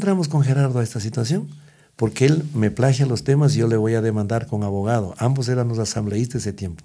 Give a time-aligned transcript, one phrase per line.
[0.00, 1.50] entramos con Gerardo a esta situación?
[1.94, 5.14] Porque él me plagia los temas y yo le voy a demandar con abogado.
[5.18, 6.82] Ambos éramos asambleístas ese tiempo.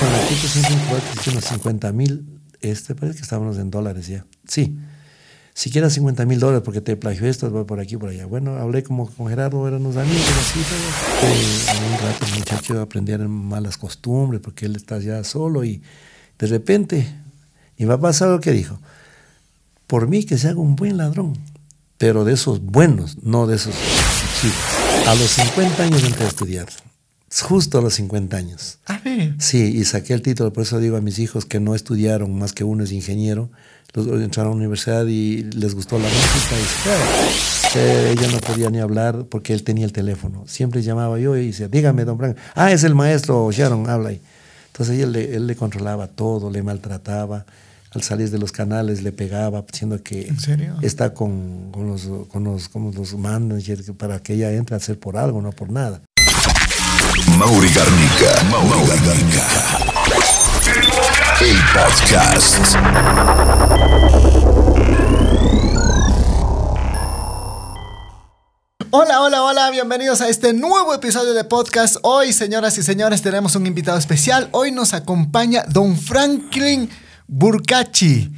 [0.00, 4.24] La siempre unos 50 mil, este parece que estábamos en dólares ya.
[4.48, 4.78] Sí,
[5.52, 8.24] siquiera 50 mil dólares porque te plagio esto, voy por aquí, por allá.
[8.24, 10.60] Bueno, hablé como con Gerardo, éramos amigos, así,
[11.20, 15.82] pero un rato el muchacho aprendieron malas costumbres porque él está ya solo y
[16.38, 17.06] de repente
[17.76, 18.80] mi papá sabe lo que dijo.
[19.86, 21.34] Por mí que se haga un buen ladrón,
[22.02, 23.76] pero de esos buenos, no de esos
[24.40, 25.06] chicos.
[25.06, 26.66] A los 50 años entré a estudiar
[27.42, 28.80] justo a los 50 años.
[28.86, 29.36] A ver.
[29.38, 32.54] Sí, y saqué el título, por eso digo a mis hijos que no estudiaron, más
[32.54, 33.50] que uno es ingeniero,
[33.92, 38.68] los, entraron a la universidad y les gustó la música y claro, ella no podía
[38.68, 40.42] ni hablar porque él tenía el teléfono.
[40.48, 44.20] Siempre llamaba yo y decía, dígame, don Frank, ah, es el maestro Sharon, habla ahí.
[44.72, 47.46] Entonces él, él le controlaba todo, le maltrataba
[47.94, 50.32] al salir de los canales le pegaba, diciendo que
[50.80, 54.98] está con, con, los, con, los, con los managers para que ella entre a hacer
[54.98, 56.00] por algo, no por nada.
[57.36, 58.42] Mauri Garnica.
[58.50, 59.46] Mauri Garnica.
[61.40, 62.76] El podcast.
[68.94, 71.96] Hola, hola, hola, bienvenidos a este nuevo episodio de podcast.
[72.02, 74.48] Hoy, señoras y señores, tenemos un invitado especial.
[74.52, 76.88] Hoy nos acompaña don Franklin
[77.26, 78.32] Burgachi.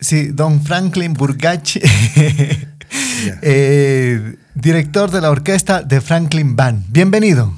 [0.00, 1.80] Sí, don Franklin Burgachi.
[3.42, 6.84] Eh, director de la orquesta de Franklin Band.
[6.90, 7.52] Bienvenido.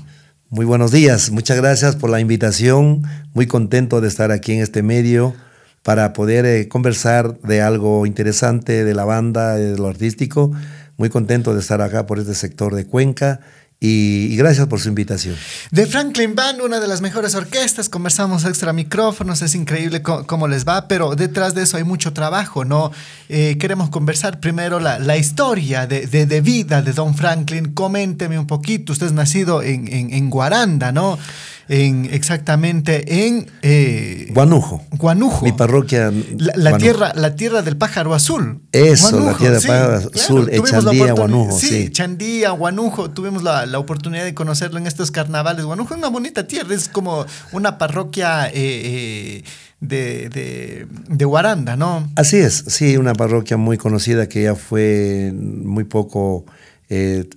[0.50, 4.82] Muy buenos días, muchas gracias por la invitación, muy contento de estar aquí en este
[4.82, 5.34] medio
[5.82, 10.52] para poder eh, conversar de algo interesante de la banda, de lo artístico,
[10.96, 13.41] muy contento de estar acá por este sector de Cuenca
[13.86, 15.36] y, gracias por su invitación.
[15.70, 20.66] De Franklin Band, una de las mejores orquestas, conversamos extra micrófonos, es increíble cómo, les
[20.66, 22.92] va, pero detrás de eso hay mucho trabajo, ¿no?
[23.28, 27.74] Eh, queremos conversar primero la, historia de, de, vida de Don Franklin.
[27.74, 31.19] Coménteme un poquito, usted es nacido en, en, en Guaranda, ¿no?
[31.68, 34.82] En, exactamente en eh, Guanujo.
[34.92, 35.44] Guanujo.
[35.44, 36.12] Mi parroquia.
[36.36, 38.60] La, tierra, la tierra del pájaro azul.
[38.72, 41.58] Eso, la tierra del pájaro azul, Chandía, Guanujo.
[41.58, 43.10] Sí, Chandía, Guanujo.
[43.10, 45.64] Tuvimos la, oportunidad de conocerlo en estos carnavales.
[45.64, 48.48] Guanujo es una bonita tierra, es como una parroquia.
[48.48, 49.44] Eh, eh,
[49.80, 52.08] de, de, de, Guaranda, ¿no?
[52.16, 56.47] Así es, sí, una parroquia muy conocida que ya fue muy poco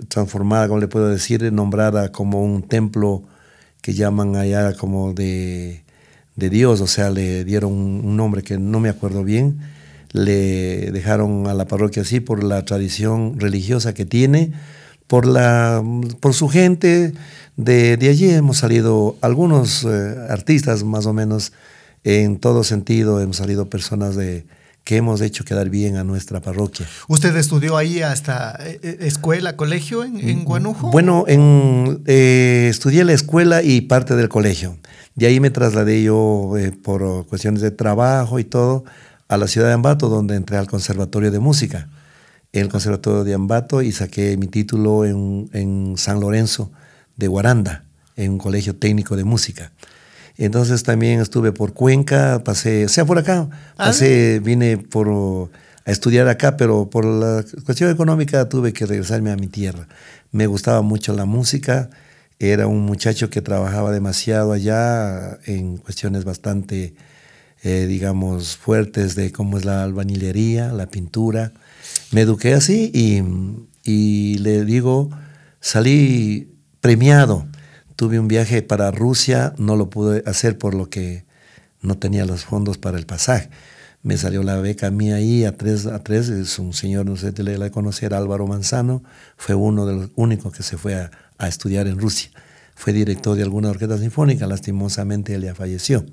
[0.08, 3.24] transformada, como le puedo decir, nombrada como un templo
[3.88, 5.84] que llaman allá como de,
[6.36, 9.60] Dios, o sea, le dieron un nombre que no me acuerdo bien,
[10.12, 14.52] le dejaron a la parroquia así por la tradición religiosa que tiene,
[15.08, 15.82] por, la,
[16.20, 17.14] por su gente.
[17.56, 21.54] De, de allí hemos salido algunos eh, artistas más o menos
[22.04, 24.46] en todo sentido, hemos salido personas de,
[24.88, 26.88] que hemos hecho quedar bien a nuestra parroquia.
[27.10, 30.92] ¿Usted estudió ahí hasta eh, eh, escuela, colegio en, en mm, Guanujo?
[30.92, 34.78] Bueno, en, eh, estudié la escuela y parte del colegio.
[35.14, 36.54] De ahí me trasladé yo
[36.84, 38.86] por cuestiones de trabajo y todo
[39.28, 41.90] a la ciudad de Ambato, donde entré al Conservatorio de Música,
[42.54, 46.72] en el Conservatorio de Ambato, y saqué mi título en, en San Lorenzo
[47.18, 47.84] de Guaranda,
[48.16, 49.74] en un colegio técnico de música.
[50.38, 53.74] Entonces también estuve por Cuenca, pasé, o sea, por acá, ah.
[53.76, 55.50] pasé, vine por,
[55.86, 59.88] a estudiar acá, pero por la cuestión económica tuve que regresarme a mi tierra.
[60.32, 61.90] Me gustaba mucho la música,
[62.40, 66.94] era un muchacho que trabajaba demasiado allá en cuestiones bastante,
[67.64, 71.54] eh, digamos, fuertes de cómo es la albañilería, la pintura.
[72.12, 73.24] Me eduqué así y,
[73.84, 75.10] y le digo,
[75.62, 77.48] salí premiado
[77.98, 81.26] Tuve un viaje para Rusia, no lo pude hacer por lo que
[81.82, 83.50] no tenía los fondos para el pasaje.
[84.04, 86.30] Me salió la beca mía ahí a tres, a tres.
[86.30, 89.04] Es un señor, no sé si le conocer, Álvaro Manzano.
[89.36, 92.30] Fue uno de los únicos que se fue a, a estudiar en Rusia.
[92.76, 96.06] Fue director de alguna orquesta sinfónica, lastimosamente él ya falleció.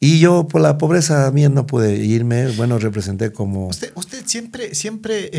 [0.00, 3.68] Y yo por la pobreza mía no pude irme, bueno, representé como...
[3.68, 5.30] Usted, usted siempre, siempre eh,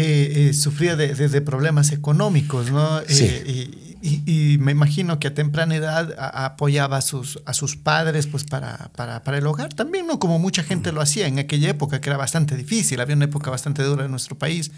[0.50, 3.02] eh, sufría de, de, problemas económicos, ¿no?
[3.08, 3.28] Sí.
[3.30, 8.44] Eh, y, me imagino que a temprana edad apoyaba a sus, a sus padres pues
[8.44, 10.20] para, para, para, el hogar también, ¿no?
[10.20, 13.50] Como mucha gente lo hacía en aquella época, que era bastante difícil, había una época
[13.50, 14.72] bastante dura en nuestro país.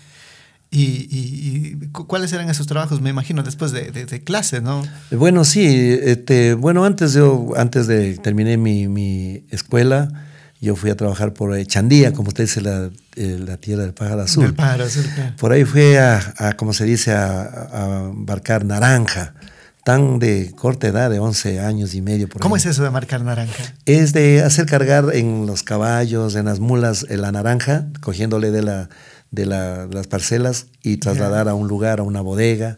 [0.70, 3.00] Y, y, cuáles eran esos trabajos?
[3.00, 4.84] Me imagino después de, de, clase, ¿no?
[5.12, 5.66] Bueno, sí.
[5.66, 10.27] Este, bueno, antes yo, antes de terminé mi, mi escuela,
[10.60, 14.22] yo fui a trabajar por Chandía, como usted dice, la, eh, la tierra del pájaro
[14.24, 14.44] azul.
[14.44, 15.06] Del pájaro azul,
[15.38, 19.36] Por ahí fui a, a, como se dice, a, a, marcar naranja,
[19.84, 22.28] tan de corta edad, de 11 años y medio.
[22.28, 23.64] Por ¿Cómo es eso de marcar naranja?
[23.86, 28.90] Es de hacer cargar en los caballos, en las mulas, la naranja, cogiéndole de la,
[29.32, 32.78] de la- las parcelas y trasladar a un lugar, a una bodega.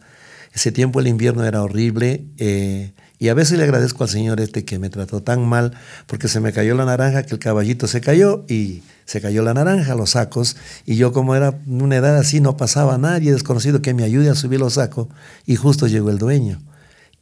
[0.54, 4.64] Ese tiempo el invierno era horrible eh, y a veces le agradezco al señor este
[4.66, 5.74] que me trató tan mal
[6.08, 9.54] porque se me cayó la naranja que el caballito se cayó y se cayó la
[9.54, 10.56] naranja, los sacos
[10.86, 14.36] y yo como era una edad así no pasaba nadie desconocido que me ayude a
[14.36, 15.08] subir los sacos
[15.46, 16.62] y justo llegó el dueño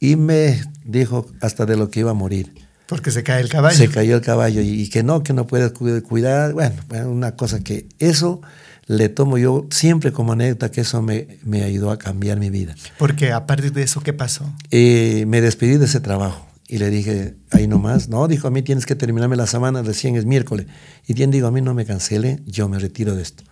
[0.00, 2.52] y me dijo hasta de lo que iba a morir.
[2.86, 3.76] Porque se cae el caballo.
[3.76, 6.52] Se cayó el caballo y, y que no, que no puedes cu- cuidar.
[6.54, 6.74] Bueno,
[7.06, 8.40] una cosa que eso
[8.88, 12.74] le tomo yo siempre como anécdota que eso me, me ayudó a cambiar mi vida.
[12.98, 14.50] Porque a partir de eso, ¿qué pasó?
[14.70, 18.62] Eh, me despedí de ese trabajo y le dije, ahí nomás, no, dijo, a mí
[18.62, 20.66] tienes que terminarme la semana, recién es miércoles.
[21.06, 23.44] Y bien digo, a mí no me cancele, yo me retiro de esto.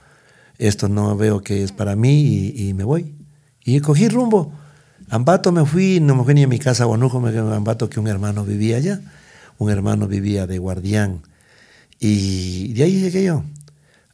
[0.57, 3.15] Esto no veo que es para mí y, y me voy.
[3.63, 4.55] Y cogí rumbo.
[5.11, 7.91] Ambato me fui, no me fui ni a mi casa a me fui a Ambato
[7.91, 9.03] que un hermano vivía allá.
[9.59, 11.23] Un hermano vivía de guardián.
[12.01, 13.45] Y de ahí llegué yo.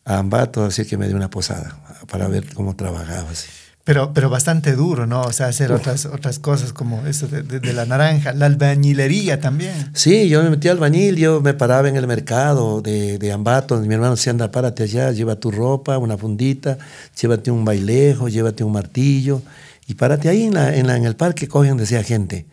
[0.04, 1.76] A Ambato, así que me dio una posada
[2.10, 3.31] para ver cómo trabajaba.
[3.31, 3.49] Así.
[3.84, 5.22] Pero, pero bastante duro, ¿no?
[5.22, 9.40] O sea, hacer otras, otras cosas como eso de, de- de la naranja, la albañilería
[9.40, 9.90] también.
[9.94, 13.76] Sí, yo me metí al bañil, yo me paraba en el mercado de, de Ambato,
[13.81, 16.78] mi hermano decía, anda, párate allá, lleva tu ropa, una fundita,
[17.20, 19.43] llévate un bailejo, llévate un martillo,
[19.88, 22.46] y párate ahí en, la, en, la- en el parque, cogen, decía gente.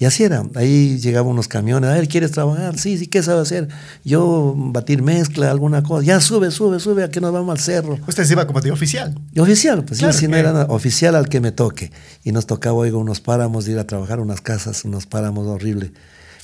[0.00, 2.78] Y así era, ahí llegaban unos camiones, a ver, ¿quieres trabajar?
[2.78, 3.68] Sí, sí, ¿qué sabe hacer?
[4.02, 7.98] Yo batir mezcla, alguna cosa, ya sube, sube, sube, a que nos vamos al cerro.
[8.08, 9.14] Usted se iba como de oficial.
[9.34, 11.92] Y oficial, pues Claro yo sí no era nada, oficial al que me toque.
[12.24, 15.90] Y nos tocaba, oiga, unos páramos, de ir a trabajar unas casas, unos páramos horribles.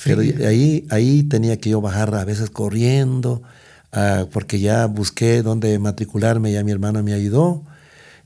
[0.05, 0.35] Pero Sí.
[0.45, 3.43] ahí, ahí tenía que yo bajar a veces corriendo,
[3.91, 7.65] ah, porque ya busqué dónde matricularme, ya mi hermana me ayudó.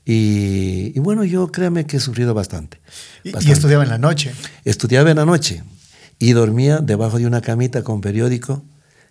[0.05, 2.79] Y, y bueno, yo créame que he sufrido bastante.
[3.23, 3.53] Y, y bastante.
[3.53, 4.33] estudiaba en la noche.
[4.65, 5.63] Estudiaba en la noche
[6.19, 8.63] y dormía debajo de una camita con periódico,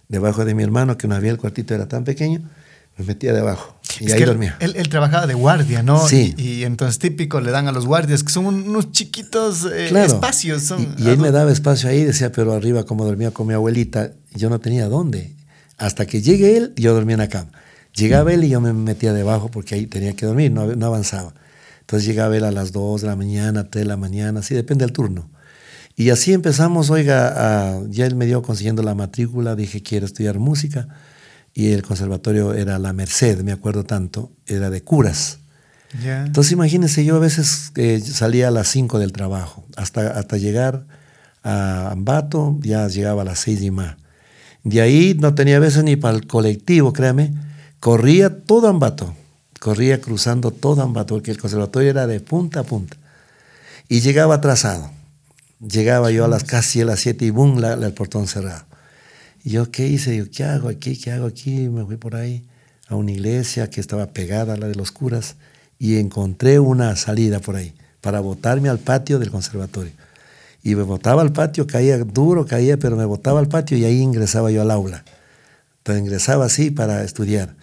[0.08, 2.40] debajo de mi hermano, que no había el cuartito, era tan pequeño,
[2.96, 4.56] me metía debajo y Es ahí que dormía.
[4.60, 6.06] Él, él trabajaba de guardia, ¿no?
[6.06, 6.34] Sí.
[6.36, 10.62] Y, y entonces típico le dan a los guardias, que son unos chiquitos eh, espacios.
[10.62, 13.54] Son Y, y él me daba espacio ahí, decía, pero arriba, como dormía con mi
[13.54, 15.34] abuelita, yo no tenía dónde.
[15.78, 17.50] Hasta que llegue él, yo dormía en la cama.
[17.94, 21.34] Llegaba él y yo me metía debajo porque ahí tenía que dormir, no, no avanzaba.
[21.80, 24.84] Entonces llegaba él a las 2 de la mañana, 3 de la mañana, así depende
[24.84, 25.28] del turno.
[25.96, 27.34] Y así empezamos, oiga,
[27.76, 30.88] a- ya él me dio consiguiendo la matrícula, dije, quiero estudiar música.
[31.52, 35.38] Y el conservatorio era La Merced, me acuerdo tanto, era de curas.
[36.24, 40.86] Entonces imagínense, yo a veces eh, salía a las 5 del trabajo, hasta, hasta llegar
[41.42, 43.96] a Ambato, ya llegaba a las 6 y más.
[44.62, 47.32] De ahí no tenía veces ni para el colectivo, créame,
[47.80, 49.14] corría todo Ambato,
[49.58, 52.96] corría cruzando todo Ambato, porque el conservatorio era de punta a punta.
[53.88, 54.90] Y llegaba atrasado.
[55.60, 58.64] Llegaba yo a las casi a las 7 y boom, la- la- el portón cerrado.
[59.44, 60.16] Y yo, ¿qué hice?
[60.16, 60.96] Yo, ¿qué hago aquí?
[60.96, 61.68] ¿Qué hago aquí?
[61.68, 62.46] Me fui por ahí
[62.88, 65.36] a una iglesia que estaba pegada a la de los curas
[65.78, 69.92] y encontré una salida por ahí para botarme al patio del conservatorio.
[70.62, 73.98] Y me botaba al patio, caía duro, caía, pero me botaba al patio y ahí
[74.00, 75.04] ingresaba yo al aula.
[75.78, 77.54] Entonces ingresaba así para estudiar.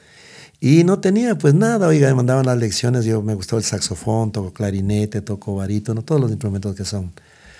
[0.59, 4.31] Y no tenía pues nada, oiga, me mandaban las lecciones, yo me gustó el saxofón,
[4.31, 7.11] toco clarinete, toco barítono, todos los instrumentos que son.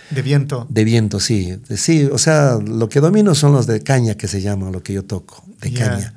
[0.09, 0.65] De viento.
[0.69, 1.59] De viento, sí.
[1.75, 4.93] Sí, o sea, lo que domino son los de caña que se llaman, lo que
[4.93, 6.13] yo toco, de caña.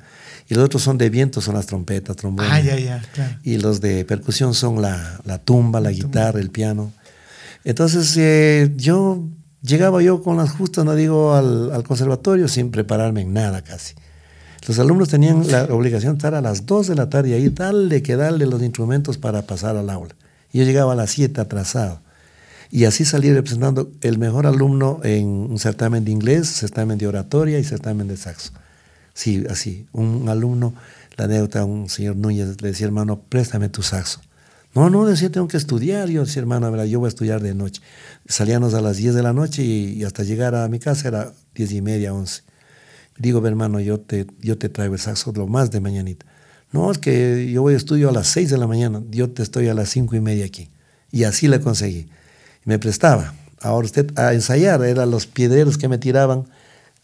[0.47, 2.51] Y los otros son de viento, son las trompetas, trombones.
[2.51, 3.37] Ah, ya, ya, claro.
[3.43, 6.91] Y los de percusión son la, la tumba, la guitarra, el piano.
[7.63, 9.27] Entonces, eh, yo
[9.61, 13.93] llegaba yo con las justas, no digo, al, al conservatorio sin prepararme en nada casi.
[14.67, 18.03] Los alumnos tenían la obligación de estar a las 2 de la tarde ahí, darle
[18.03, 20.15] que darle los instrumentos para pasar al aula.
[20.53, 21.99] Yo llegaba a las 7 atrasado.
[22.69, 27.59] Y así salí representando el mejor alumno en un certamen de inglés, certamen de oratoria
[27.59, 28.51] y certamen de saxo.
[29.13, 29.87] Sí, así.
[29.91, 30.73] Un alumno,
[31.17, 34.21] la anécdota, un señor Núñez le decía, hermano, préstame tu saxo.
[34.73, 36.07] No, no, decía, tengo que estudiar.
[36.07, 37.81] Yo decía, hermano, verá, yo voy a estudiar de noche.
[38.25, 41.73] Salíamos a las 10 de la noche y hasta llegar a mi casa era 10
[41.73, 42.43] y media, 11.
[43.21, 46.25] Digo, hermano, yo te, yo te traigo el saxo lo más de mañanita.
[46.71, 49.43] No, es que yo voy a estudio a las 6 de la mañana, yo te
[49.43, 50.69] estoy a las 5 y media aquí.
[51.11, 52.07] Y así le conseguí.
[52.65, 53.33] Me prestaba.
[53.59, 56.45] Ahora usted a ensayar, eran los piedreros que me tiraban.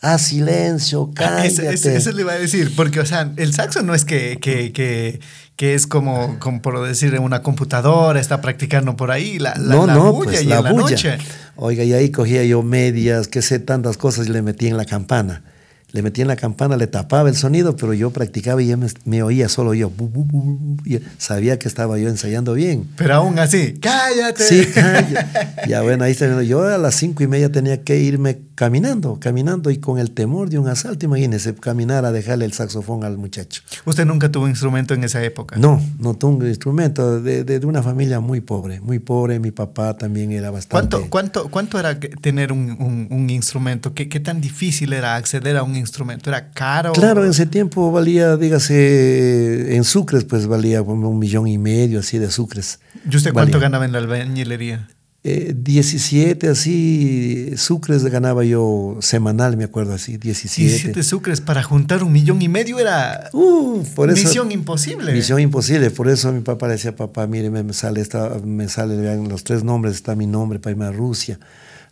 [0.02, 1.74] Ah, silencio, Ah, ese- cállate.
[1.76, 4.72] ese- eso le iba a decir, porque, o sea, el saxo no es que, que,
[4.72, 5.20] que,
[5.56, 9.88] que es como, como, por decir, una computadora, está practicando por ahí, la, la, no,
[9.88, 10.92] la no, bulla pues y la en la bulla.
[10.92, 11.18] noche.
[11.56, 14.86] Oiga, y ahí cogía yo medias, que sé, tantas cosas y le metí en la
[14.86, 15.44] campana.
[15.92, 18.88] Le metí en la campana, le tapaba el sonido, pero yo practicaba y ya me,
[19.06, 19.90] me oía solo yo.
[19.90, 22.88] Bu, bu, bu, bu, bu, y sabía que estaba yo ensayando bien.
[22.98, 24.44] Pero aún así, cállate.
[24.44, 25.66] Sí, calla.
[25.68, 26.44] ya bueno, ahí está.
[26.44, 30.50] Yo a las cinco y media tenía que irme caminando, caminando y con el temor
[30.50, 33.62] de un asalto, imagínese, caminar a dejarle el saxofón al muchacho.
[33.86, 35.58] ¿Usted nunca tuvo instrumento en esa época?
[35.58, 39.96] No, no tuve un instrumento, de, de, una familia muy pobre, muy pobre, mi papá
[39.96, 40.90] también era bastante...
[40.90, 43.94] ¿Cuánto, cuánto, cuánto era tener un, un, instrumento?
[43.94, 46.30] ¿Qué, ¿Qué, tan difícil era acceder a un instrumento?
[46.30, 46.94] ¿Era caro?
[46.94, 52.18] Claro, en ese tiempo valía, dígase, en sucres, pues valía un millón y medio así
[52.18, 52.80] de sucres.
[53.10, 54.88] ¿Y usted cuánto ganaba en la albañilería?
[55.24, 60.70] 17 eh, así sucres ganaba yo semanal, me acuerdo así, 17.
[60.70, 65.12] 17 sucres para juntar un millón y medio era uh, por eso, misión imposible.
[65.12, 69.28] Misión imposible, por eso mi papá decía, papá, mire, me sale, esta, me sale, vean
[69.28, 71.40] los tres nombres, está mi nombre para irme a Rusia.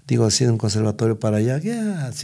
[0.08, 1.60] Digo, así en un conservatorio para allá,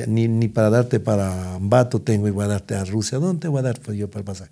[0.08, 3.18] ni, ni para darte para Ambato tengo y voy a darte a Rusia.
[3.18, 4.52] ¿Dónde voy a dar pues, yo para el pasaje?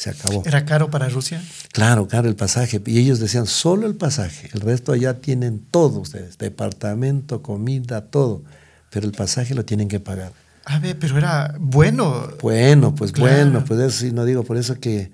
[0.00, 0.42] se acabó.
[0.46, 1.42] ¿Era caro para Rusia?
[1.72, 2.80] Claro, caro el pasaje.
[2.86, 4.48] Y ellos decían, solo el pasaje.
[4.54, 8.42] El resto allá tienen todo ustedes, departamento, comida, todo.
[8.88, 10.32] Pero el pasaje lo tienen que pagar.
[10.64, 12.28] A ver, pero era bueno.
[12.40, 15.12] Bueno, pues bueno, pues eso sí, no digo, por eso que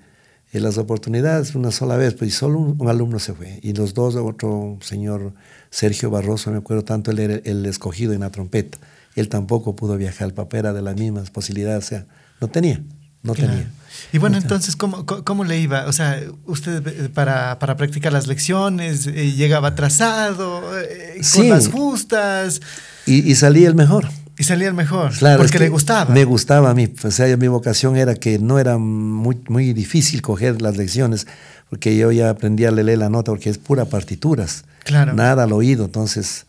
[0.53, 3.59] en las oportunidades una sola vez, pues solo un, alumno se fue.
[3.61, 5.33] Y los dos, otro señor
[5.69, 8.77] Sergio Barroso, me acuerdo tanto, él era el escogido en la trompeta.
[9.15, 12.05] Él tampoco pudo viajar, el papá era de las mismas posibilidades, o sea,
[12.39, 12.81] no tenía,
[13.23, 13.69] no tenía.
[14.13, 15.85] Y bueno, entonces, ¿cómo, ¿cómo, le iba?
[15.87, 21.67] O sea, usted eh, para, para practicar las lecciones eh, llegaba atrasado, eh, con las
[21.67, 22.61] justas.
[23.05, 24.07] Y, y, salía el mejor.
[24.37, 26.13] Y salía el mejor, claro, porque le gustaba.
[26.13, 30.21] Me gustaba a mí, o sea, mi vocación era que no era muy, muy difícil
[30.21, 31.25] coger las lecciones,
[31.69, 35.13] porque yo ya aprendí a leer la nota, porque es pura partituras, claro.
[35.13, 36.45] nada al oído, entonces...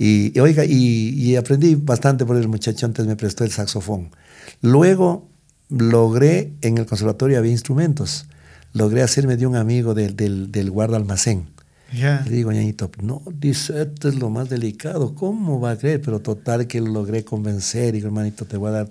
[0.00, 4.10] Y, y oiga, y, y aprendí bastante por el muchacho, antes me prestó el saxofón.
[4.62, 5.26] Luego
[5.68, 8.26] logré, en el conservatorio había instrumentos,
[8.74, 11.48] logré hacerme de un amigo del, del, del guarda almacén.
[11.92, 16.00] Le digo, ñañito, no, dice, esto es lo más delicado, ¿cómo va a creer?
[16.00, 18.90] Pero total que lo logré convencer, y hermanito, te voy a dar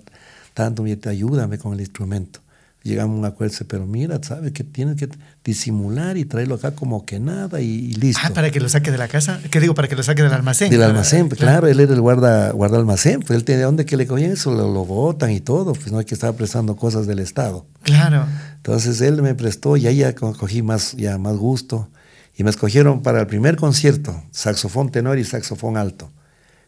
[0.52, 2.40] tanto, ayúdame con el instrumento
[2.88, 5.08] llegamos a un acuerdo, pero mira, sabes que tienes que
[5.44, 8.20] disimular y traerlo acá como que nada y, listo.
[8.24, 9.40] Ah, para que lo saque de la casa.
[9.50, 9.74] ¿Qué digo?
[9.74, 10.70] Para que lo saque del almacén.
[10.70, 11.68] Del almacén, pues, claro.
[11.68, 14.72] él era el guarda, guarda almacén, pues él tenía dónde que le cogían eso, lo,
[14.72, 17.66] lo botan y todo, pues no hay que estar prestando cosas del Estado.
[17.82, 18.26] Claro.
[18.56, 21.88] Entonces él me prestó y ahí ya cogí más, ya más gusto.
[22.36, 26.10] Y me escogieron para el primer concierto, saxofón tenor y saxofón alto.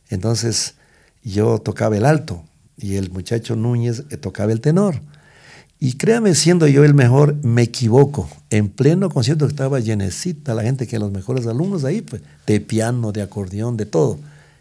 [0.08, 0.74] Entonces
[1.22, 2.44] yo tocaba el alto
[2.76, 5.00] y el muchacho Núñez eh, tocaba el tenor.
[5.82, 8.28] Y créame, siendo yo el mejor, me equivoco.
[8.50, 13.12] En pleno concierto estaba llenecita la gente, que los mejores alumnos ahí, pues, de piano,
[13.12, 14.18] de acordeón, de todo.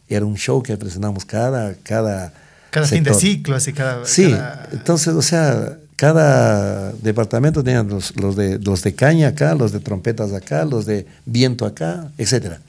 [0.07, 1.73] Era un show que presentamos cada...
[1.83, 2.31] Cada,
[2.71, 4.05] cada fin de ciclo, así cada...
[4.05, 4.33] Sí,
[4.71, 9.81] entonces, o sea, cada departamento tenía los, los, de, los de caña acá, los de
[9.81, 12.59] trompetas acá, los de viento acá, etc.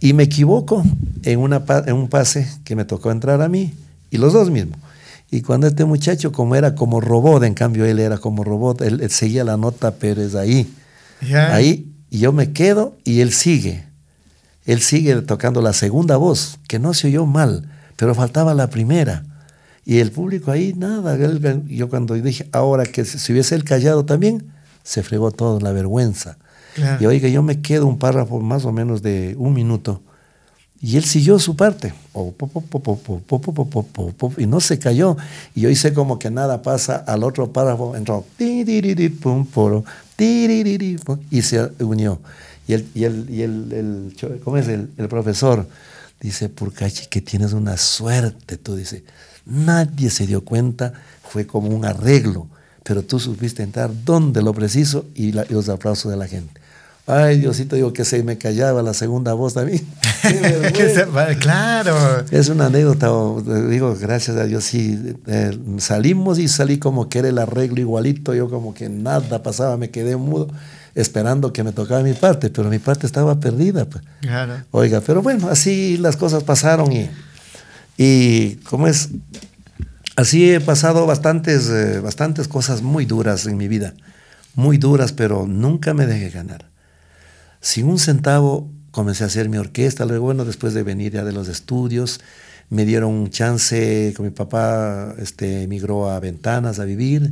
[0.00, 0.82] Y me equivoco
[1.22, 3.74] en, una, en un pase que me tocó entrar a mí,
[4.10, 4.78] y los dos mismos.
[5.30, 9.10] Y cuando este muchacho, como era como robot, en cambio él era como robot, él,
[9.10, 10.72] seguía la nota, pero es ahí.
[11.34, 13.84] Ahí, y yo me quedo y él sigue.
[14.64, 19.24] Él sigue tocando la segunda voz, que no se oyó mal, pero faltaba la primera.
[19.84, 21.16] Y el público ahí, nada.
[21.66, 26.38] yo cuando dije, ahora que si hubiese él callado también, se fregó todo, la vergüenza.
[27.00, 30.02] Y oiga, yo me quedo un párrafo más o menos de un minuto
[30.80, 31.92] y él siguió su parte.
[34.36, 35.16] Y no se cayó.
[35.54, 36.96] Y yo hice como que nada pasa.
[36.96, 38.24] Al otro párrafo entró.
[41.30, 42.20] Y se unió.
[42.68, 44.68] Y el, y el, y el, ¿cómo es?
[44.68, 45.66] El, el profesor
[46.20, 48.56] dice, Purcachi, que tienes una suerte.
[48.56, 49.02] Tú dice,
[49.46, 50.92] nadie se dio cuenta.
[51.28, 52.46] Fue como un arreglo.
[52.84, 56.57] Pero tú supiste entrar donde lo preciso y los aplausos de la gente.
[57.08, 59.80] Ay, Diosito, digo que se me callaba la segunda voz también.
[61.40, 61.96] claro.
[62.30, 63.08] Es una anécdota,
[63.70, 65.16] digo, gracias a Dios, sí.
[65.26, 69.78] Eh, salimos y salí como que era el arreglo igualito, yo como que nada pasaba,
[69.78, 70.48] me quedé mudo
[70.94, 73.86] esperando que me tocara mi parte, pero mi parte estaba perdida.
[73.86, 74.04] Pues.
[74.20, 74.64] Claro.
[74.70, 77.08] Oiga, pero bueno, así las cosas pasaron y,
[77.96, 79.08] y como es,
[80.16, 83.94] así he pasado bastantes, eh, bastantes cosas muy duras en mi vida,
[84.54, 86.68] muy duras, pero nunca me dejé ganar.
[87.68, 90.06] Sin un centavo comencé a hacer mi orquesta.
[90.06, 92.18] Luego, bueno, después de venir ya de los estudios,
[92.70, 97.30] me dieron un chance, con mi papá este, emigró a Ventanas a vivir.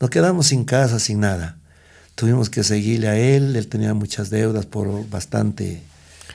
[0.00, 1.58] Nos quedamos sin casa, sin nada.
[2.14, 5.82] Tuvimos que seguirle a él, él tenía muchas deudas por bastante.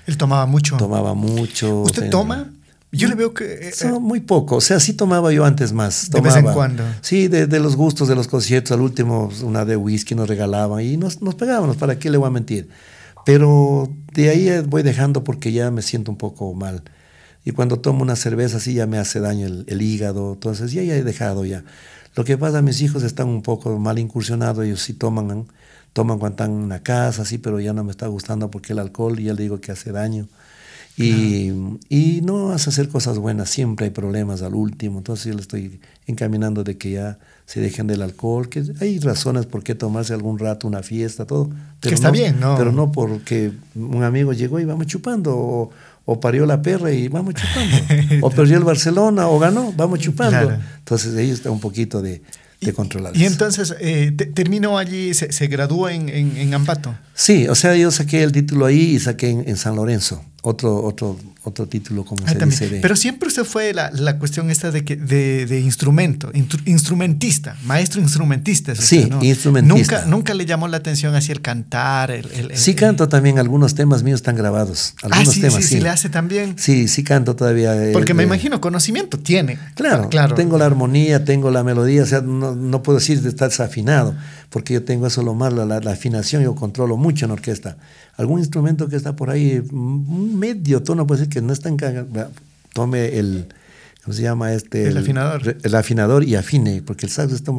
[0.05, 0.77] Él tomaba mucho.
[0.77, 1.81] Tomaba mucho.
[1.81, 2.51] ¿Usted toma?
[2.91, 3.69] Yo le veo que...
[3.69, 6.11] Eh, muy poco, o sea, sí tomaba yo antes más.
[6.11, 6.83] de vez en cuando.
[7.01, 10.97] Sí, de, los gustos de los conciertos, al último una de whisky nos regalaban y
[10.97, 12.69] nos, nos pegábamos, ¿para qué le voy a mentir?
[13.25, 16.83] Pero de ahí voy dejando porque ya me siento un poco mal.
[17.45, 20.33] Y cuando tomo una cerveza así ya me hace daño el, el hígado.
[20.33, 21.63] Entonces ya, ya he dejado ya.
[22.15, 25.47] Lo que pasa, mis hijos están un poco mal incursionados, ellos sí toman,
[25.93, 28.79] toman cuando están en una casa, sí, pero ya no me está gustando porque el
[28.79, 30.27] alcohol, ya le digo que hace daño.
[30.97, 31.51] Y,
[31.89, 35.41] y no vas a hacer cosas buenas, siempre hay problemas al último, entonces yo le
[35.41, 40.13] estoy encaminando de que ya se dejen del alcohol, que hay razones por qué tomarse
[40.13, 41.49] algún rato una fiesta, todo.
[41.49, 42.55] Pero que está no, bien, ¿no?
[42.57, 45.71] Pero no porque un amigo llegó y vamos chupando, o,
[46.05, 47.77] o parió la perra y vamos chupando,
[48.25, 50.47] o perdió el Barcelona o ganó, vamos chupando.
[50.47, 50.61] Claro.
[50.79, 52.21] Entonces ellos están un poquito de,
[52.61, 53.17] de controlados.
[53.17, 56.95] Y entonces eh, te- terminó allí, se, se graduó en, en, en Ambato.
[57.13, 60.83] Sí, o sea, yo saqué el título ahí y saqué en, en San Lorenzo, otro,
[60.83, 62.69] otro, otro título, como Ah, se dice.
[62.69, 66.61] de- Pero siempre usted fue la, la cuestión esta de, que, de, de instrumento, intru-
[66.65, 68.75] instrumentista, maestro instrumentista.
[68.75, 69.23] Sí, usted, ¿no?
[69.23, 69.95] instrumentista.
[69.99, 72.11] Nunca, nunca le llamó la atención así el cantar.
[72.11, 74.95] El, el- el- sí canto también, algunos temas míos están grabados.
[75.01, 76.55] Ah, Algunos sí, temas, sí, sí, le hace también.
[76.57, 77.73] Sí, sí canto todavía.
[77.81, 79.57] eh, Porque me imagino conocimiento tiene.
[79.75, 80.35] Claro, claro.
[80.35, 84.13] tengo la armonía, tengo la melodía, o sea, no, no puedo decir de estar desafinado,
[84.49, 87.77] porque yo tengo eso lo malo, la, la afinación, yo controlo mucho en orquesta.
[88.15, 91.77] Algún instrumento que está por ahí, un medio tono, puede decir que no está en...
[92.73, 93.47] Tome el,
[94.03, 94.87] ¿cómo se llama este?
[94.87, 95.43] El afinador.
[95.43, 97.51] re- El, afinador y afine, porque el saxo está...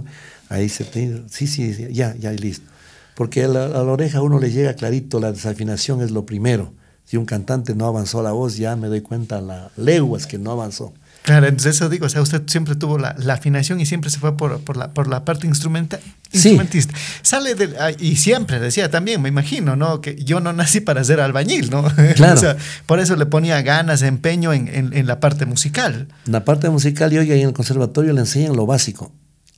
[0.49, 2.71] Ahí se sí, sí, sí, ya, ya, listo.
[3.15, 6.73] Porque a la, a la oreja uno le llega clarito, la desafinación es lo primero.
[7.05, 10.51] Si un cantante no avanzó la voz, ya me doy cuenta la leguas que no
[10.53, 10.93] avanzó.
[11.25, 14.19] Claro, entonces eso digo, o sea, usted siempre tuvo la, la afinación y siempre se
[14.19, 15.99] fue por, por, la, por la parte instrumenta,
[16.31, 16.49] Sí.
[16.51, 16.93] instrumentista.
[17.23, 20.03] Sale del, ah, y siempre decía también, me imagino, ¿no?
[20.03, 21.83] Que yo no nací para ser albañil, ¿no?
[22.17, 22.35] Claro.
[22.35, 26.09] o sea, por eso le ponía ganas, empeño en, en, en la parte musical.
[26.27, 29.11] La parte musical, y hoy en el conservatorio le enseñan lo básico.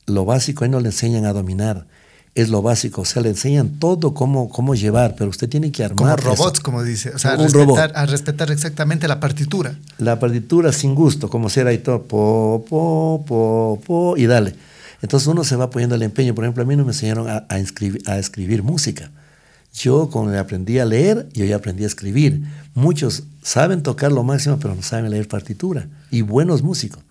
[0.06, 1.88] Lo básico, ahí no le enseñan a dominar.
[2.36, 3.00] Es lo básico.
[3.00, 6.20] O sea, le enseñan todo cómo, cómo llevar, pero usted tiene que Como armar.
[6.20, 6.28] eso.
[6.28, 7.10] robots, como dice.
[7.10, 7.90] O sea, a respetar, robot.
[7.96, 9.74] a respetar exactamente la partitura.
[9.98, 12.02] La partitura sin gusto, como será y todo.
[12.02, 14.54] Po, po, po, po, y dale.
[15.00, 16.34] Entonces uno se va poniendo el empeño.
[16.34, 19.10] Por ejemplo, a mí no me enseñaron a, a, inscribir, a escribir música.
[19.72, 22.42] Yo cuando aprendí a leer, yo ya aprendí a escribir.
[22.74, 25.88] Muchos saben tocar lo máximo, pero no saben leer partitura.
[26.10, 27.02] Y buenos músicos.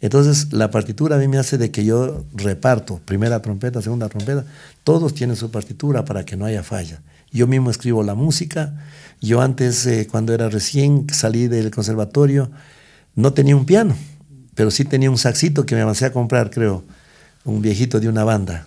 [0.00, 4.44] Entonces, la partitura a mí me hace de que yo reparto, primera trompeta, segunda trompeta,
[4.82, 7.00] todos tienen su partitura para que no haya falla.
[7.30, 8.74] Yo mismo escribo la música.
[9.20, 12.50] Yo antes, eh, cuando era recién salí del conservatorio,
[13.14, 13.94] no tenía un piano,
[14.54, 16.82] pero sí tenía un saxito que me avancé a comprar, creo,
[17.44, 18.66] un viejito de una banda.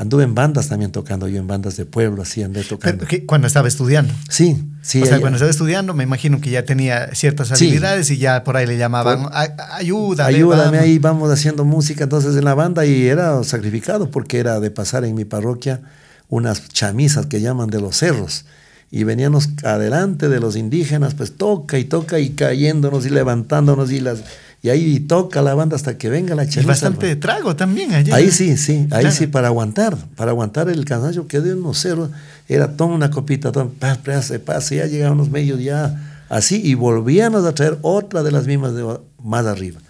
[0.00, 3.04] Anduve en bandas también tocando, yo en bandas de pueblo, así andé tocando.
[3.26, 4.14] Cuando estaba estudiando.
[4.30, 5.02] Sí, sí.
[5.02, 7.66] o sea, cuando estaba estudiando, me imagino que ya tenía ciertas Sí.
[7.66, 10.80] habilidades y ya por ahí le llamaban, Por- "A- ayuda, ve, Ayúdame vamos".
[10.80, 15.04] ahí, vamos haciendo música entonces en la banda y era sacrificado porque era de pasar
[15.04, 15.82] en mi parroquia
[16.30, 18.46] unas chamisas que llaman de los cerros
[18.90, 24.00] y veníamos adelante de los indígenas, pues toca y toca y cayéndonos y levantándonos y
[24.00, 24.20] las
[24.62, 26.68] y ahí toca la banda hasta que venga la Y chamisa.
[26.68, 28.14] bastante trago también allá.
[28.14, 29.10] Ahí sí, sí, ahí Claro.
[29.12, 32.10] sí, para aguantar, para aguantar el cansancio que de unos cerros,
[32.48, 37.44] era toma una copita, toma, pa, pase, pase, ya llegábamos medios ya así y volvíamos
[37.44, 38.84] a traer otra de las mismas de
[39.22, 39.80] más arriba.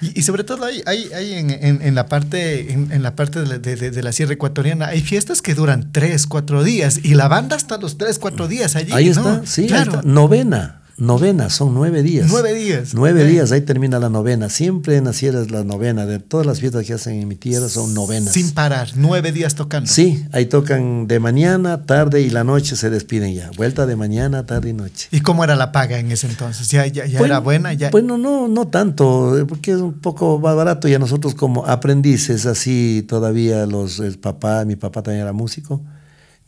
[0.00, 3.16] Y, y sobre todo hay, hay, hay en, en- en la parte, en, en la
[3.16, 7.00] parte de, la- de- de- la sierra ecuatoriana, hay fiestas que duran tres, cuatro días
[7.02, 8.92] y la banda está los tres, cuatro días allí.
[8.92, 9.10] Ahí ¿no?
[9.10, 9.90] está, sí, ahí claro.
[9.96, 10.02] está.
[10.04, 12.28] novena, novena, son nueve días.
[12.30, 12.94] Nueve días.
[12.94, 14.48] Nueve días, ahí termina la novena.
[14.48, 17.36] Siempre en la sierra es la novena, de todas las fiestas que hacen en mi
[17.36, 18.32] tierra son novenas.
[18.32, 19.90] Sin parar, nueve días tocando.
[19.90, 23.50] Sí, ahí tocan de mañana, tarde y la noche se despiden ya.
[23.56, 25.08] Vuelta de mañana, tarde y noche.
[25.10, 26.68] ¿Y cómo era la paga en ese entonces?
[26.68, 27.72] ¿Ya, ya, ya Bueno, era buena?
[27.72, 27.90] Ya...
[27.90, 31.66] Bueno, no, no tanto, eh, porque es un poco más barato y a nosotros como
[31.66, 35.82] aprendices, así todavía los, el papá, mi papá también era músico,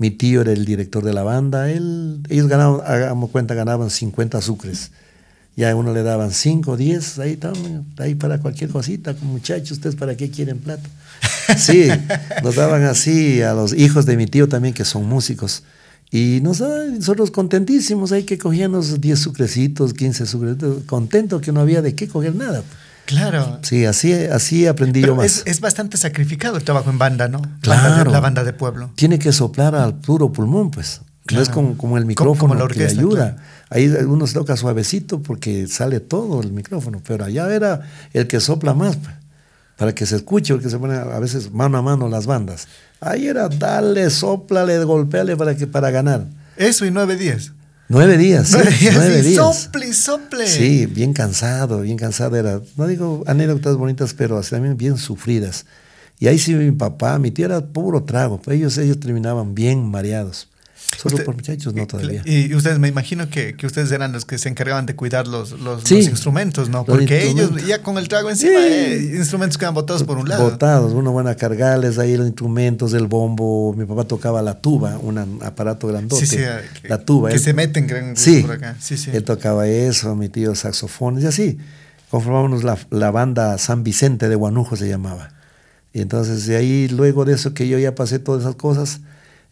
[0.03, 4.43] mi tío era el director de la banda, él, ellos ganaban, hagamos cuenta, ganaban 50
[4.43, 4.91] sucres.
[5.57, 7.38] Ya a uno le daban 5, 10, ahí
[7.99, 10.88] ahí para cualquier cosita, muchachos, ¿ustedes para qué quieren plata?
[11.57, 11.88] Sí,
[12.43, 15.62] nos daban así a los hijos de mi tío también, que son músicos.
[16.11, 21.61] Y nos, ay, nosotros contentísimos ahí que cogíamos 10 sucrecitos, 15 sucrecitos, contento que no
[21.61, 22.65] había de qué coger nada.
[23.07, 23.59] Claro.
[23.62, 25.27] Sí, así, así aprendí Pero yo más.
[25.27, 27.38] es, es bastante sacrificado el trabajo en banda, ¿no?
[27.41, 28.11] Banda de- Claro.
[28.11, 28.91] la banda de pueblo.
[28.95, 31.01] Tiene que soplar al puro pulmón, pues.
[31.31, 31.53] No es Claro.
[31.55, 33.35] como, como el micrófono como la que ayuda.
[33.37, 33.49] claro.
[33.71, 37.81] Ahí uno se toca suavecito porque sale todo el micrófono, pero allá era
[38.12, 39.15] el que sopla más, pues,
[39.79, 42.69] para que se escuche, porque se ponen a veces mano a mano las bandas.
[43.01, 46.27] Ahí era dale, soplale, golpeale para, que, para ganar.
[46.57, 47.53] Eso y nueve días.
[47.92, 48.94] Nueve días, sí, Nueve días.
[48.96, 49.57] nueve y días.
[49.62, 50.46] Sople, sople.
[50.46, 52.62] Sí, bien cansado, bien cansado era.
[52.78, 55.66] No digo anécdotas bonitas, pero así también bien sufridas.
[56.18, 58.40] Y ahí sí mi papá, mi tía era puro trago.
[58.40, 60.48] pues ellos, ellos terminaban bien mareados.
[61.00, 62.22] Solo Usted- por muchachos, no todavía.
[62.24, 65.52] Y ustedes, me imagino que, que ustedes eran los que se encargaban de cuidar los,
[65.61, 65.96] los, Sí.
[65.96, 66.85] los instrumentos, ¿no?
[66.85, 68.66] Porque ellos ya con el trago encima, Sí.
[68.68, 70.44] eh, instrumentos quedan botados por un lado.
[70.50, 73.74] Botados, uno van a cargarles ahí los instrumentos, el bombo.
[73.76, 76.26] Mi papá tocaba la tuba, un aparato grandote.
[76.26, 76.42] Sí, sí,
[76.83, 77.31] que, la tuba.
[77.31, 78.76] Que él- se meten gran Sí, por acá.
[78.78, 79.11] Sí, sí.
[79.12, 81.59] él tocaba eso, mi tío saxofones y así.
[82.11, 85.31] Conformábamos la, la banda San Vicente de Guanujo se llamaba.
[85.94, 89.00] Y entonces de ahí, luego de eso que yo ya pasé todas esas cosas,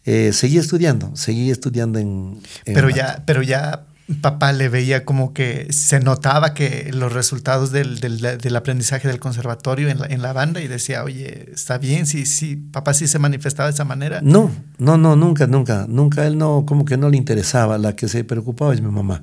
[0.05, 2.39] eh, seguí estudiando, seguí estudiando en...
[2.65, 3.85] en Pero ya, pero ya
[4.19, 9.19] papá le veía como que se notaba que los resultados del, del, del aprendizaje del
[9.19, 13.07] conservatorio en la, en la banda y decía, oye, está bien, sí, sí, papá sí
[13.07, 14.19] se manifestaba de esa manera.
[14.21, 16.25] No, no, no, nunca, nunca, nunca.
[16.25, 17.77] Él no, como que no le interesaba.
[17.77, 19.21] La que se preocupaba es mi mamá.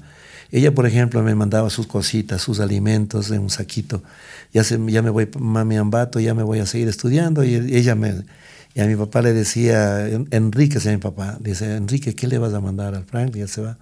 [0.51, 4.03] Ella, por ejemplo, me mandaba sus cositas, sus alimentos en un saquito.
[4.55, 7.45] Ya, se, ya me voy, mami Ambato, ya me voy a seguir estudiando.
[7.45, 8.15] Y ella me,
[8.79, 12.29] y a mi papá le decía, En- Enrique, se llama mi papá, dice, Enrique, ¿qué
[12.29, 13.35] le vas a mandar al Frank?
[13.35, 13.77] Y ya se va.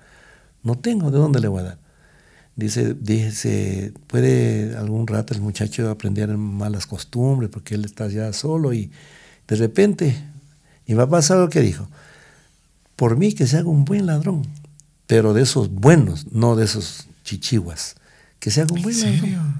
[0.62, 1.78] No tengo, ¿de dónde le voy a dar?
[2.56, 8.72] Dice, dice, puede algún rato el muchacho aprender malas costumbres porque él está ya solo
[8.72, 8.90] y
[9.46, 10.16] de repente,
[10.86, 11.86] mi papá sabe lo que dijo,
[12.96, 14.46] por mí que se haga un buen ladrón,
[15.06, 17.96] pero de esos buenos, no de esos chichiguas,
[18.40, 19.56] que se haga un ¿En buen ladrón.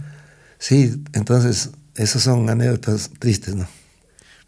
[0.59, 3.67] Sí, entonces, esas son anécdotas tristes, ¿no?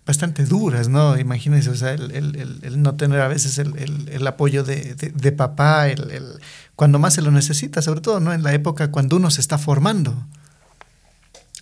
[0.08, 1.18] Bastante duras, ¿no?
[1.18, 5.32] Imagínense, o sea, el, el- el- no tener a veces el, apoyo de, de- de
[5.32, 6.24] papá, el,
[6.74, 8.32] cuando más se lo necesita, sobre todo, ¿no?
[8.32, 10.26] En la época cuando uno se está formando.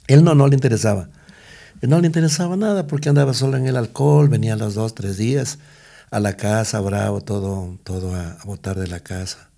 [0.07, 1.09] Él no, no le interesaba.
[1.81, 4.95] Él no le interesaba nada porque andaba solo en el alcohol, venía a los dos,
[4.95, 5.59] tres días
[6.13, 9.51] a la casa, bravo, todo, todo a, a botar de la casa.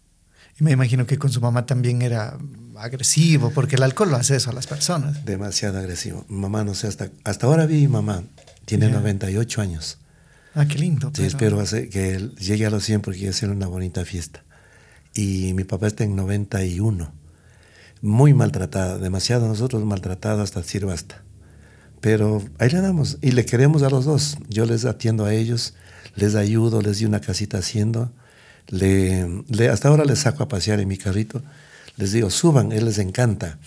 [0.58, 2.38] Y me imagino que con su mamá también era
[2.78, 5.26] agresivo, porque el alcohol lo hace eso a las personas.
[5.26, 6.24] Demasiado agresivo.
[6.28, 8.22] Mamá, no sé, hasta, hasta ahora vi mamá,
[8.68, 8.92] tiene Ya.
[8.94, 9.98] 98 años.
[10.54, 11.08] Ah, qué lindo.
[11.14, 14.44] Sí, pero- espero que él llegue a los 100 porque quiere hacer una bonita fiesta.
[15.14, 17.12] Y mi papá está en 91.
[18.02, 21.22] Muy maltratada, demasiado nosotros maltratados hasta decir basta.
[22.00, 24.38] Pero ahí le damos y le queremos a los dos.
[24.48, 25.74] Yo les atiendo a ellos,
[26.14, 28.12] les ayudo, les di una casita haciendo.
[28.68, 31.42] Le, le- hasta ahora les saco a pasear en mi carrito.
[31.96, 33.58] Les digo, suban, él les encanta.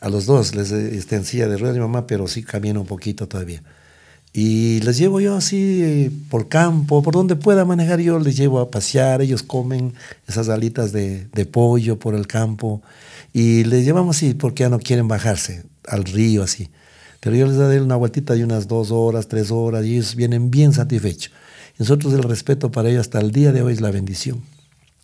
[0.00, 2.86] A los dos les está en silla de ruedas mi mamá, pero sí camina un
[2.86, 3.62] poquito todavía.
[4.32, 8.60] Y les llevo yo así eh, por campo, por donde pueda manejar yo, les llevo
[8.60, 9.94] a pasear, ellos comen
[10.28, 12.80] esas alitas de, de pollo por el campo
[13.32, 16.68] y les llevamos así porque ya no quieren bajarse al río así.
[17.20, 20.50] Pero yo les doy una vueltita de unas dos horas, tres horas y ellos vienen
[20.50, 21.32] bien satisfechos.
[21.78, 24.42] Nosotros el respeto para ellos hasta el día de hoy es la bendición.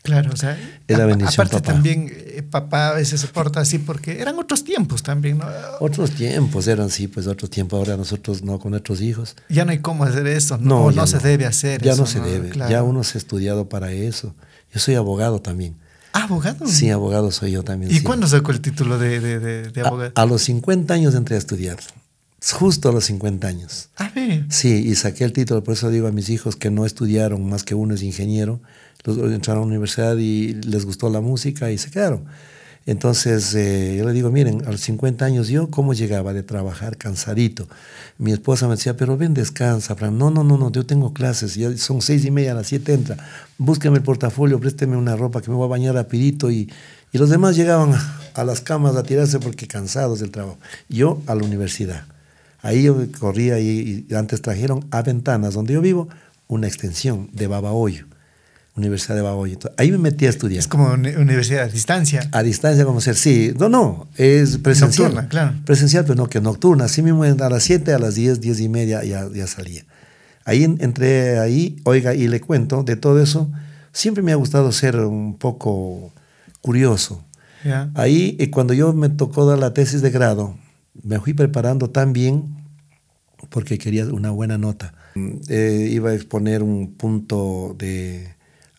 [0.06, 1.72] Claro, o sea, Es la bendición, aparte papá.
[1.74, 5.46] también eh, papá a veces se porta así porque eran otros tiempos también, ¿no?
[5.80, 7.78] Otros tiempos eran sí, pues otros tiempos.
[7.78, 9.36] Ahora nosotros no con nuestros hijos.
[9.48, 12.02] Ya no hay cómo hacer eso, no, no, se debe hacer Ya eso.
[12.02, 12.50] no se debe.
[12.50, 12.70] Claro.
[12.70, 14.34] Ya uno se ha estudiado para eso.
[14.72, 15.76] Yo soy abogado también.
[16.12, 16.66] Ah, abogado.
[16.66, 17.92] Sí, abogado soy yo también.
[17.92, 18.02] ¿Y sí.
[18.02, 20.12] cuándo sacó el título de, de, de, de A- abogado?
[20.14, 21.76] A, los 50 años entré a estudiar.
[22.52, 23.88] Justo a los 50 años.
[23.96, 24.44] A ver.
[24.50, 25.64] Sí, y saqué el título.
[25.64, 28.60] Por eso digo a mis hijos que no estudiaron, más que uno es ingeniero.
[29.06, 32.24] Los entraron a la universidad y les gustó la música y se quedaron.
[32.86, 36.96] Entonces, eh, yo le digo, miren, a los 50 años yo, ¿cómo llegaba de trabajar
[36.96, 37.68] cansadito?
[38.16, 40.16] Mi esposa me decía, pero ven, descansa, Fran.
[40.16, 42.94] No, no, no, no, yo tengo clases, ya son seis y media, a las siete
[42.94, 43.16] entra.
[43.58, 46.48] Búsqueme el portafolio, présteme una ropa que me voy a bañar rapidito.
[46.48, 46.72] Y,
[47.12, 47.92] y los demás llegaban
[48.34, 50.58] a, las camas a tirarse porque cansados del trabajo.
[50.88, 52.04] Yo a la universidad.
[52.62, 56.08] Ahí yo corría y, y antes trajeron a Ventanas, donde yo vivo,
[56.46, 58.06] una extensión de Babahoyo,
[58.76, 59.20] Universidad de.
[59.20, 60.58] Entonces, ahí me metí a estudiar.
[60.60, 62.28] Es como uni- universidad a distancia.
[62.32, 63.52] A distancia, como ser, sí.
[63.58, 65.08] No, no, es presencial.
[65.14, 65.54] Nocturna, claro.
[65.64, 66.84] Presencial, pero no que nocturna.
[66.84, 69.84] Así mismo a las 7, a las 10, 10 y media ya, ya salía.
[70.44, 73.50] Ahí en- entré ahí, oiga, y le cuento de todo eso.
[73.92, 76.12] Siempre me ha gustado ser un poco
[76.60, 77.24] curioso.
[77.64, 77.90] ¿ya?
[77.94, 80.54] Ahí, eh, cuando yo me tocó dar la tesis de grado,
[81.02, 82.56] me fui preparando tan bien
[83.48, 84.92] porque quería una buena nota.
[85.14, 88.35] Mm, eh, iba a exponer un punto de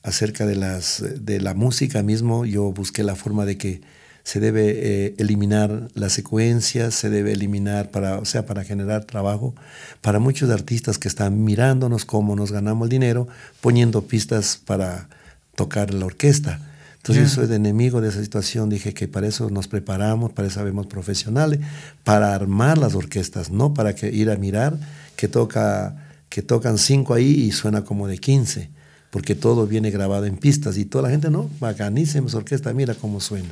[0.08, 2.46] acerca de las de la música mismo.
[2.46, 3.82] Yo busqué la forma de que
[4.24, 9.54] se debe eh, eliminar las secuencias, se debe eliminar para, o sea, para generar trabajo
[10.02, 13.28] para muchos artistas que están mirándonos cómo nos ganamos el dinero,
[13.62, 15.10] poniendo pistas para
[15.56, 16.60] tocar la orquesta.
[16.98, 18.70] Entonces yo soy de enemigo de esa situación.
[18.70, 21.60] Dije que para eso nos preparamos, para eso sabemos profesionales,
[22.04, 24.78] para armar las orquestas, no para que ir a mirar
[25.16, 25.96] que toca
[26.30, 28.70] que tocan cinco ahí y suena como de 15,
[29.18, 32.94] porque todo viene grabado en pistas y toda la gente no, bacanísima esa orquesta, mira
[32.94, 33.50] cómo suena.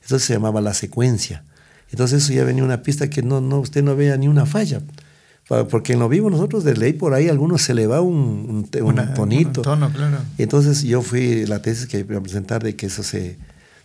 [0.00, 1.44] Entonces se llamaba la secuencia.
[1.90, 4.80] Entonces eso ya venía una pista que no, no usted no vea ni una falla.
[5.68, 8.66] Porque en lo vivo nosotros de ley por ahí a algunos se le va un,
[8.72, 9.60] un Una- tonito.
[9.60, 10.16] Un tono, claro.
[10.38, 13.36] Entonces yo fui, la tesis que iba a presentar de que eso se,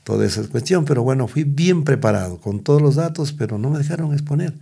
[0.05, 3.79] toda esa cuestión, pero bueno, fui bien preparado con todos los datos, pero no me
[3.79, 4.53] dejaron exponer.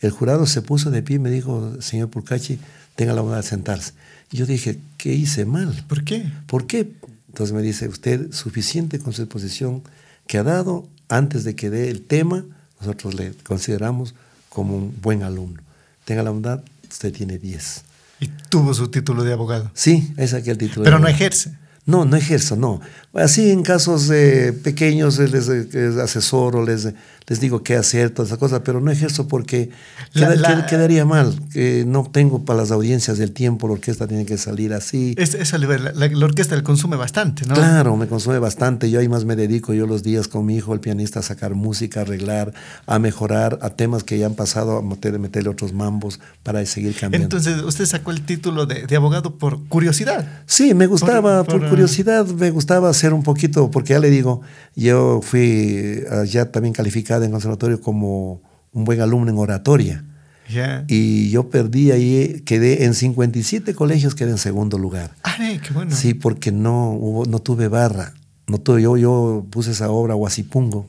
[0.00, 2.58] El jurado se puso de pie y me dijo, señor Purcachi,
[2.96, 3.92] tenga la bondad de sentarse.
[4.30, 5.84] Y yo dije, ¿qué hice mal?
[5.88, 6.30] ¿Por qué?
[6.46, 6.92] ¿Por qué?
[7.28, 9.82] Entonces me dice, usted suficiente con su exposición
[10.26, 12.44] que ha dado antes de que dé el tema,
[12.80, 14.14] nosotros le consideramos
[14.48, 15.60] como un buen alumno.
[16.04, 17.82] Tenga la bondad, usted tiene 10.
[18.20, 19.70] Y tuvo su título de abogado.
[19.74, 20.84] Sí, ese aquí el título.
[20.84, 21.14] Pero de no abogado.
[21.16, 21.58] ejerce.
[21.86, 22.80] No, no ejerzo, no.
[23.12, 26.88] Así en casos eh, pequeños eh, les, eh, les asesoro, les,
[27.26, 29.70] les digo qué hacer, todas esas cosas, pero no ejerzo porque
[30.12, 31.34] La- queda- la- qued- quedaría mal.
[31.52, 35.14] que no tengo para las audiencias del tiempo, la orquesta tiene que salir así.
[35.18, 37.54] Es, esa la, la- orquesta le consume bastante, ¿no?
[37.54, 38.90] Claro, me consume bastante.
[38.92, 41.54] Yo ahí más me dedico yo los días con mi hijo, el pianista, a sacar
[41.56, 42.52] música, a arreglar,
[42.86, 46.94] a mejorar, a temas que ya han pasado, a meter- meterle otros mambos para seguir
[46.94, 47.24] cambiando.
[47.24, 50.42] Entonces, usted sacó el título de, de abogado por curiosidad.
[50.46, 54.10] Sí, me gustaba, por, por, ah, curiosidad, me gustaba hacer un poquito, porque ya le
[54.10, 54.42] digo,
[54.76, 60.04] yo fui ah, ya también calificada en conservatorio como un buen alumno en oratoria.
[60.48, 60.84] Ya.
[60.88, 65.14] Y yo perdí ahí, quedé en 57 colegios, quedé en segundo lugar.
[65.40, 65.94] Eh, qué bueno.
[65.94, 68.12] Sí, porque no, hubo, no tuve barra.
[68.46, 70.86] No tuve, yo, yo puse esa obra Huasipungo,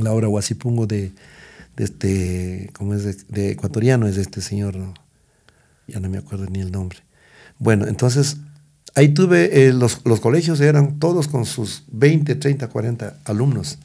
[0.00, 1.12] la obra Huasipungo de,
[1.76, 3.04] de este, ¿cómo es?
[3.04, 4.76] De, de ecuatoriano, es de este señor,
[5.86, 7.00] ya no me acuerdo ni el nombre.
[7.58, 8.38] Bueno, entonces
[8.94, 13.78] ahí tuve, eh, los, los colegios eran todos con sus 20, 30, 40 alumnos.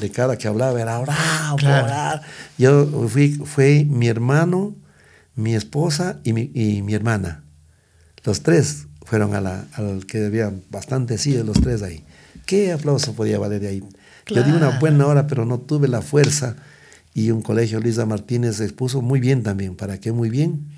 [0.00, 1.86] De cada que hablaba era bravo, Claro.
[1.86, 2.22] bravo.
[2.56, 4.76] Yo fui, fue mi hermano,
[5.34, 7.42] mi esposa y mi, y mi hermana.
[8.24, 12.04] Los tres fueron a la, al que había bastante sillas, los tres ahí.
[12.46, 13.82] ¿Qué aplauso podía valer de ahí?
[14.26, 16.56] Yo di una buena hora, pero no tuve la fuerza.
[17.14, 19.74] Y un colegio, Luisa Martínez, expuso muy bien también.
[19.74, 20.68] ¿Para qué muy bien?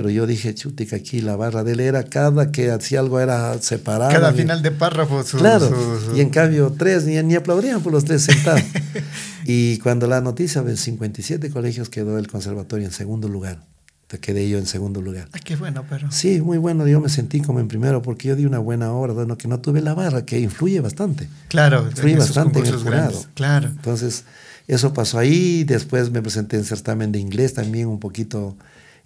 [0.00, 3.60] Pero yo dije, chutica, aquí la barra de él era cada que hacía algo era
[3.60, 4.10] separado.
[4.10, 5.22] Cada final de párrafo.
[5.24, 8.62] su- Claro, su- su- y en cambio tres ni, ni aplaudían por los tres sentados.
[9.44, 13.62] y cuando la noticia de 57 colegios quedó el conservatorio en segundo lugar,
[14.06, 15.28] te quedé yo en segundo lugar.
[15.32, 16.10] Ah, qué bueno, pero.
[16.10, 19.12] Sí, muy bueno, yo me sentí como en primero porque yo di una buena obra,
[19.12, 21.28] bueno, que no tuve la barra, que influye bastante.
[21.48, 23.22] Claro, Influye bastante en el jurado.
[23.34, 23.68] Claro.
[23.68, 24.24] Entonces,
[24.66, 28.56] eso pasó ahí, después me presenté en certamen de inglés también un poquito,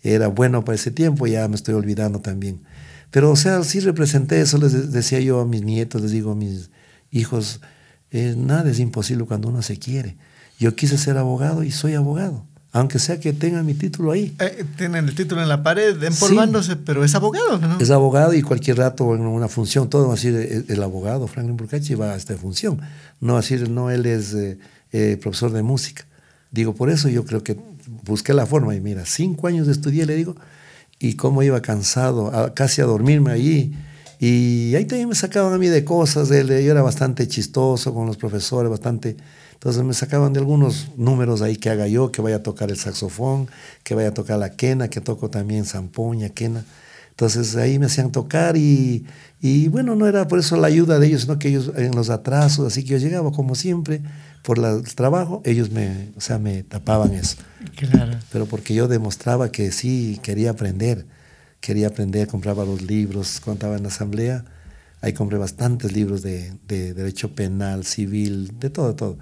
[0.04, 2.60] era bueno para ese tiempo, ya me estoy olvidando también.
[3.10, 6.32] Pero, o sea, sí representé eso, les de- decía yo a mis nietos, les digo
[6.32, 6.70] a mis
[7.10, 7.60] hijos,
[8.10, 10.16] eh, nada es imposible cuando uno se quiere.
[10.58, 14.34] Yo quise ser abogado y soy abogado, aunque sea que tenga mi título ahí.
[14.40, 17.78] Eh, tienen el título en la pared, empolvándose, pero es abogado, ¿no?
[17.80, 21.26] Es abogado y cualquier rato en una función, todo va a decir el, el abogado
[21.28, 22.80] Franklin Burcachi va a esta función.
[23.20, 24.58] No va a decir, no, él es eh,
[24.92, 26.04] eh, profesor de música.
[26.50, 27.56] Digo, por eso yo creo que
[28.04, 30.36] busqué la forma y mira, cinco años de estudié, le digo,
[30.98, 33.74] y cómo iba cansado, casi a dormirme allí.
[34.20, 38.06] Y ahí también me sacaban a mí de cosas, él, yo era bastante chistoso con
[38.06, 39.16] los profesores, bastante...
[39.54, 42.76] Entonces me sacaban de algunos números ahí que haga yo, que vaya a tocar el
[42.76, 43.48] saxofón,
[43.82, 46.64] que vaya a tocar la quena, que toco también zampoña, quena.
[47.10, 49.06] Entonces ahí me hacían tocar y,
[49.40, 52.10] y bueno, no era por eso la ayuda de ellos, sino que ellos en los
[52.10, 54.02] atrasos, así que yo llegaba como siempre
[54.44, 57.36] por la- el trabajo, ellos me, o sea, me tapaban eso.
[57.76, 58.12] Claro.
[58.30, 61.06] Pero porque yo demostraba que sí, quería aprender,
[61.60, 64.44] quería aprender, compraba los libros, cuando estaba en la asamblea,
[65.00, 69.18] ahí compré bastantes libros de, de derecho penal, civil, de todo, todo,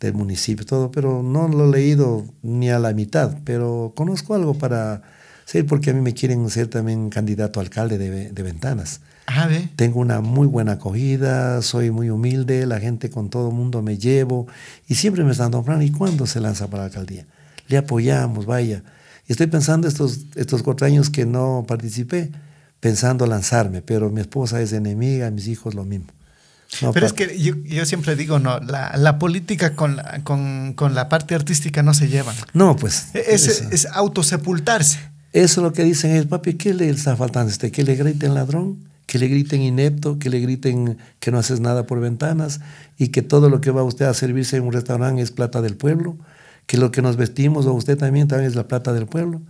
[0.00, 4.54] del municipio, todo, pero no lo he leído ni a la mitad, pero conozco algo
[4.54, 5.02] para
[5.44, 9.00] ser, porque a mí me quieren ser también candidato a alcalde de, de Ventanas.
[9.26, 9.48] Ah.
[9.76, 13.96] Tengo una muy buena acogida, soy muy humilde, la gente con todo el mundo me
[13.96, 14.46] llevo
[14.88, 17.26] y siempre me están nombrando, ¿y cuándo se lanza para la alcaldía?
[17.68, 18.82] Le apoyamos, vaya.
[19.28, 22.30] Y estoy pensando estos, estos cuatro años que no participé,
[22.80, 26.08] pensando lanzarme, pero mi esposa es enemiga, mis hijos lo mismo.
[26.80, 30.72] No, Pero es que yo, yo siempre digo, no, la, la política con la, con,
[30.72, 32.34] con la parte artística no se llevan.
[32.54, 33.08] No, pues.
[33.14, 34.98] Es, eso, es autosepultarse.
[35.34, 37.70] eso es lo que dicen es, papi, ¿qué le está faltando a este?
[37.70, 38.91] ¿Que le griten ladrón?
[39.12, 40.18] ¿Que le griten inepto?
[40.18, 42.60] ¿Que le griten que no haces nada por ventanas?
[42.96, 45.76] ¿Y que todo lo que va usted a servirse en un restaurante es plata del
[45.76, 46.16] pueblo?
[46.64, 49.42] ¿Que lo que nos vestimos o usted también, también es la plata del pueblo?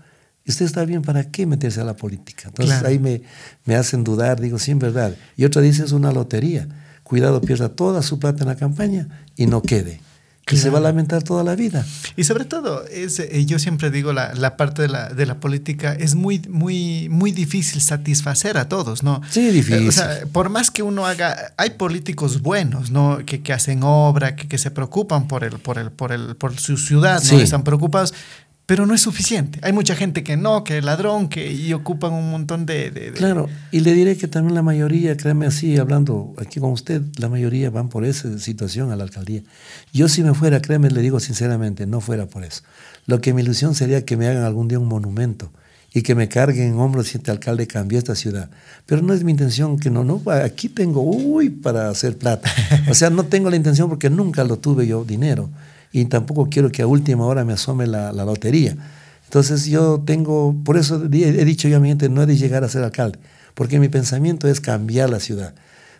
[0.44, 2.48] ¿Y usted está bien para qué meterse a la política?
[2.48, 2.88] Entonces Claro.
[2.88, 3.22] ahí me,
[3.64, 5.14] me hacen dudar, digo, sí, en verdad.
[5.36, 6.66] Y otra dice, es una lotería.
[7.04, 10.00] Cuidado, pierda toda su plata en la campaña y no quede.
[10.44, 11.86] Que se va a lamentar toda la vida.
[12.16, 15.36] Y sobre todo, es, eh, yo siempre digo, la, la parte de la, de la
[15.36, 19.22] política es muy, muy, muy difícil satisfacer a todos, ¿no?
[19.30, 19.84] Sí, difícil.
[19.84, 23.20] Eh, o sea, por más que uno haga, hay políticos buenos, ¿no?
[23.24, 26.58] Que, que hacen obra, que, que se preocupan por el, por el, por el, por
[26.58, 27.28] su ciudad, ¿no?
[27.28, 27.36] Sí.
[27.36, 28.12] Están preocupados.
[28.66, 29.58] Pero no es suficiente.
[29.62, 33.48] Hay mucha gente que no, que ladrón, que y ocupan un montón de, de- Claro,
[33.70, 37.70] y le diré que también la mayoría, créame así, hablando aquí con usted, la mayoría
[37.70, 39.42] van por esa situación a la alcaldía.
[39.92, 42.62] Yo si me fuera, créeme, le digo sinceramente, no fuera por eso.
[43.06, 45.50] Lo que mi ilusión sería que me hagan algún día un monumento
[45.92, 48.48] y que me carguen en hombros si este alcalde cambió esta ciudad.
[48.86, 52.50] Pero no es mi intención que no, no, aquí tengo, uy, para hacer plata.
[52.88, 55.50] O sea, no tengo la intención porque nunca lo tuve yo dinero
[55.92, 58.76] y tampoco quiero que a última hora me asome la, lotería.
[59.24, 62.64] Entonces yo tengo, por eso he dicho yo a mi gente, no he de llegar
[62.64, 63.18] a ser alcalde,
[63.54, 65.54] porque mi pensamiento es cambiar la ciudad.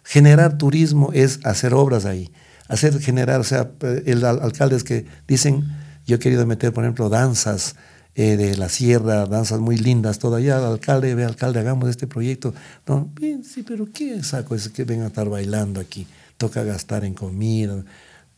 [0.05, 2.31] Generar turismo es hacer obras ahí,
[2.69, 3.71] hacer generar, o sea,
[4.05, 5.65] el al- alcaldes que dicen,
[6.07, 7.77] yo he querido meter, por ejemplo, danzas
[8.15, 12.53] eh, de la sierra, danzas muy lindas, todavía el alcalde, ve alcalde, hagamos este proyecto.
[12.87, 14.55] No, bien, sí, pero ¿qué saco?
[14.55, 17.83] Es que vengan a estar bailando aquí, toca gastar en comida.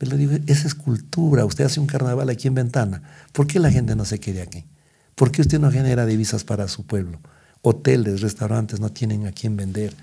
[0.04, 3.00] Pero le digo, esa es cultura, usted hace un carnaval aquí en Ventana,
[3.32, 4.64] ¿por qué la gente no se quede aquí?
[5.14, 7.20] ¿Por qué usted no genera divisas para su pueblo?
[7.62, 9.94] Hoteles, restaurantes no tienen a quién vender.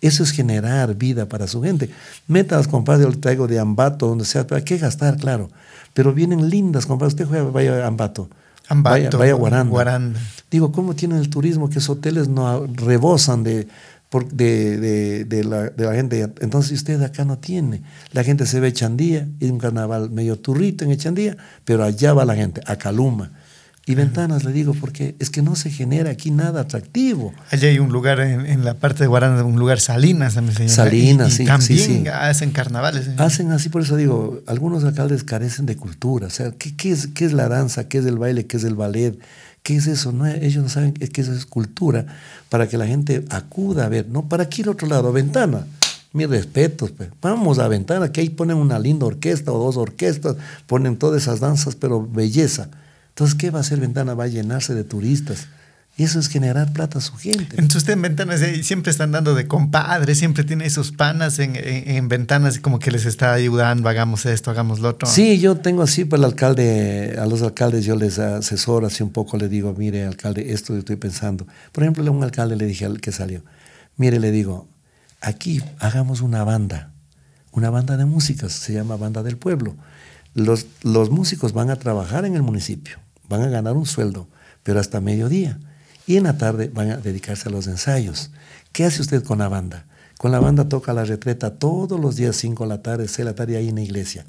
[0.00, 1.90] Eso es generar vida para su gente.
[2.28, 5.50] Metas, compadre, yo le traigo de Ambato, donde sea, pero hay que gastar, claro.
[5.92, 7.08] Pero vienen lindas, compadre.
[7.08, 8.28] Usted juega, vaya a Ambato.
[8.68, 9.70] Ambato, vaya, vaya a Guaranda.
[9.70, 10.20] Guaranda.
[10.52, 11.68] Digo, ¿cómo tienen el turismo?
[11.68, 13.66] Que esos hoteles no rebosan de,
[14.10, 16.20] por- de, de- de la, de la gente.
[16.40, 17.82] Entonces usted acá no tiene.
[18.12, 22.24] La gente se ve Echandía, y un carnaval medio turrito en Echandía, pero allá va
[22.24, 23.32] la gente, a Caluma.
[23.86, 27.32] Y ventanas, le digo, porque es que no se genera aquí nada atractivo.
[27.50, 30.64] Allá hay un lugar en, en la parte de Guaranda, un lugar Salinas también se
[30.64, 30.74] llama.
[30.74, 32.04] Salinas, Y- y sí, También sí, sí.
[32.08, 33.06] hacen carnavales.
[33.08, 33.14] ¿eh?
[33.16, 36.26] Hacen así, por eso digo, algunos alcaldes carecen de cultura.
[36.26, 37.88] O sea, ¿qué, qué es, qué es la danza?
[37.88, 38.44] ¿Qué es el baile?
[38.46, 39.18] ¿Qué es el ballet?
[39.68, 40.12] ¿Qué es eso?
[40.12, 42.06] No, ellos no saben que eso es cultura
[42.48, 44.08] para que la gente acuda a ver.
[44.08, 45.12] No, ¿para qué ir a otro lado?
[45.12, 45.66] Ventana.
[46.14, 47.10] Mis respetos, pues.
[47.20, 51.40] Vamos a Ventana, que ahí ponen una linda orquesta o dos orquestas, ponen todas esas
[51.40, 52.70] danzas, pero belleza.
[53.10, 54.14] Entonces, ¿qué va a hacer Ventana?
[54.14, 55.48] Va a llenarse de turistas.
[55.98, 57.56] Y eso es generar plata a su gente.
[57.56, 61.56] Entonces usted en ventanas eh, siempre están dando de compadre, siempre tiene esos panas en,
[61.56, 65.08] en- en ventanas y como que les está ayudando, hagamos esto, hagamos lo otro.
[65.08, 69.10] Sí, yo tengo así para el alcalde, a los alcaldes yo les asesoro así un
[69.10, 71.48] poco, le digo, mire, alcalde, esto estoy pensando.
[71.72, 73.42] Por ejemplo, a un alcalde le dije al que salió,
[73.96, 74.68] mire, le digo,
[75.20, 76.92] aquí hagamos una banda,
[77.50, 79.74] una banda de músicas, se llama Banda del Pueblo.
[80.34, 84.28] Los, los músicos van a trabajar en el municipio, van a ganar un sueldo,
[84.62, 85.58] pero hasta mediodía.
[86.08, 88.30] Y en la tarde van a dedicarse a los ensayos.
[88.72, 89.84] ¿Qué hace usted con la banda?
[90.16, 93.24] Con la banda toca la retreta todos los días, 5 de la tarde, 6 de
[93.24, 94.24] la tarde ahí en la iglesia.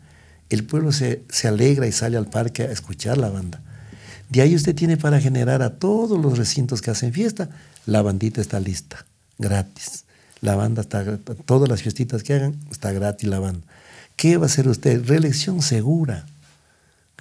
[0.50, 3.62] El pueblo se, se alegra y sale al parque a escuchar la banda.
[4.28, 7.50] De ahí usted tiene para generar a todos los recintos que hacen fiesta,
[7.86, 9.06] la bandita está lista,
[9.38, 10.04] gratis.
[10.42, 13.66] La banda está, todas las fiestitas que hagan, está gratis la banda.
[14.18, 15.08] ¿Qué va a hacer usted?
[15.08, 16.26] Reelección segura.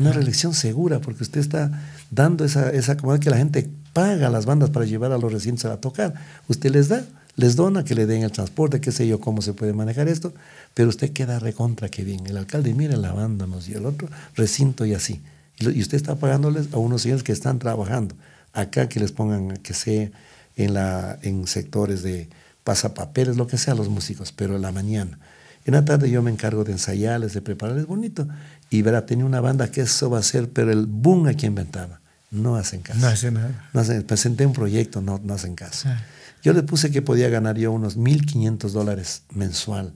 [0.01, 1.71] Una reelección segura, porque usted está
[2.11, 5.65] dando esa, esa comodidad que la gente paga las bandas para llevar a los recintos
[5.65, 6.15] a tocar.
[6.47, 7.03] Usted les da,
[7.35, 10.33] les dona que le den el transporte, qué sé yo, cómo se puede manejar esto,
[10.73, 12.25] pero usted queda recontra que bien.
[12.29, 14.07] El alcalde, mire la banda, nos dio el otro
[14.37, 15.21] recinto y así.
[15.59, 18.15] Y usted está pagándoles a unos señores que están trabajando.
[18.53, 20.13] Acá que les pongan, que sea
[20.55, 22.29] en, la, en sectores de
[22.63, 25.19] pasapapeles, lo que sea, los músicos, pero en la mañana.
[25.65, 28.29] En la tarde yo me encargo de ensayarles, de prepararles bonito.
[28.71, 31.57] Y verá, tenía una banda que eso va a ser, pero el boom aquí en
[31.57, 32.01] Ventana.
[32.31, 33.01] No hacen caso.
[33.01, 33.69] No hace nada.
[33.73, 35.88] No hacen- presenté un proyecto, no, no hacen caso.
[35.88, 36.03] Ah.
[36.43, 39.93] Yo le puse que podía ganar yo unos 1.500 dólares mensual,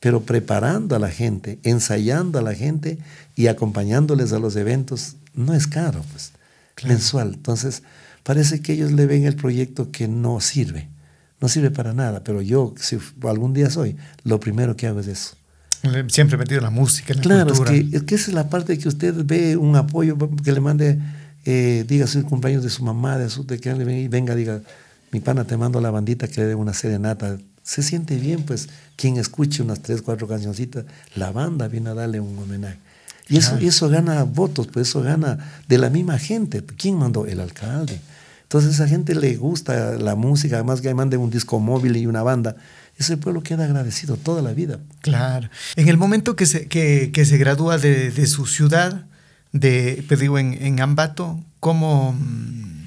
[0.00, 2.98] pero preparando a la gente, ensayando a la gente
[3.36, 6.32] y acompañándoles a los eventos, no es caro, pues,
[6.84, 7.32] mensual.
[7.34, 7.82] Entonces,
[8.22, 10.88] parece que ellos le ven el proyecto que no sirve,
[11.40, 15.06] no sirve para nada, pero yo, si algún día soy, lo primero que hago es
[15.06, 15.36] eso.
[16.08, 17.78] Siempre he metido la música, en la Claro, es cultura.
[17.90, 20.98] que, es que esa es la parte que usted ve un apoyo, que le mande,
[21.44, 24.60] eh, diga su cumpleaños de su mamá, de, su, de que alguien venga y diga,
[25.12, 27.38] mi pana, te mando la bandita que le dé una serenata.
[27.62, 32.20] Se siente bien, pues, quien escuche unas tres, cuatro cancioncitas, la banda viene a darle
[32.20, 32.78] un homenaje.
[33.28, 33.66] Y eso, Claro.
[33.66, 36.62] eso gana votos, pues eso gana de la misma gente.
[36.62, 37.26] ¿Quién mandó?
[37.26, 37.98] El alcalde.
[38.42, 42.06] Entonces a esa gente le gusta la música, además que manden un disco móvil y
[42.06, 42.54] una banda.
[42.98, 44.78] Ese pueblo queda agradecido toda la vida.
[45.00, 45.48] Claro.
[45.74, 49.06] En el momento que se, que, que se gradúa de, de su ciudad,
[49.54, 52.86] de, pues digo, en, en Ambato, ¿cómo, mm,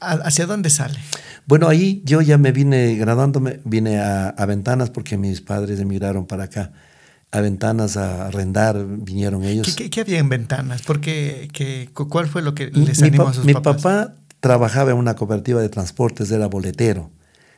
[0.00, 0.98] a- ¿hacia dónde sale?
[1.46, 6.26] Bueno, ahí yo ya me vine graduándome, vine a, a Ventanas porque mis padres emigraron
[6.26, 6.72] para acá.
[7.32, 9.66] A Ventanas a arrendar vinieron ellos.
[9.68, 10.82] ¿Qué, qué- qué había en ventanas?
[10.82, 13.76] Porque, que, cu- ¿Cuál fue lo que Mi- les mi, animó a sus mi papás?
[13.82, 17.10] papá trabajaba en una cooperativa de transportes, era boletero.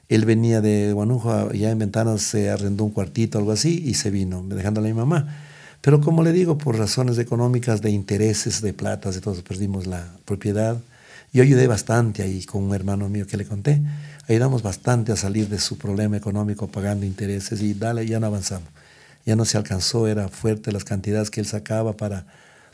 [0.09, 4.11] Él venía de Guanujo, ya en Ventanas se arrendó un cuartito, algo así, y se
[4.11, 5.34] vino, dejándole a mi mamá.
[5.82, 10.78] Pero como le digo, por razones económicas, de intereses, de platas, todo, perdimos la propiedad.
[11.32, 13.82] Yo ayudé bastante ahí con un hermano mío que le conté.
[14.28, 18.68] Ayudamos bastante a salir de su problema económico pagando intereses y dale, ya no avanzamos.
[19.26, 22.26] Ya no se alcanzó, era fuerte las cantidades que él sacaba para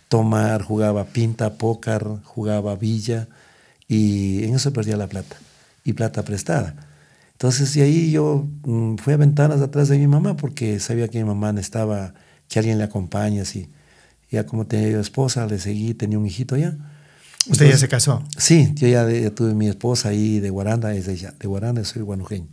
[0.09, 3.27] tomar, jugaba pinta, pócar, jugaba villa
[3.87, 5.37] y en eso perdía la plata
[5.83, 6.75] y plata prestada.
[7.33, 11.19] Entonces de ahí yo mm, fui a ventanas atrás de mi mamá porque sabía que
[11.19, 12.13] mi mamá necesitaba
[12.49, 13.69] que alguien le acompañe así.
[14.31, 16.77] Ya como tenía yo esposa, le seguí, tenía un hijito ya.
[17.49, 18.23] ¿Usted ya se casó?
[18.37, 22.49] Sí, yo ya, tuve mi esposa ahí de Guaranda, es de, de Guaranda, soy guanujeño.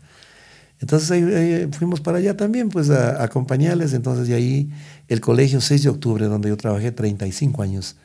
[0.79, 3.93] Entonces ahí, fuimos para allá también, pues a, acompañarles.
[3.93, 4.71] Entonces de ahí
[5.07, 7.95] el colegio 6 de octubre, donde yo trabajé 35 años,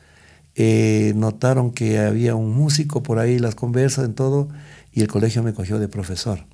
[0.56, 4.48] eh, notaron que había un músico por ahí, las conversas, en todo,
[4.92, 6.44] y el colegio me cogió de profesor.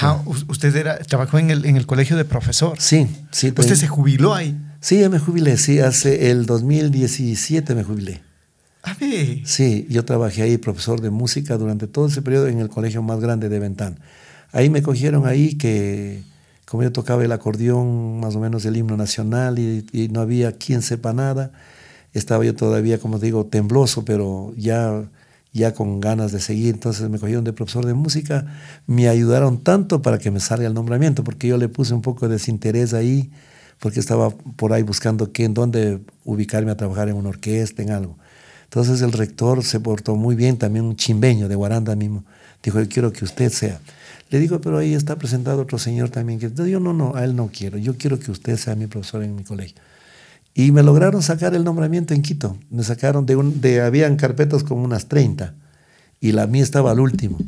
[0.00, 2.76] Ah, usted era, trabajó en el, en el colegio de profesor.
[2.80, 3.48] Sí, sí.
[3.56, 4.58] ¿Usted se jubiló ahí?
[4.80, 8.22] Sí, ya me jubilé, sí, hace el 2017 me jubilé.
[8.82, 9.40] Ah, ver.
[9.44, 13.20] Sí, yo trabajé ahí profesor de música durante todo ese periodo en el colegio más
[13.20, 13.98] grande de Ventán.
[14.52, 16.22] Ahí me cogieron ahí que,
[16.66, 20.82] como yo tocaba el acordeón, más o menos el himno nacional, y, no había quien
[20.82, 21.50] sepa nada,
[22.12, 25.02] estaba yo todavía, como digo, tembloso, pero ya,
[25.56, 26.74] ya con ganas de seguir.
[26.74, 28.46] Entonces me cogieron de profesor de música,
[28.86, 32.28] me ayudaron tanto para que me salga el nombramiento, porque yo le puse un poco
[32.28, 33.30] de desinterés ahí,
[33.80, 37.90] porque estaba por ahí buscando qué, en dónde ubicarme a trabajar en una orquesta, en
[37.90, 38.16] algo.
[38.64, 42.24] Entonces el rector se portó muy bien, también un chimbeño de Guaranda mismo.
[42.62, 43.80] Dijo, yo quiero que usted sea.
[44.28, 46.40] Le digo, pero ahí está presentado otro señor también.
[46.40, 47.78] Que, yo no, no, a él no quiero.
[47.78, 49.76] Yo quiero que usted sea mi profesor en mi colegio.
[50.58, 52.56] Y me lograron sacar el nombramiento en Quito.
[52.70, 55.54] Me sacaron de un, de, habían carpetas como unas 30
[56.18, 57.38] y la mía estaba al último.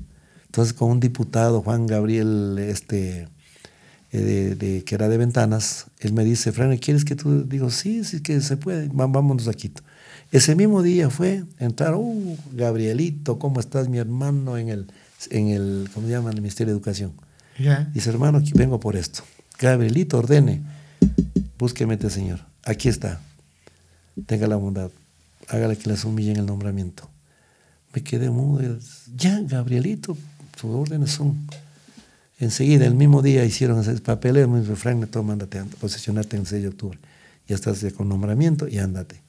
[0.44, 3.28] Entonces con un diputado, Juan Gabriel, este,
[4.12, 7.44] eh, de, que era de Ventanas, él me dice, Fran, ¿quieres que tú?
[7.44, 9.82] Digo, sí, sí que se puede, vámonos a Quito.
[10.30, 14.86] Ese mismo día fue, entrar, uh, Gabrielito, ¿cómo estás mi hermano en el
[15.30, 16.30] en el, ¿cómo se llama?
[16.30, 17.12] el Ministerio de Educación.
[17.92, 19.22] Dice, hermano, aquí vengo por esto.
[19.58, 20.62] Gabrielito, ordene,
[21.58, 22.40] búsqueme este señor.
[22.68, 23.18] Aquí está.
[24.26, 24.90] Tenga la bondad.
[25.48, 27.08] Hágale que les humille en el nombramiento.
[27.94, 28.78] Me quedé mudo.
[29.16, 30.18] Ya, Gabrielito,
[30.54, 31.48] sus órdenes son.
[32.38, 34.46] Enseguida, el mismo día hicieron ese papeleo.
[34.48, 36.98] Me dijo, Frank, toma, mándate, posesionarte en el 6 de octubre.
[37.46, 39.22] Ya estás con nombramiento y ándate.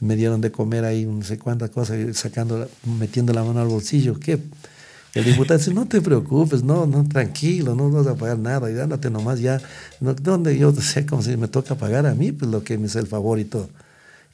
[0.00, 3.68] Y me dieron de comer ahí no sé cuántas cosas, sacando, metiendo la mano al
[3.68, 4.18] bolsillo.
[4.18, 4.38] ¿Qué?
[5.14, 8.78] El diputado dice, no te preocupes, no, no, tranquilo, no vas a pagar nada, y
[8.78, 9.60] ándate nomás ya,
[10.00, 12.98] donde yo sé como si me toca pagar a mí, pues lo que me hace
[12.98, 13.68] el favor y todo.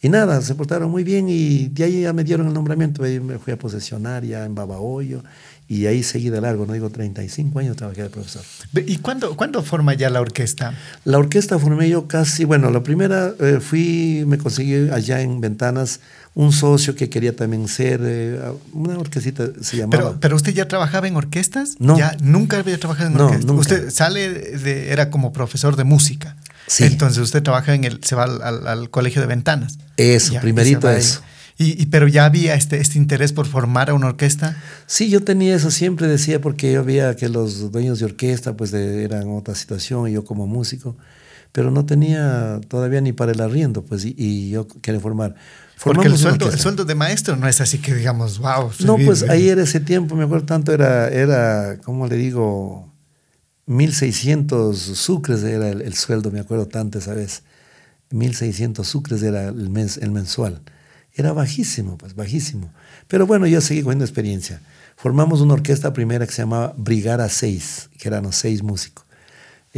[0.00, 3.18] Y nada, se portaron muy bien y de ahí ya me dieron el nombramiento, ahí
[3.18, 5.24] me fui a posesionar ya en Babahoyo
[5.66, 8.42] y ahí seguí de largo, no digo 35 años trabajé de profesor.
[8.86, 10.72] ¿Y cuándo, cuándo forma ya la orquesta?
[11.04, 15.98] La orquesta formé yo casi, bueno, la primera eh, fui, me conseguí allá en Ventanas
[16.39, 18.41] un socio que quería también ser, eh,
[18.72, 20.03] una orquestita se llamaba.
[20.05, 21.74] Pero, pero, usted ya trabajaba en orquestas?
[21.80, 21.99] No.
[21.99, 23.57] ¿Ya nunca había trabajado en no, orquestas?
[23.57, 26.36] Usted sale de, era como profesor de música.
[26.68, 26.84] Sí.
[26.84, 29.80] Entonces usted trabaja en el, se va al, colegio de ventanas.
[29.97, 31.22] Eso, primerito eso.
[31.59, 34.57] Y, pero ya había este, este interés por formar a una orquesta.
[34.86, 38.72] Sí, yo tenía eso, siempre decía, porque yo veía que los dueños de orquesta pues
[38.72, 40.97] eran otra situación y yo como músico,
[41.51, 45.34] pero no tenía todavía ni para el arriendo, pues, y, y yo quería formar.
[45.82, 48.70] Porque el sueldo, el sueldo de maestro no es así que digamos, wow.
[48.84, 52.92] No, pues ahí era ese tiempo, me acuerdo tanto, era, era ¿cómo le digo?
[53.68, 57.42] 1.600 sucres era el, sueldo, me acuerdo tanto esa vez.
[58.10, 60.62] 1.600 sucres era el, mes, el mensual.
[61.12, 62.72] Era bajísimo, pues bajísimo.
[63.08, 64.62] Pero bueno, yo seguí cogiendo experiencia.
[64.96, 69.04] Formamos una orquesta primera que se llamaba Brigada 6, que eran los seis músicos.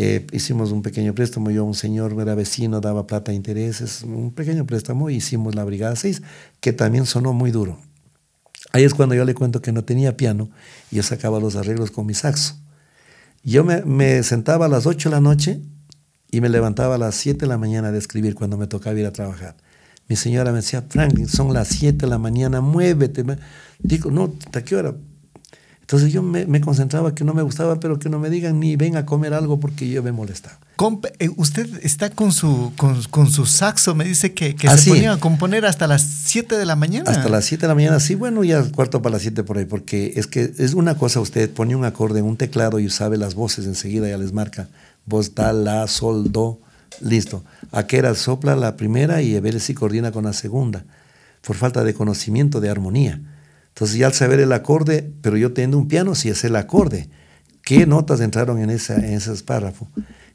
[0.02, 4.32] Eh, hicimos un pequeño préstamo, yo un señor era vecino, daba plata a intereses, un
[4.32, 6.22] pequeño préstamo, hicimos la Brigada 6,
[6.60, 7.78] que también sonó muy duro.
[8.72, 10.48] Ahí es cuando yo le cuento que no tenía piano
[10.90, 12.56] y yo sacaba los arreglos con mi saxo.
[13.44, 15.60] Yo me, me sentaba a las 8 de la noche
[16.30, 19.04] y me levantaba a las 7 de la mañana de escribir cuando me tocaba ir
[19.04, 19.58] a trabajar.
[20.08, 23.22] Mi señora me decía, Franklin, son las 7 de la mañana, muévete.
[23.80, 24.94] Digo, no, ¿hasta qué hora?
[25.90, 28.96] Entonces yo me, concentraba que no me gustaba, pero que no me digan ni ven
[28.96, 30.56] a comer algo porque yo me molestaba.
[31.18, 35.16] Eh, usted está con su, con, su saxo, me dice que, que se ponía a
[35.18, 37.10] componer hasta las 7 de la mañana.
[37.10, 39.64] Hasta las 7 de la mañana, sí, bueno, ya cuarto para las 7 por ahí,
[39.64, 43.16] porque es que es una cosa, usted pone un acorde en un teclado y sabe
[43.16, 44.68] las voces enseguida, ya les marca
[45.06, 46.60] voz tal, la, sol, do,
[47.00, 47.42] listo.
[47.72, 48.14] ¿A qué era?
[48.14, 50.84] Sopla la primera y a ver si coordina con la segunda,
[51.44, 53.20] por falta de conocimiento de armonía.
[53.80, 57.08] Entonces ya al saber el acorde, pero yo teniendo un piano, sí es el acorde,
[57.62, 59.88] qué notas entraron en, esa, en esos párrafos.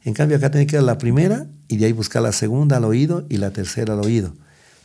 [0.04, 2.78] En cambio, acá tenía que ir a la primera y de ahí buscar la segunda
[2.78, 4.34] al oído y la tercera al oído.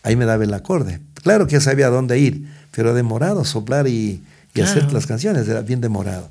[0.02, 1.00] Ahí me daba el acorde.
[1.22, 4.22] Claro que sabía dónde ir, pero demorado soplar y,
[4.54, 6.28] y hacer las canciones, era bien demorado.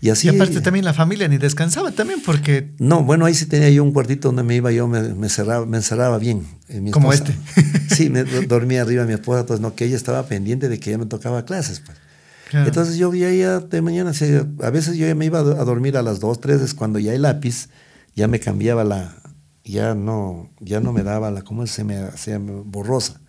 [0.00, 0.28] Y así.
[0.28, 2.70] aparte también la familia ni descansaba también porque.
[2.78, 5.78] No, bueno, ahí sí tenía yo un cuartito donde me iba yo, me, cerraba, me
[5.78, 6.46] encerraba bien.
[6.92, 7.34] Como este.
[7.94, 10.98] sí, me dormía arriba mi esposa, pues no, que ella estaba pendiente de que ya
[10.98, 11.98] me tocaba clases, pues.
[12.52, 14.12] Entonces yo ya, ya de mañana,
[14.62, 17.12] a veces yo ya me iba a dormir a las 2, 3, es cuando ya
[17.12, 17.68] el lápiz
[18.14, 19.16] ya me cambiaba la,
[19.64, 23.20] ya no, ya no me daba la, ¿cómo se me hacía borrosa?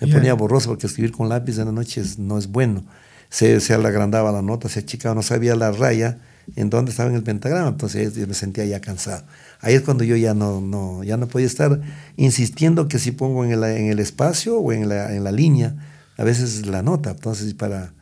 [0.00, 2.84] Me ponía borrosa porque escribir con lápiz en la noche no es bueno
[3.30, 6.18] se, se agrandaba la nota, se achicaba, no sabía la raya
[6.56, 9.24] en dónde estaba en el pentagrama, entonces me sentía ya cansado.
[9.60, 11.80] Ahí es cuando yo ya no, no, ya no podía estar
[12.16, 15.76] insistiendo que si pongo en el, en el espacio o en la, en la línea,
[16.16, 17.92] a veces la nota, entonces para...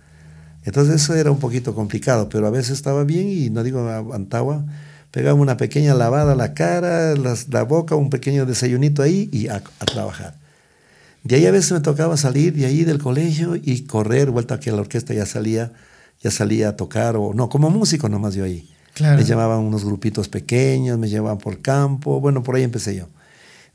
[0.64, 4.64] Entonces eso era un poquito complicado, pero a veces estaba bien y no digo aguantaba,
[5.11, 9.62] pegaba una pequeña lavada a la cara, la boca, un pequeño desayunito ahí y a
[9.87, 10.35] trabajar.
[11.24, 14.70] De ahí a veces me tocaba salir de ahí del colegio y correr, vuelta aquí
[14.70, 15.72] a la orquesta, ya salía,
[16.22, 18.68] ya salía a tocar, o no, como músico nomás yo ahí.
[19.00, 23.08] Me llamaban unos grupitos pequeños, me llevaban por campo, bueno, por ahí empecé yo.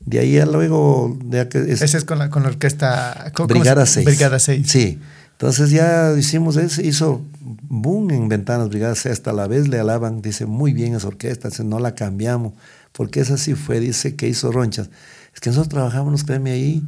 [0.00, 1.16] De ahí a luego...
[1.24, 3.32] De Ese es con la, con la orquesta...
[3.48, 4.04] Brigada 6.
[4.04, 4.70] Brigada 6.
[4.70, 5.00] Sí.
[5.32, 10.22] Entonces ya hicimos eso, hizo boom en Ventanas Brigada 6, hasta la vez le alaban,
[10.22, 12.52] dice, muy bien esa orquesta, dice, no la cambiamos,
[12.92, 14.90] porque esa sí fue, dice, que hizo ronchas.
[15.34, 16.82] Es que nosotros trabajábamos, créeme ahí,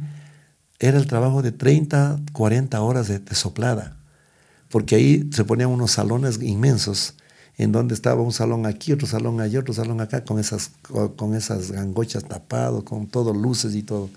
[0.79, 3.97] era el trabajo de 30, 40 horas de, soplada,
[4.69, 7.15] porque ahí se ponían unos salones inmensos,
[7.57, 10.71] en donde estaba un salón aquí, otro salón allá, otro salón acá, con esas,
[11.15, 14.09] con esas gangochas tapados, con todo luces y todo.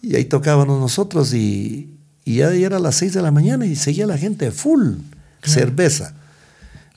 [0.00, 1.90] Y ahí tocábamos nosotros y,
[2.24, 4.94] y ya era las 6 de la mañana y seguía la gente full,
[5.42, 6.14] cerveza.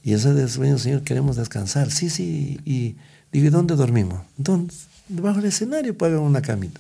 [0.04, 1.92] Y ese de sueño, Señor, queremos descansar.
[1.92, 2.62] Sí, sí.
[2.64, 2.96] Y
[3.34, 4.22] digo, ¿y dónde dormimos?
[4.38, 4.74] ¿Dónde?
[5.10, 6.80] Debajo del escenario pagan una camita.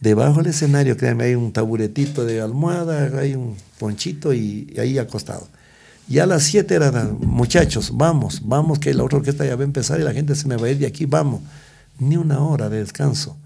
[0.00, 5.48] Debajo del escenario, créanme, hay un taburetito de almohada, hay un ponchito y, ahí acostado.
[6.08, 9.64] Ya a las 7 eran, muchachos, vamos, vamos, que la otra orquesta ya va a
[9.64, 11.40] empezar y la gente se me va a ir de aquí, vamos.
[11.98, 13.36] Ni una hora de descanso.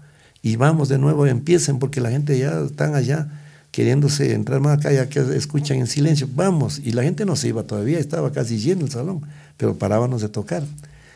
[0.43, 3.29] Y vamos de nuevo, empiecen, porque la gente ya están allá
[3.71, 6.79] queriéndose entrar más acá, ya que escuchan en silencio, vamos.
[6.83, 9.21] Y la gente no se iba todavía, estaba casi lleno el salón,
[9.57, 10.63] pero parábamos de tocar.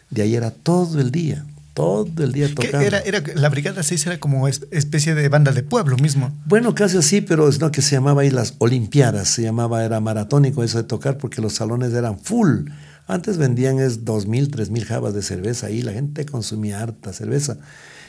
[0.10, 1.46] De ahí era todo el día,
[1.76, 2.80] todo el día tocando.
[2.80, 6.34] Era, era, la Brigada 6 era como especie de banda de pueblo mismo.
[6.46, 10.00] Bueno, casi así, pero es lo que se llamaba ahí las Olimpiadas, se llamaba, era
[10.00, 12.70] maratónico eso de tocar porque los salones eran full.
[13.08, 17.12] Antes vendían es dos mil, tres mil jabas de cerveza ahí, la gente consumía harta
[17.12, 17.58] cerveza.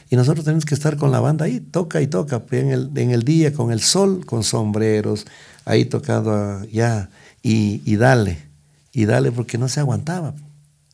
[0.09, 2.91] Y nosotros tenemos que estar con la banda ahí, toca y toca, pues, en el,
[2.95, 5.25] en el día, con el sol, con sombreros,
[5.65, 7.09] ahí tocando ya,
[7.43, 8.37] y, y dale,
[8.93, 10.33] y dale, porque no se aguantaba.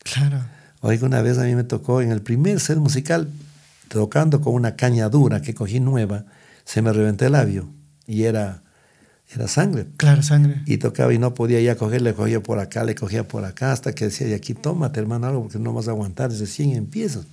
[0.02, 0.53] Claro.
[0.86, 3.30] Oiga, una vez a mí me tocó en el primer set musical,
[3.88, 6.26] tocando con una caña dura que cogí nueva,
[6.66, 7.70] se me reventé el labio
[8.06, 8.60] y era,
[9.34, 9.86] era sangre.
[9.96, 10.60] Claro, sangre.
[10.66, 13.72] Y tocaba y no podía ya coger, le cogía por acá, le cogía por acá,
[13.72, 16.76] hasta que decía, y aquí tómate hermano algo porque no vas a aguantar desde 100
[16.76, 17.24] empiezas.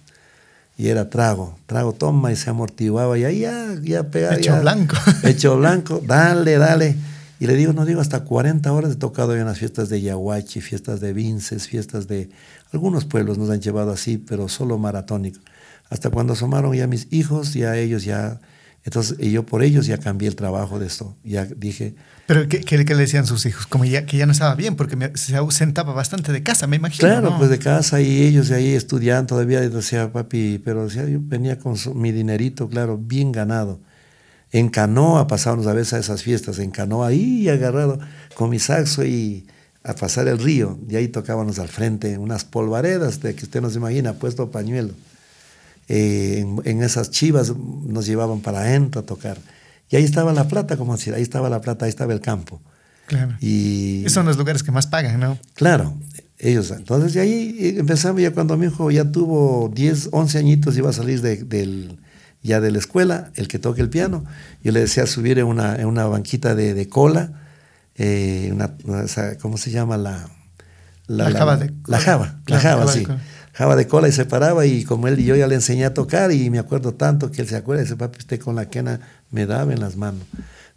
[0.78, 4.38] Y era trago, trago, toma y se amortiguaba y ahí ya, ya pegaba.
[4.38, 4.96] Hecho blanco.
[5.24, 6.96] Hecho blanco, dale, dale.
[7.42, 10.62] Y le digo, no digo, hasta 40 horas he tocado en las fiestas de Yahuachi,
[10.62, 12.30] fiestas de Vinces, fiestas de...
[12.72, 15.40] Algunos pueblos nos han llevado así, pero solo maratónico.
[15.90, 18.40] Hasta cuando asomaron ya mis hijos, ya ellos ya...
[18.84, 21.18] Entonces, y yo por ellos ya cambié el trabajo de esto.
[21.24, 21.96] Ya dije...
[22.28, 23.66] ¿Pero qué, qué, le decían sus hijos?
[23.66, 27.08] Como ya, que ya no estaba bien, porque se ausentaba bastante de casa, me imagino.
[27.08, 29.62] Claro, pues de casa y ellos de ahí estudiando todavía.
[29.68, 33.80] Decía, papi, pero decía, yo venía con mi dinerito, claro, bien ganado
[34.52, 38.00] en canoa pasábamos a veces a esas fiestas, en canoa ahí agarrado
[38.36, 39.46] con mi saxo y
[39.84, 40.78] a pasar el río.
[40.90, 44.94] Y ahí tocábamos al frente unas polvaredas de que usted no se imagina, puesto pañuelo.
[45.88, 49.38] Eh, en, esas chivas nos llevaban para adentro a tocar.
[49.90, 52.62] Y ahí estaba la plata, como decir, ahí estaba la plata, ahí estaba el campo.
[53.08, 53.36] Claro.
[53.42, 55.38] Y esos son los lugares que más pagan, ¿no?
[55.54, 55.94] Claro,
[56.40, 56.72] ellos.
[56.72, 60.94] Entonces, de ahí empezamos ya cuando mi hijo ya tuvo 10, 11 añitos, iba a
[60.94, 61.98] salir del,
[62.44, 64.26] ya de la escuela, el que toque el piano.
[64.64, 67.34] Yo le decía subir en una, en una banquita de, cola,
[67.96, 68.76] eh, una,
[69.42, 69.98] ¿cómo se llama?
[69.98, 70.28] La,
[71.08, 71.58] la, java.
[71.58, 73.06] De la java, la java, sí.
[73.54, 75.94] Java de cola y se paraba y como él y yo ya le enseñé a
[75.94, 79.02] tocar y me acuerdo tanto que él se acuerda, ese papi usted con la quena
[79.30, 80.24] me daba en las manos.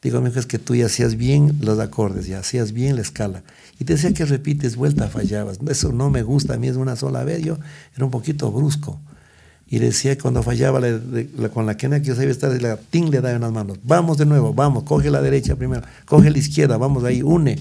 [0.02, 3.02] Digo, mi hijo, es que tú ya hacías bien los acordes, ya hacías bien la
[3.02, 3.42] escala.
[3.78, 5.58] Y te decía que repites, vuelta, fallabas.
[5.66, 7.42] Eso no me gusta, a mí es una sola vez.
[7.42, 7.58] Yo
[7.94, 9.00] era un poquito brusco
[9.66, 10.80] y decía cuando fallaba
[11.52, 13.78] con la quena que yo sabía estar, la ting le daba en las manos.
[13.82, 17.58] Vamos de nuevo, vamos, coge la derecha primero, coge la izquierda, vamos ahí, une.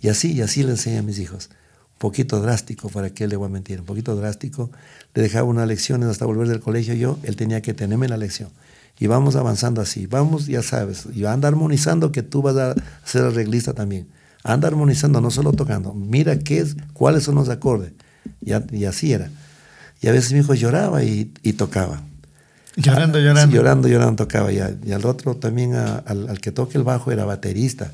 [0.00, 1.50] Y así, y así le enseñé a mis hijos.
[1.98, 3.80] poquito drástico, ¿para qué le voy a mentir?
[3.80, 4.70] Un poquito drástico.
[5.14, 8.48] Le dejaba unas lecciones hasta volver del colegio yo, él tenía que tenerme la lección.
[8.98, 12.74] Y vamos avanzando así, vamos, ya sabes, y anda armonizando que tú vas a
[13.04, 14.08] ser arreglista también.
[14.42, 15.94] Anda armonizando, no solo tocando.
[15.94, 17.92] Mira qué es, cuáles son los acordes.
[18.40, 19.30] Y, y así era.
[20.02, 21.24] Y a veces mi hijo lloraba y,
[21.56, 22.02] tocaba.
[22.76, 23.56] Llorando, llorando.
[23.56, 24.52] llorando, llorando tocaba.
[24.52, 27.90] Y, y al otro también, al, al, que toque el bajo, era baterista.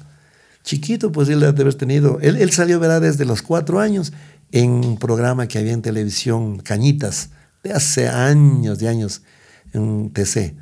[0.64, 2.18] Chiquito, pues él debe haber tenido.
[2.20, 4.12] Él, él salió, ¿verdad?, desde los cuatro años
[4.50, 7.30] en un programa que había en televisión, Cañitas,
[7.62, 9.22] de hace años, de años,
[9.72, 10.54] en TC.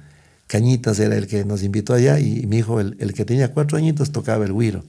[0.48, 3.78] Cañitas era el que nos invitó allá y mi hijo, el, el que tenía cuatro
[3.78, 4.84] añitos, tocaba el güiro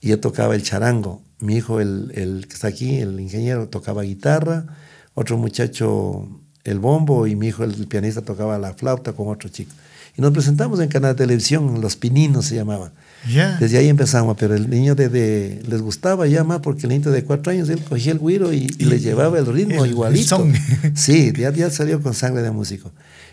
[0.00, 1.22] y yo tocaba el charango.
[1.40, 4.66] Mi hijo, el, el, que está aquí, el ingeniero, tocaba guitarra,
[5.18, 6.28] otro muchacho
[6.62, 9.72] el bombo y mi hijo, el, pianista, tocaba la flauta con otro chico.
[10.16, 12.92] Y nos presentamos en canal de televisión, Los Pininos se llamaba.
[13.58, 17.24] Desde ahí empezamos, pero el niño de, les gustaba ya más porque el niño de
[17.24, 20.46] cuatro años él cogía el güiro y, le llevaba el ritmo igualito.
[20.94, 22.92] sí, ya, ya salió con sangre de músico.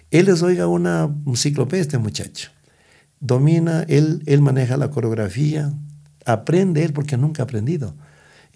[0.10, 2.50] Él les oiga una enciclopedia este muchacho.
[3.20, 5.72] Domina, él, él maneja la coreografía,
[6.26, 7.96] aprende él porque nunca ha aprendido.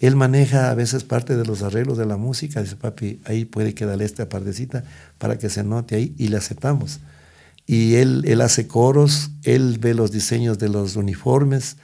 [0.00, 3.74] Él maneja a veces parte de los arreglos de la música, dice papi, ahí puede
[3.74, 4.82] quedar esta partecita
[5.18, 7.00] para que se note ahí y le aceptamos.
[7.66, 11.76] Y él, él hace coros, él ve los diseños de los uniformes,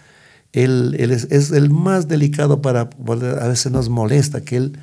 [0.52, 4.78] él, él es, el más delicado para, a veces nos molesta que él,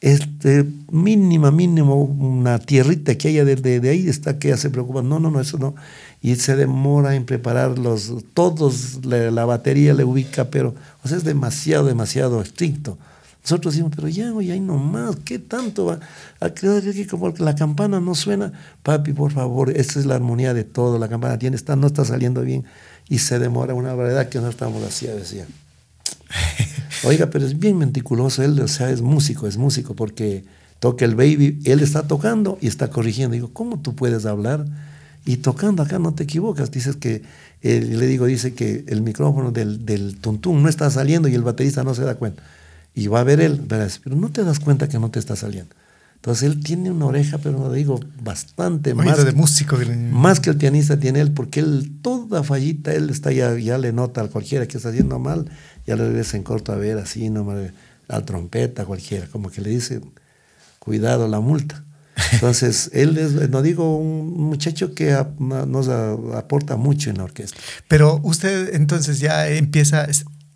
[0.00, 5.02] este, mínima, mínimo, una tierrita que haya de, de, ahí está que ya se preocupa.
[5.02, 5.74] No, no, no, eso no.
[6.20, 11.86] Y se demora en prepararlos, todos, la, batería le ubica, pero, o sea, es demasiado,
[11.86, 12.98] demasiado estricto.
[13.42, 16.00] Nosotros decimos, pero ya, oye, ahí nomás, ¿qué tanto va?
[16.40, 18.52] A creer que como la campana no suena,
[18.82, 22.04] papi, por favor, esta es la armonía de todo, la campana tiene, está, no está
[22.04, 22.64] saliendo bien,
[23.08, 25.46] y se demora una variedad que no estamos así, decía.
[27.04, 30.44] Oiga, pero es bien meticuloso él, o sea, es músico, es músico, porque
[30.80, 33.34] toca el baby, él está tocando y está corrigiendo.
[33.34, 34.66] Digo, ¿cómo tú puedes hablar?
[35.28, 36.70] Y tocando acá no te equivocas.
[36.70, 37.22] Dices que,
[37.60, 41.42] eh, le digo, dice que el micrófono del, del tuntún no está saliendo y el
[41.42, 42.42] baterista no se da cuenta.
[42.94, 45.74] Y va a ver él, pero no te das cuenta que no te está saliendo.
[46.14, 49.22] Entonces él tiene una oreja, pero no digo, bastante más.
[49.22, 49.76] de músico.
[50.10, 53.92] Más que el pianista tiene él, porque él, toda fallita, él está ya, ya le
[53.92, 55.50] nota a cualquiera que está haciendo mal
[55.86, 57.46] ya le ves en corto a ver así, no
[58.08, 60.00] la trompeta, cualquiera, como que le dice,
[60.78, 61.84] cuidado la multa.
[62.32, 67.58] Entonces, él es, no digo, un muchacho que nos aporta mucho en la orquesta.
[67.88, 70.06] Pero usted entonces ya empieza,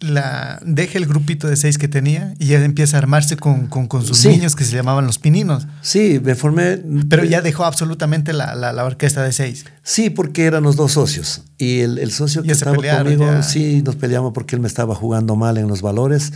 [0.01, 3.89] la, deja el grupito de seis que tenía y ya empieza a armarse con, con,
[4.05, 5.67] sus niños que se llamaban los pininos.
[5.81, 6.83] Sí, me formé.
[7.09, 9.65] Pero ya dejó absolutamente la, la, orquesta de seis.
[9.83, 11.43] Sí, porque eran los dos socios.
[11.59, 15.37] Y el, el socio que estaba conmigo, sí, nos peleamos porque él me estaba jugando
[15.37, 16.33] mal en los valores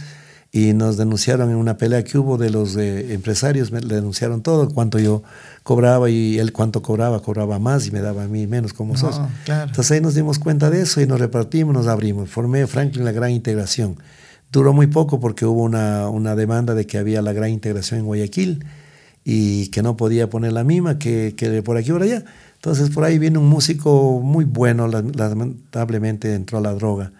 [0.57, 4.71] y nos denunciaron en una pelea que hubo de los eh, empresarios, me denunciaron todo,
[4.71, 5.23] cuánto yo
[5.63, 9.29] cobraba y él cuánto cobraba, cobraba más y me daba a mí menos como socio.
[9.47, 12.31] Entonces ahí nos dimos cuenta de eso y nos repartimos, nos abrimos.
[12.31, 13.99] Formé Franklin la gran integración.
[14.51, 18.07] Duró muy poco porque hubo una, una demanda de que había la gran integración en
[18.07, 18.65] Guayaquil
[19.25, 22.25] y que no podía poner la misma que, que por aquí por allá.
[22.55, 27.13] Entonces por ahí viene un músico muy bueno, lamentablemente entró a la droga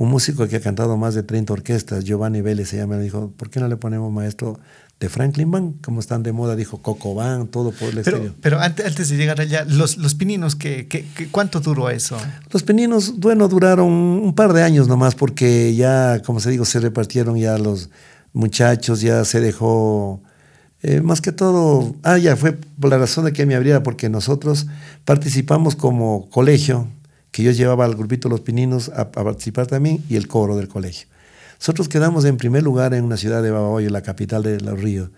[0.00, 3.50] un músico que ha cantado más de 30 orquestas, Giovanni Vélez se llama, dijo, ¿por
[3.50, 4.58] qué no le ponemos maestro
[4.98, 5.82] de Franklin Band?
[5.82, 9.18] Como están de moda, dijo Coco Band, todo por el pero, Pero antes, antes de
[9.18, 12.16] llegar allá, los, los pininos, ¿qué, qué, cuánto duró eso?
[12.50, 16.80] Los pininos, bueno, duraron un par de años nomás, porque ya, como se digo, se
[16.80, 17.90] repartieron ya los
[18.32, 20.22] muchachos, ya se dejó...
[20.82, 24.08] Eh, más que todo, ah, ya fue por la razón de que me abriera, porque
[24.08, 24.66] nosotros
[25.04, 26.88] participamos como colegio,
[27.30, 31.06] que yo llevaba al grupito Los Pininos a, participar también y el coro del colegio.
[31.58, 35.10] Nosotros quedamos en primer lugar en una ciudad de Babahoyo, la capital de Los Ríos.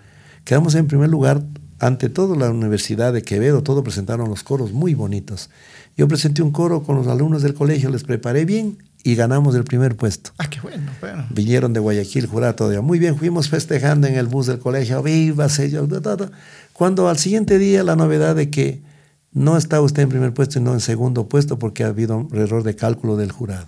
[0.45, 1.43] Quedamos en primer lugar
[1.79, 5.51] ante todo la Universidad de Quevedo, todo presentaron los coros muy bonitos.
[5.97, 9.65] Yo presenté un coro con los alumnos del colegio, les preparé bien y ganamos el
[9.65, 10.31] primer puesto.
[10.39, 11.27] Ah, qué bueno, bueno.
[11.31, 12.83] Vinieron de Guayaquil, jurado todo.
[12.83, 15.89] Muy bien, fuimos festejando en el bus del colegio, viva, sello,
[16.73, 18.81] cuando al siguiente día la novedad de que
[19.33, 22.37] no está usted en primer puesto y no en segundo puesto porque ha habido un
[22.37, 23.66] error de cálculo del jurado.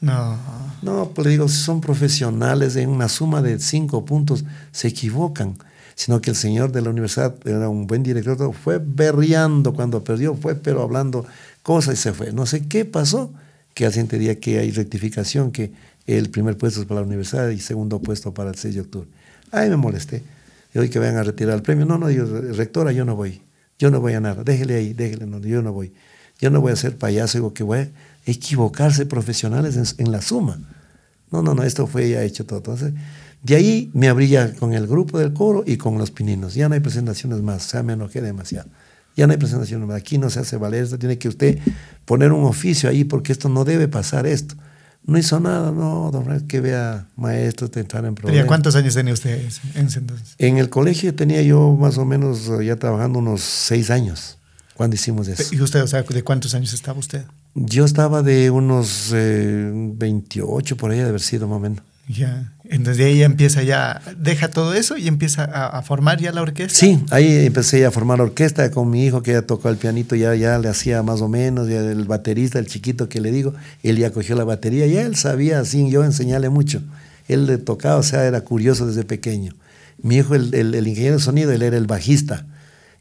[0.00, 0.36] No.
[0.82, 5.56] No, pues digo, si son profesionales en una suma de cinco puntos, se equivocan.
[5.94, 10.34] Sino que el señor de la universidad era un buen director, fue berreando cuando perdió,
[10.34, 11.24] fue pero hablando
[11.62, 12.32] cosas y se fue.
[12.32, 13.32] No sé qué pasó,
[13.74, 15.72] que al siguiente día que hay rectificación, que
[16.06, 19.08] el primer puesto es para la universidad y segundo puesto para el 6 de octubre.
[19.52, 20.22] Ay, me molesté.
[20.74, 21.86] Y hoy que vayan a retirar el premio.
[21.86, 23.40] No, no, yo, rectora, yo no voy.
[23.84, 25.92] Yo no voy a nada, déjele ahí, déjele, no, yo no voy.
[26.40, 27.88] Yo no voy a ser payaso, digo que voy a
[28.24, 30.58] equivocarse profesionales en, la suma.
[31.30, 32.60] No, no, no, esto fue ya hecho todo.
[32.60, 32.94] Entonces,
[33.42, 36.54] De ahí me abría con el grupo del coro y con los pininos.
[36.54, 38.70] Ya no hay presentaciones más, o sea, me enojé demasiado.
[39.18, 39.98] Ya no hay presentaciones más.
[39.98, 41.58] Aquí no se hace valer esto, tiene que usted
[42.06, 44.54] poner un oficio ahí porque esto no debe pasar esto.
[45.06, 48.46] No hizo nada, no, don Frank, que vea maestros te entrar en problemas.
[48.46, 49.38] ¿Cuántos años tenía usted
[49.74, 50.34] en ese entonces?
[50.38, 54.38] En el colegio tenía yo más o menos ya trabajando unos seis años
[54.74, 55.54] cuando hicimos eso.
[55.54, 57.26] ¿Y usted, o sea, de cuántos años estaba usted?
[57.54, 61.80] Yo estaba de unos 28 por ahí de haber sido más o menos.
[62.08, 66.40] Ya, entonces de ahí empieza ya, deja todo eso y empieza a, formar ya la
[66.40, 66.78] orquesta.
[66.78, 70.16] Sí, ahí empecé a formar la orquesta con mi hijo que ya tocó el pianito,
[70.16, 73.52] ya, ya le hacía más o menos, ya el baterista, el chiquito que le digo,
[73.82, 76.82] él ya cogió la batería, y él sabía sin yo enseñarle mucho.
[77.28, 79.54] Él le tocaba, o sea, era curioso desde pequeño.
[80.02, 82.46] Mi hijo, el, el, ingeniero de sonido, él era el bajista.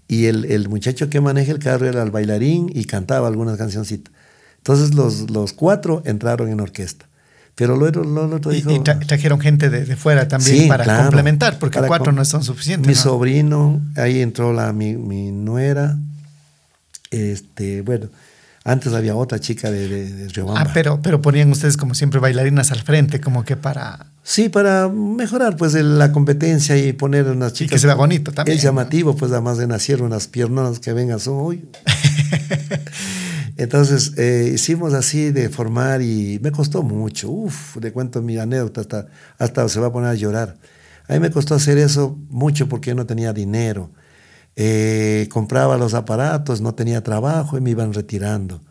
[0.08, 4.14] Y el, el, muchacho que maneja el carro era el bailarín y cantaba algunas cancioncitas.
[4.58, 7.08] Entonces los, los cuatro entraron en orquesta.
[7.56, 7.86] Pero lo,
[8.36, 8.72] otro dijo...
[8.72, 12.88] Y, trajeron gente de, fuera también para complementar, porque cuatro no son suficientes.
[12.88, 15.98] Mi sobrino, ahí entró la, mi, mi, nuera.
[17.12, 18.08] Este, bueno,
[18.64, 22.82] antes había otra chica de, de, Ah, pero, pero ponían ustedes como siempre bailarinas al
[22.82, 24.08] frente, como que para...
[24.24, 27.74] Sí, para mejorar pues la competencia y poner unas chicas...
[27.74, 28.58] Y que se vea bonito también.
[28.58, 31.64] Es llamativo, pues además de nacieron unas piernas que vengan, son hoy.
[33.58, 37.30] Entonces eh, hicimos así de formar y me costó mucho.
[37.30, 40.58] Uf, le cuento mi anécdota hasta, hasta se va a poner a llorar.
[41.08, 43.92] A mí me costó hacer eso mucho porque no tenía dinero.
[44.56, 48.62] Eh, compraba los aparatos, no tenía trabajo y me iban retirando.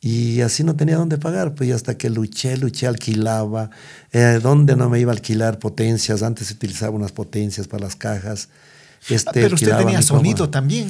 [0.00, 3.70] Y así no tenía dónde pagar, pues hasta que luché, luché, alquilaba.
[4.12, 6.22] Eh, ¿Dónde no me iba a alquilar potencias?
[6.22, 8.48] Antes se utilizaba unas potencias para las cajas.
[9.08, 10.88] Este, pero usted tenía sonido también.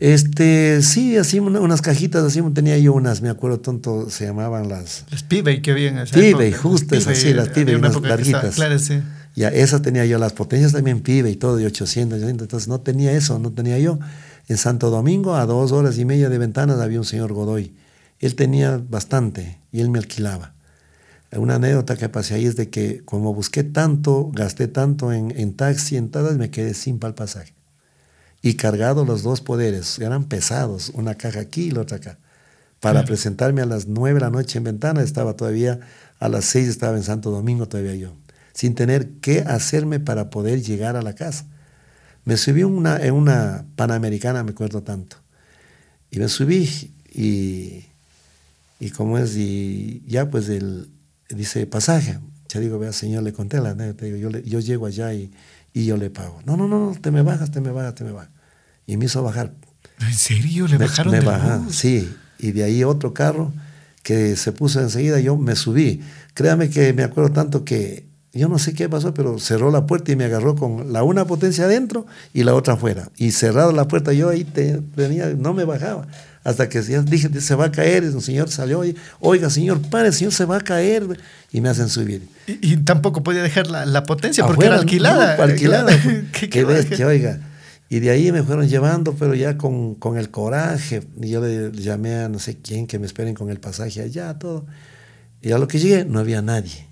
[0.00, 5.04] Este, sí, así unas cajitas, así tenía yo unas, me acuerdo tonto, se llamaban las...
[5.10, 6.02] Las Pibey, qué bien.
[6.12, 8.56] Pibey, justo esas, sí, las Pibey, unas larguitas.
[8.56, 9.00] Claro, sí.
[9.36, 12.80] Ya, esas tenía yo, las potencias también Pibey, y todo de 800, 800, entonces no
[12.80, 13.98] tenía eso, no tenía yo.
[14.48, 17.74] En Santo Domingo, a dos horas y media de ventanas, había un señor Godoy.
[18.18, 20.54] Él tenía bastante y él me alquilaba.
[21.32, 25.54] Una anécdota que pasé ahí es de que como busqué tanto, gasté tanto en, en
[25.54, 27.54] taxi, en todas, me quedé sin para el pasaje
[28.44, 29.98] y cargado los dos poderes.
[29.98, 32.18] Eran pesados, una caja aquí y la otra acá.
[32.78, 35.80] Para presentarme a las nueve de la noche en Ventana, estaba todavía,
[36.20, 38.12] a las seis estaba en Santo Domingo todavía yo,
[38.52, 41.46] sin tener qué hacerme para poder llegar a la casa.
[42.26, 45.16] Me subí una, en una Panamericana, me acuerdo tanto.
[46.10, 47.86] Y me subí y,
[48.78, 50.90] y como es, y ya pues el,
[51.30, 52.18] dice pasaje.
[52.50, 55.32] Ya digo, vea, señor, le conté la yo, yo llego allá y,
[55.72, 56.42] y yo le pago.
[56.44, 58.33] No, no, no, te me bajas, te me bajas, te me bajas
[58.86, 59.52] y me hizo bajar.
[60.00, 60.66] ¿En serio?
[60.66, 63.52] ¿Le bajaron me de Sí, y de ahí otro carro
[64.02, 66.02] que se puso enseguida, yo me subí.
[66.34, 70.10] Créame que me acuerdo tanto que yo no sé qué pasó, pero cerró la puerta
[70.10, 73.08] y me agarró con la una potencia adentro y la otra afuera.
[73.16, 76.06] Y cerrada la puerta, yo ahí tenía, no me bajaba.
[76.42, 80.12] Hasta que ya dije, se va a caer, el señor salió y, oiga, señor, pare,
[80.12, 81.18] señor, se va a caer.
[81.52, 82.28] Y me hacen subir.
[82.46, 85.42] Y, tampoco podía dejar la, potencia porque era alquilada.
[85.42, 85.96] alquilada.
[86.32, 86.66] ¿Qué, qué,
[86.96, 87.38] qué oiga.
[87.94, 91.04] Y de ahí me fueron llevando, pero ya con, con, el coraje.
[91.22, 94.36] Y yo le llamé a no sé quién que me esperen con el pasaje allá,
[94.36, 94.66] todo.
[95.40, 96.88] Y a lo que llegué, no había nadie.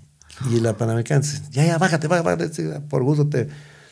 [0.49, 2.47] Y la panamericana dice, ya, ya, bájate, bájate,
[2.89, 3.49] por gusto te,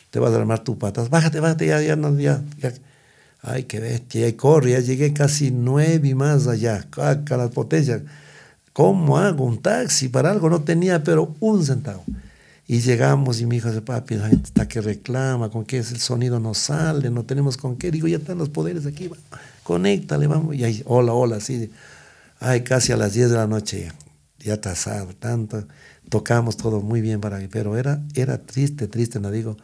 [0.08, 1.10] te vas a armar tu patas.
[1.10, 2.72] Bájate, bájate, ya, ya, no, ya, ya.
[3.42, 8.00] Ay, qué bestia, y corre, ya llegué casi nueve y más allá, a las potencias.
[8.72, 10.08] ¿Cómo hago un taxi?
[10.08, 12.04] Para algo no tenía, pero un centavo.
[12.72, 15.92] Y llegamos y mi hijo dice, papi, la gente está que reclama, con qué es
[15.92, 17.90] el sonido no sale, no tenemos con qué.
[17.90, 19.18] Digo, ya están los poderes aquí, va,
[19.62, 20.56] conéctale, vamos.
[20.56, 21.70] Y ahí, hola, hola, así.
[22.40, 23.94] Ay, casi a las 10 de la noche ya,
[24.38, 25.66] ya tasado, tanto.
[26.08, 29.58] Tocamos todo muy bien para mí, pero era, era triste, triste, no digo,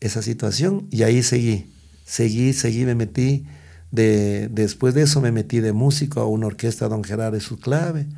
[0.00, 0.88] esa situación.
[0.90, 1.72] Y ahí seguí,
[2.04, 3.46] seguí, seguí, me metí.
[3.92, 7.60] De, después de eso me metí de músico a una orquesta Don Gerardo y su
[7.60, 8.08] clave,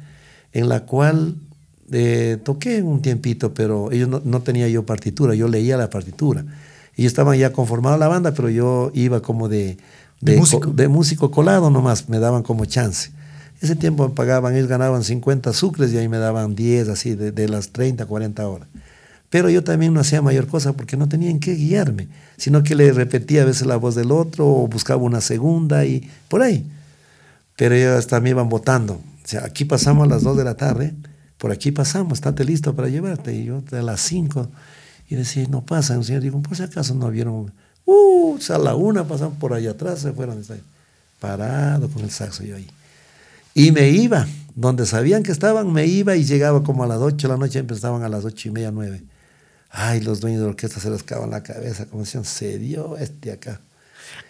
[0.55, 1.37] en la cual
[1.93, 6.45] eh, toqué un tiempito, pero ellos no, tenía yo partitura, yo leía la partitura.
[6.97, 9.79] Ellos estaban ya conformados la banda, pero yo iba como de,
[10.21, 10.71] de, músico?
[10.71, 13.11] de músico colado nomás, me daban como chance.
[13.61, 17.33] Ese tiempo me pagaban, ellos ganaban 50 sucres y ahí me daban 10, así, de,
[17.33, 18.69] de, las 30, 40 horas.
[19.29, 22.75] Pero yo también no hacía mayor cosa porque no tenía en qué guiarme, sino que
[22.75, 26.67] le repetía a veces la voz del otro o buscaba una segunda y por ahí.
[27.57, 28.95] Pero ellos me iban votando.
[28.95, 30.95] O sea, aquí pasamos a las 2 de la tarde
[31.41, 33.35] por aquí pasamos, estate listo para llevarte.
[33.35, 34.47] Y yo de las 5,
[35.09, 35.95] y decía, no pasa.
[35.95, 37.51] El señor dijo, por si acaso no vieron,
[37.87, 40.45] uh, a la una pasaron por allá atrás, se fueron,
[41.19, 42.69] parado con el saxo yo ahí.
[43.55, 47.27] Y me iba, donde sabían que estaban, me iba y llegaba como a las 8
[47.27, 49.03] de la noche, empezaban a las 8 y media, 9.
[49.71, 53.63] Ay, los dueños de orquesta se en la cabeza, como decían, se dio este acá.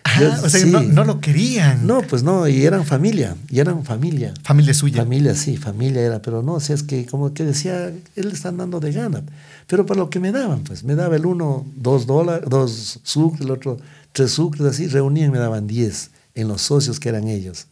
[0.04, 1.86] Ah, o sea, no, no, lo querían.
[1.86, 4.32] No, pues no, y eran familia, y eran familia.
[4.42, 5.02] Familia suya.
[5.02, 8.32] Familia, sí, familia era, pero no, o sea, es que como que decía, él le
[8.32, 9.22] están dando de gana.
[9.66, 13.42] Pero para lo que me daban, pues, me daba el uno dos dólares, dos sucres,
[13.42, 13.78] el otro
[14.12, 17.66] tres sucres, así, reunían, me daban diez en los socios que eran ellos.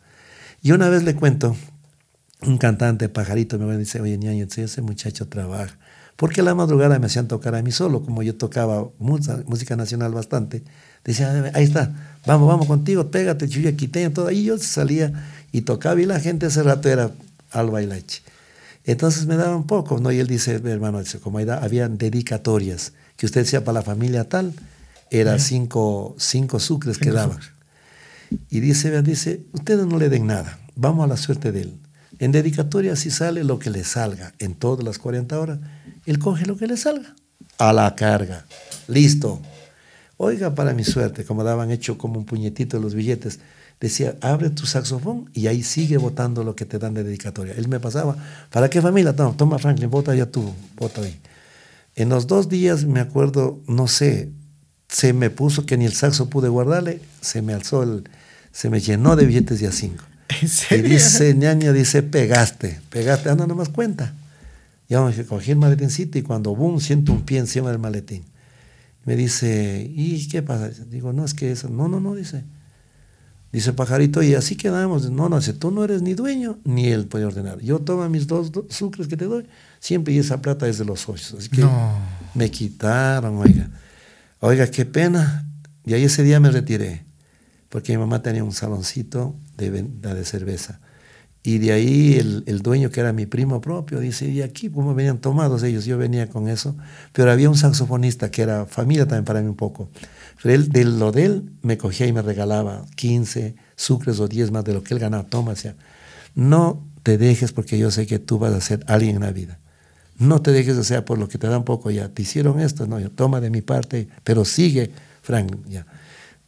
[0.63, 1.57] Y una vez le cuento,
[2.43, 5.77] un cantante, pajarito, me dice, oye, ñaño, ese muchacho trabaja.
[6.17, 10.13] Porque a la madrugada me hacían tocar a mí solo, como yo tocaba música nacional
[10.13, 10.65] bastante.
[11.09, 11.91] Decía, ahí está,
[12.27, 14.31] vamos, vamos contigo, pégate, chuya, quiteño, todo.
[14.31, 15.11] Y yo salía
[15.53, 17.11] y tocaba y la gente ese rato era
[17.51, 18.21] al bailache.
[18.85, 20.13] Entonces me daban poco, ¿no?
[20.13, 24.53] Y él dice, hermano, dice, como había dedicatorias, que usted decía para la familia tal,
[25.11, 27.39] era cinco, cinco sucres que daban.
[28.51, 31.79] Y dice, dice, ustedes no le den nada, vamos a la suerte de él.
[32.19, 35.59] En dedicatoria si sale lo que le salga, en todas las 40 horas,
[36.05, 37.15] él coge lo que le salga,
[37.57, 38.45] a la carga,
[38.89, 39.41] listo.
[40.21, 43.39] Oiga, para mi suerte, como daban hecho como un puñetito los billetes,
[43.81, 47.55] decía, abre tu saxofón y ahí sigue votando lo que te dan de dedicatoria.
[47.57, 48.17] Él me pasaba,
[48.51, 49.15] ¿para qué familia?
[49.15, 51.21] Toma, toma Franklin, vota ya tú, vota ahí.
[51.95, 54.31] En los dos días, me acuerdo, no sé,
[54.89, 58.09] se me puso que ni el saxo pude guardarle, se me alzó el,
[58.51, 60.05] se me llenó de billetes de a cinco.
[60.71, 64.15] Y dice, ñaña, dice, pegaste, pegaste, anda nomás cuenta.
[64.89, 68.25] Ya me cogí el maletincito y cuando boom, siento un pie encima del maletín.
[69.09, 70.69] Me dice, ¿y qué pasa?
[70.69, 72.45] Digo, no, es que eso, no, no, no, dice.
[73.51, 75.11] Dice pajarito, y así quedamos.
[75.11, 77.59] No, no, dice, tú no eres ni dueño, ni él puede ordenar.
[77.61, 79.47] Yo tomo mis dos, sucres que te doy,
[79.81, 81.39] siempre y esa plata es de los socios.
[81.39, 81.67] Así que
[82.35, 83.71] me quitaron, oiga.
[84.41, 85.49] Oiga, qué pena.
[85.87, 87.07] Y ahí ese día me retiré,
[87.71, 90.81] porque mi mamá tenía un saloncito de venta de cerveza.
[91.43, 95.19] Y de ahí el, dueño, que era mi primo propio, dice, y aquí como venían
[95.19, 96.77] tomados ellos, yo venía con eso,
[97.13, 99.89] pero había un saxofonista que era familia también para mí un poco.
[100.43, 104.51] Pero él, de lo de él, me cogía y me regalaba 15 sucres o 10
[104.51, 105.25] más de lo que él ganaba.
[105.25, 105.77] Toma, decía,
[106.35, 109.59] no te dejes porque yo sé que tú vas a ser alguien en la vida.
[110.19, 112.09] No te dejes, o sea, por lo que te dan poco ya.
[112.09, 114.91] Te hicieron esto, no, yo toma de mi parte, pero sigue,
[115.23, 115.87] Frank, ya.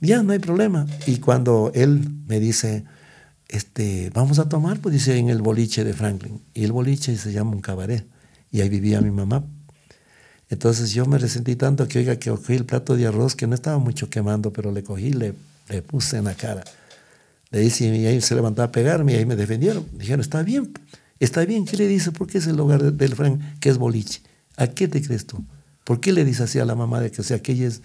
[0.00, 0.86] Ya, no hay problema.
[1.06, 2.84] Y cuando él me dice,
[3.50, 6.40] este, vamos a tomar, pues dice en el boliche de Franklin.
[6.54, 8.06] Y el boliche se llama un cabaret.
[8.52, 9.44] Y ahí vivía mi mamá.
[10.48, 13.54] Entonces yo me resentí tanto que, oiga, que cogí el plato de arroz, que no
[13.54, 15.34] estaba mucho quemando, pero le cogí, le,
[15.68, 16.64] le puse en la cara.
[17.50, 19.86] Le dice, y ahí se levantaba a pegarme y ahí me defendieron.
[19.92, 20.72] Dijeron, está bien,
[21.18, 21.64] está bien.
[21.64, 22.12] ¿Qué le dice?
[22.12, 24.22] ¿Por qué es el hogar del Frank que es boliche?
[24.56, 25.44] ¿A qué te crees tú?
[25.82, 27.82] ¿Por qué le dice así a la mamá de que sea aquella es?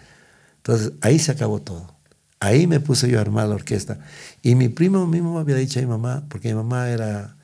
[0.57, 1.94] Entonces ahí se acabó todo.
[2.39, 3.99] Ahí me puse yo a armar la orquesta.
[4.41, 7.35] Y mi primo mismo me había dicho a mi mamá, porque mi mamá era,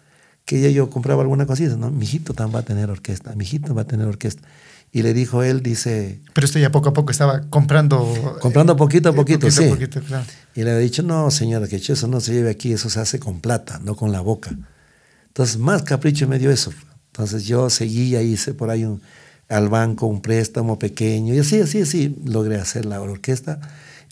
[0.45, 1.91] que ella yo compraba alguna cosita, ¿no?
[1.91, 4.47] Mi hijito también va a tener orquesta, mi hijito va a tener orquesta.
[4.93, 6.19] Y le dijo él, dice...
[6.33, 8.37] Pero esto ya poco a poco estaba comprando...
[8.41, 9.63] Comprando poquito a poquito, sí.
[10.53, 13.17] Y le había dicho, no, señora, que eso no se lleve aquí, eso se hace
[13.17, 14.53] con plata, no con la boca.
[15.27, 16.73] Entonces, más capricho me dio eso.
[17.11, 19.01] Entonces yo seguía, hice por ahí un,
[19.49, 23.59] al banco un préstamo pequeño, y así, así, así logré hacer la orquesta.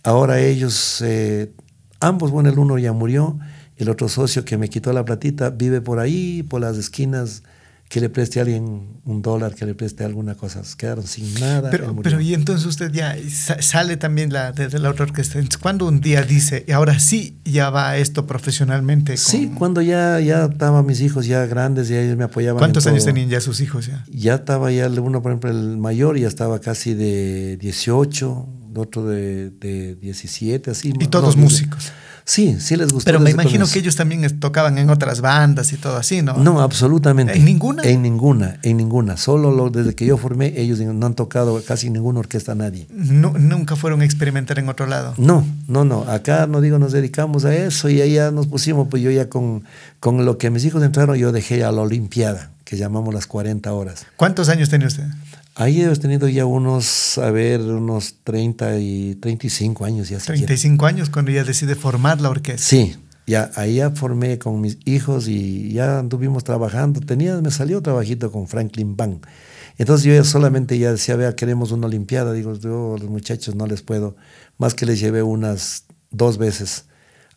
[0.03, 1.51] Ahora ellos, eh,
[1.99, 3.37] ambos, bueno, el uno ya murió,
[3.77, 7.43] el otro socio que me quitó la platita vive por ahí, por las esquinas,
[7.89, 10.61] que le preste a alguien un dólar, que le preste alguna cosa.
[10.77, 11.71] Quedaron sin nada.
[11.71, 13.15] Pero, pero y entonces usted ya
[13.61, 15.39] sale también la, de, la otra orquesta.
[15.59, 19.17] ¿Cuándo un día dice, y ahora sí, ya va esto profesionalmente?
[19.17, 22.59] Sí, cuando ya, ya estaban mis hijos ya grandes y ellos me apoyaban.
[22.59, 23.87] ¿Cuántos años tenían ya sus hijos?
[23.87, 24.05] Ya?
[24.11, 29.49] ya estaba ya uno, por ejemplo, el mayor ya estaba casi de 18, otro de,
[29.49, 30.93] de 17, así.
[30.99, 31.91] Y todos músicos.
[32.29, 33.05] Sí, sí les gustó.
[33.05, 36.35] Pero me imagino que ellos también tocaban en otras bandas y todo así, ¿no?
[36.37, 37.33] No, absolutamente.
[37.33, 37.81] ¿En ninguna?
[37.81, 39.17] En ninguna, en ninguna.
[39.17, 42.85] Solo lo, desde que yo formé, ellos no han tocado casi ninguna orquesta nadie.
[42.91, 45.15] No, ¿Nunca fueron a experimentar en otro lado?
[45.17, 46.03] No, no, no.
[46.03, 49.27] Acá, no digo, nos dedicamos a eso y ahí ya nos pusimos, pues yo ya
[49.27, 49.63] con,
[49.99, 53.73] con lo que mis hijos entraron, yo dejé a la Olimpiada, que llamamos las 40
[53.73, 54.05] horas.
[54.15, 55.05] ¿Cuántos años tenía usted?
[55.55, 60.19] Ahí he tenido ya unos, a ver, unos 30 y 35 años ya.
[60.19, 62.61] 35 años cuando ya decide formar la orquesta.
[62.61, 62.95] Sí,
[63.25, 67.01] ya ahí ya formé con mis hijos y ya anduvimos trabajando.
[67.01, 69.17] Tenía, me salió trabajito con Franklin Bang.
[69.79, 72.33] Entonces yo ya solamente ya decía, vea, queremos una olimpiada.
[72.33, 74.15] Digo, yo los muchachos no les puedo.
[74.59, 76.85] Más que les llevé unas dos veces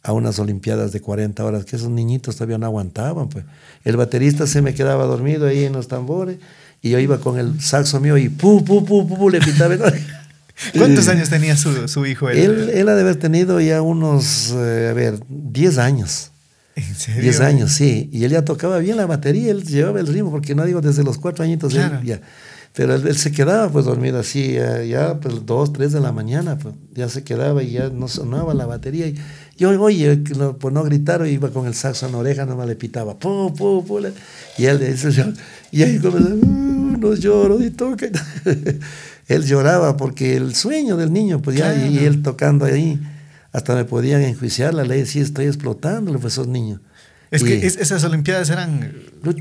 [0.02, 3.28] a unas olimpiadas de 40 horas, que esos niñitos todavía no aguantaban.
[3.28, 3.44] Pues.
[3.84, 6.38] El baterista se me quedaba dormido ahí en los tambores
[6.80, 9.76] y yo iba con el saxo mío y pu, pu, pu, pu, le pitaba.
[10.76, 12.28] ¿Cuántos años tenía su, su hijo?
[12.28, 16.30] Él, él, ha de haber tenido ya unos, eh, a ver, 10 años.
[16.74, 17.22] ¿En serio?
[17.22, 18.08] 10 años, sí.
[18.12, 21.04] Y él ya tocaba bien la batería, él llevaba el ritmo, porque no digo desde
[21.04, 21.74] los cuatro añitos.
[21.74, 22.20] Él ya.
[22.74, 26.10] Pero él, él se quedaba pues dormido así, ya, ya, pues dos, tres de la
[26.10, 29.06] mañana, pues ya se quedaba y ya no sonaba la batería.
[29.08, 29.18] Y
[29.62, 32.76] yo, oye, no, pues no gritaron, iba con el saxo en la oreja, nomás le
[32.76, 33.84] pitaba, pu, pu,
[34.58, 35.08] y él dice,
[35.70, 38.06] y ahí comenzó, "Uh, no lloro y toca.
[39.28, 42.06] él lloraba porque el sueño del niño, pues ya, y, Claro.
[42.06, 43.00] él tocando ahí,
[43.52, 46.80] hasta me podían enjuiciar la ley, sí, estoy explotando, pues esos niños.
[47.30, 48.92] Es Y- que es- esas Olimpiadas eran...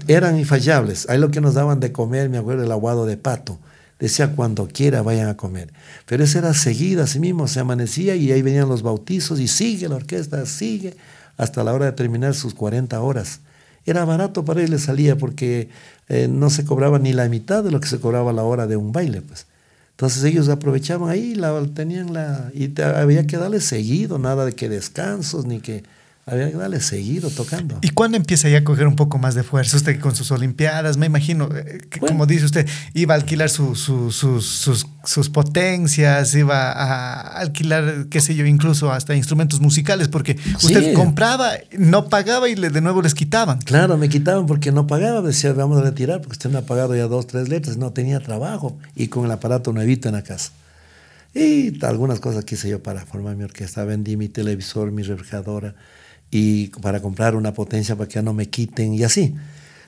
[0.07, 1.09] eran infallables.
[1.09, 3.59] Ahí lo que nos daban de comer, me acuerdo, el aguado de pato.
[4.01, 5.71] Decía cuando quiera vayan a comer.
[6.07, 9.87] Pero eso era seguida, así mismo, se amanecía y ahí venían los bautizos y sigue
[9.87, 10.95] la orquesta, sigue,
[11.37, 13.41] hasta la hora de terminar sus 40 horas.
[13.85, 15.69] Era barato para ellos, les salía porque
[16.09, 18.65] eh, no se cobraba ni la mitad de lo que se cobraba a la hora
[18.65, 19.45] de un baile, pues.
[19.91, 22.49] Entonces ellos aprovechaban ahí, la, tenían la...
[22.55, 25.83] Y había que darle seguido, nada de que descansos, ni que...
[26.27, 27.79] Había que darle seguido tocando.
[27.81, 29.75] ¿Y cuándo empieza ya a coger un poco más de fuerza?
[29.75, 32.13] Usted con sus Olimpiadas, me imagino, eh, que Bueno.
[32.13, 38.05] como dice usted, iba a alquilar su- su- sus, sus, sus potencias, iba a alquilar,
[38.11, 40.93] qué sé yo, incluso hasta instrumentos musicales, porque usted Sí.
[40.93, 43.57] compraba, no pagaba y le, de nuevo les quitaban.
[43.59, 45.21] Claro, me quitaban porque no pagaba.
[45.21, 47.77] Decía, vamos a retirar porque usted me ha pagado ya dos, tres letras.
[47.77, 50.51] No tenía trabajo y con el aparato nuevito en la casa.
[51.33, 53.83] Y algunas cosas quise yo para formar mi orquesta.
[53.85, 55.73] Vendí mi televisor, mi refrigeradora
[56.31, 59.35] y para comprar una potencia para que ya no me quiten y así.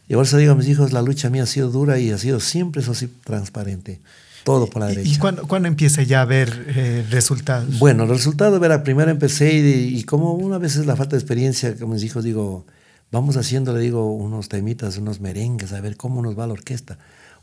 [0.07, 2.17] Y por eso digo a mis hijos, la lucha mía ha sido dura y ha
[2.17, 4.01] sido siempre eso sí transparente.
[4.43, 5.15] Todo por la ¿Y, derecha.
[5.15, 7.79] y cuándo, cuándo empieza ya a ver eh, resultados?
[7.79, 11.21] Bueno, el resultado, verá, primero empecé y, y como una vez es la falta de
[11.21, 12.65] experiencia, como mis hijos digo,
[13.09, 16.97] vamos haciendo, le digo, unos temitas, unos merengues, a ver cómo nos va la orquesta.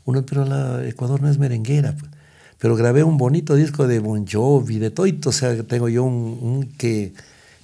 [0.05, 2.11] Uno, pero la Ecuador no es merenguera, pues.
[2.59, 6.37] Pero grabé un bonito disco de Bon Jovi, de todo, o sea, tengo yo un,
[6.39, 7.13] un que,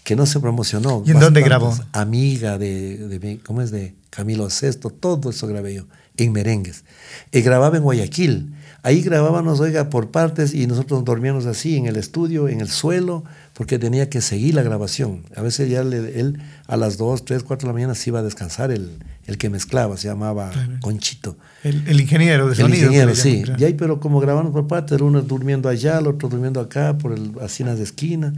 [0.07, 1.03] que no se promocionó.
[1.05, 1.75] ¿Y en dónde grabó?
[1.91, 3.71] Amiga de, de, ¿cómo es?
[3.71, 5.83] De Camilo Sesto, todo eso grabé yo,
[6.15, 6.85] en merengues.
[7.33, 8.53] Y grababa en Guayaquil.
[8.83, 13.25] Ahí grabábamos, oiga, por partes y nosotros dormíamos así en el estudio, en el suelo,
[13.53, 15.23] porque tenía que seguir la grabación.
[15.35, 18.19] A veces ya le- él a las 2, 3, 4 de la mañana se iba
[18.19, 20.77] a descansar el, el que mezclaba, se llamaba Claro.
[20.79, 21.35] Conchito.
[21.65, 22.85] El, el ingeniero de El sonido.
[22.85, 23.31] ingeniero, sí.
[23.31, 23.61] llaman, claro.
[23.61, 26.97] Y ahí, pero como grabamos por partes, el uno durmiendo allá, el otro durmiendo acá,
[26.97, 28.33] por el, así en las esquinas.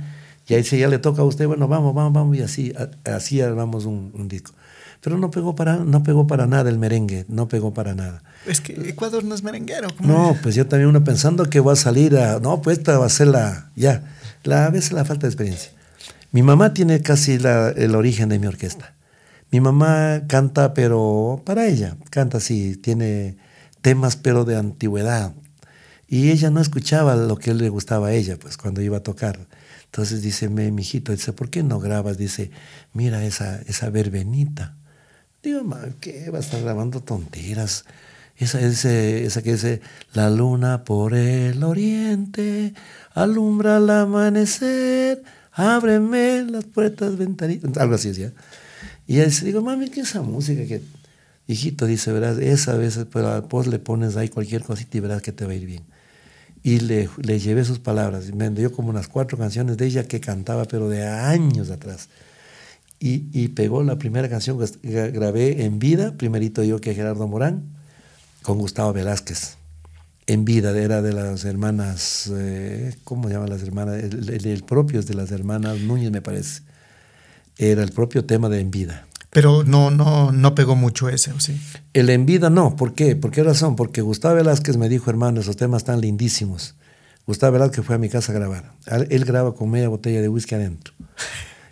[0.50, 2.74] Y ahí si ya le toca a usted, bueno, vamos, vamos, vamos, y así,
[3.06, 4.52] así armamos un, un disco.
[5.02, 8.22] Pero no pegó, para, no pegó para nada el merengue, no pegó para nada.
[8.46, 9.88] Es que Ecuador no es merenguero.
[9.96, 10.40] ¿cómo No, es?
[10.42, 13.10] pues yo también uno pensando que va a salir a, no, pues esta va a
[13.10, 14.04] ser la, ya,
[14.44, 15.72] la, a veces la falta de experiencia.
[16.32, 18.94] Mi mamá tiene casi la- el origen de mi orquesta.
[19.52, 23.38] Mi mamá canta, pero para ella, canta así, tiene
[23.82, 25.34] temas, pero de antigüedad.
[26.08, 29.40] Y ella no escuchaba lo que le gustaba a ella, pues cuando iba a tocar.
[29.92, 32.18] Entonces dice, mi hijito, dice, ¿por qué no grabas?
[32.18, 32.52] Dice,
[32.94, 34.78] mira esa, esa verbenita.
[35.42, 36.30] Digo, ma, ¿qué?
[36.30, 37.86] Va a estar grabando tonteras.
[38.38, 39.82] Esa, esa que dice,
[40.14, 42.74] la luna por el oriente,
[43.14, 48.32] alumbra al amanecer, ábreme las puertas, ventanitas, algo así decía.
[49.08, 50.84] Y él dice, digo, mami, ¿qué es esa música que,
[51.48, 55.32] hijito, dice, verás, esa vez, pero vos le pones ahí cualquier cosita y verás que
[55.32, 55.84] te va a ir bien.
[56.62, 60.20] Y le, le llevé sus palabras, me dio como unas cuatro canciones de ella que
[60.20, 62.10] cantaba, pero de años atrás.
[63.00, 67.28] Y, y pegó la primera canción que gra- grabé en vida, primerito yo que Gerardo
[67.28, 67.64] Morán,
[68.42, 69.56] con Gustavo Velázquez.
[70.28, 74.04] En vida, era de las hermanas, eh, ¿cómo se llaman las hermanas?
[74.04, 76.62] El propio es de las hermanas Núñez, me parece.
[77.58, 79.08] Era el propio tema de En vida.
[79.32, 81.60] Pero no, no, no pegó mucho ese, ¿o sí?
[81.94, 83.16] El En vida no, ¿por qué?
[83.16, 83.76] ¿Por qué razón?
[83.76, 86.76] Porque Gustavo Velázquez me dijo, hermano, esos temas están lindísimos.
[87.28, 88.74] Gustavo Velázquez fue a mi casa a grabar.
[89.10, 90.94] Él- graba con media botella de whisky adentro.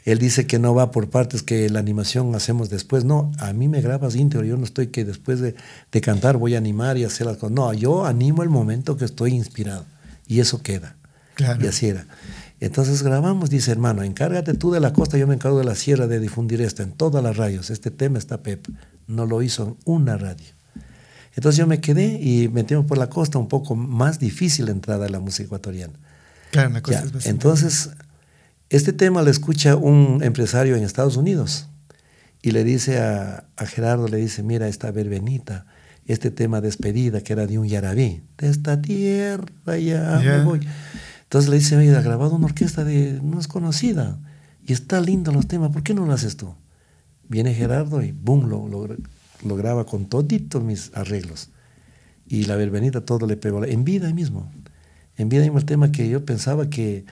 [0.05, 3.03] Él dice que no va por partes, que la animación hacemos después.
[3.03, 4.45] No, a mí me grabas íntegro.
[4.45, 5.55] Yo no estoy que después de,
[5.91, 7.55] de cantar voy a animar y hacer las cosas.
[7.55, 9.85] No, yo animo el momento que estoy inspirado.
[10.27, 10.95] Y eso queda.
[11.33, 11.63] Claro.
[11.63, 12.05] Y así era.
[12.59, 16.07] Entonces grabamos, dice hermano, encárgate tú de la costa, yo me encargo de la sierra
[16.07, 17.69] de difundir esto en todas las radios.
[17.69, 18.67] Este tema está Pep.
[19.07, 20.45] No lo hizo en una radio.
[21.35, 25.05] Entonces yo me quedé y metimos por la costa un poco más difícil la entrada
[25.05, 25.93] a la música ecuatoriana.
[26.51, 27.89] Claro, una cosa Ya, es bastante- Entonces,
[28.69, 31.67] este tema lo escucha un empresario en Estados Unidos
[32.41, 35.67] y le dice a, a Gerardo, le dice, mira esta verbenita,
[36.07, 39.45] este tema despedida que era de un yarabí, de esta tierra
[39.77, 40.37] ya Ya.
[40.39, 40.59] me voy.
[41.27, 44.17] Entonces le dice, oye, ha grabado una orquesta de, no es conocida
[44.65, 46.55] y está lindo los temas, ¿por qué no lo haces tú?
[47.27, 48.87] Viene Gerardo y boom, lo, lo,
[49.43, 51.49] lo graba con toditos mis arreglos.
[52.27, 54.49] Y la verbenita todo le pegó, en vida mismo.
[55.17, 57.05] En vida mismo el tema que yo pensaba que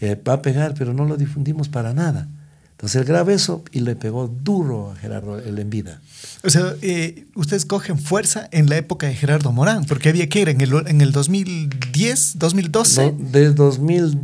[0.00, 2.28] eh, va a pegar, pero no lo difundimos para nada.
[2.76, 6.00] Entonces él graba eso y le pegó duro a Gerardo él en vida.
[6.42, 10.40] O sea, eh, ustedes cogen fuerza en la época de Gerardo Morán, porque había que
[10.40, 13.12] ir en el, en el 2010, 2012.
[13.12, 14.18] No, de 2000,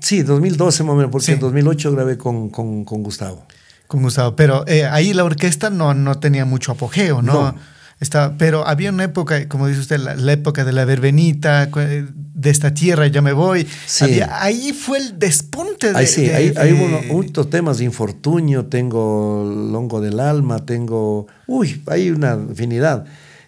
[0.00, 1.32] sí, 2012 más o menos, porque Sí.
[1.32, 3.46] en 2008 grabé con, con, con Gustavo.
[3.86, 7.32] Con Gustavo, pero eh, ahí la orquesta no, no tenía mucho apogeo, ¿no?
[7.52, 7.54] No.
[8.00, 12.06] Está, pero había una época, como dice usted, la, la época de la verbenita, eh,
[12.12, 13.66] de esta tierra ya me voy.
[13.86, 14.04] Sí.
[14.04, 15.98] Había- ahí fue el despunte de...
[15.98, 21.26] Ahí sí, de- de- hay uno- muchos temas de infortunio, tengo longo del alma, tengo...
[21.46, 23.04] Uy, hay una infinidad.